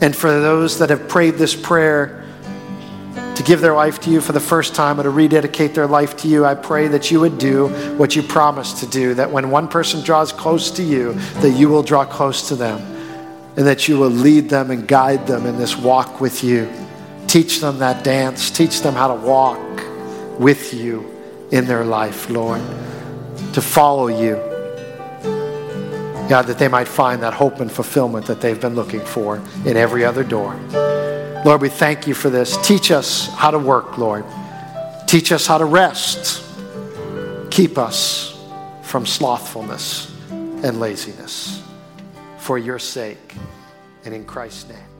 And 0.00 0.14
for 0.14 0.30
those 0.30 0.78
that 0.78 0.90
have 0.90 1.08
prayed 1.08 1.34
this 1.34 1.54
prayer, 1.54 2.22
to 3.36 3.42
give 3.42 3.60
their 3.60 3.74
life 3.74 4.00
to 4.00 4.10
you 4.10 4.20
for 4.20 4.32
the 4.32 4.40
first 4.40 4.74
time 4.74 5.00
or 5.00 5.04
to 5.04 5.10
rededicate 5.10 5.74
their 5.74 5.86
life 5.86 6.16
to 6.18 6.28
you, 6.28 6.44
I 6.44 6.54
pray 6.54 6.88
that 6.88 7.10
you 7.10 7.20
would 7.20 7.38
do 7.38 7.68
what 7.96 8.14
you 8.14 8.22
promised 8.22 8.78
to 8.78 8.86
do, 8.86 9.14
that 9.14 9.30
when 9.30 9.50
one 9.50 9.68
person 9.68 10.02
draws 10.02 10.32
close 10.32 10.70
to 10.72 10.82
you, 10.82 11.14
that 11.40 11.50
you 11.50 11.68
will 11.68 11.82
draw 11.82 12.04
close 12.04 12.48
to 12.48 12.56
them, 12.56 12.80
and 13.56 13.66
that 13.66 13.86
you 13.86 13.98
will 13.98 14.10
lead 14.10 14.48
them 14.48 14.70
and 14.70 14.88
guide 14.88 15.26
them 15.26 15.46
in 15.46 15.58
this 15.58 15.76
walk 15.76 16.20
with 16.20 16.42
you. 16.42 16.70
Teach 17.26 17.60
them 17.60 17.78
that 17.78 18.02
dance, 18.02 18.50
teach 18.50 18.80
them 18.80 18.94
how 18.94 19.08
to 19.08 19.14
walk 19.14 19.58
with 20.38 20.72
you 20.72 21.08
in 21.50 21.66
their 21.66 21.84
life, 21.84 22.30
Lord, 22.30 22.60
to 23.52 23.60
follow 23.60 24.08
you. 24.08 24.36
God, 26.28 26.46
that 26.46 26.58
they 26.58 26.68
might 26.68 26.88
find 26.88 27.22
that 27.22 27.34
hope 27.34 27.60
and 27.60 27.70
fulfillment 27.70 28.26
that 28.26 28.40
they've 28.40 28.60
been 28.60 28.74
looking 28.74 29.00
for 29.00 29.36
in 29.66 29.76
every 29.76 30.04
other 30.04 30.24
door. 30.24 30.54
Lord, 31.44 31.60
we 31.60 31.68
thank 31.68 32.06
you 32.06 32.14
for 32.14 32.30
this. 32.30 32.56
Teach 32.66 32.90
us 32.90 33.28
how 33.34 33.50
to 33.50 33.58
work, 33.58 33.98
Lord. 33.98 34.24
Teach 35.06 35.30
us 35.30 35.46
how 35.46 35.58
to 35.58 35.64
rest. 35.66 36.42
Keep 37.50 37.76
us 37.76 38.40
from 38.82 39.04
slothfulness 39.04 40.10
and 40.30 40.80
laziness 40.80 41.61
for 42.42 42.58
your 42.58 42.78
sake 42.78 43.36
and 44.04 44.12
in 44.12 44.24
Christ's 44.24 44.68
name. 44.68 44.91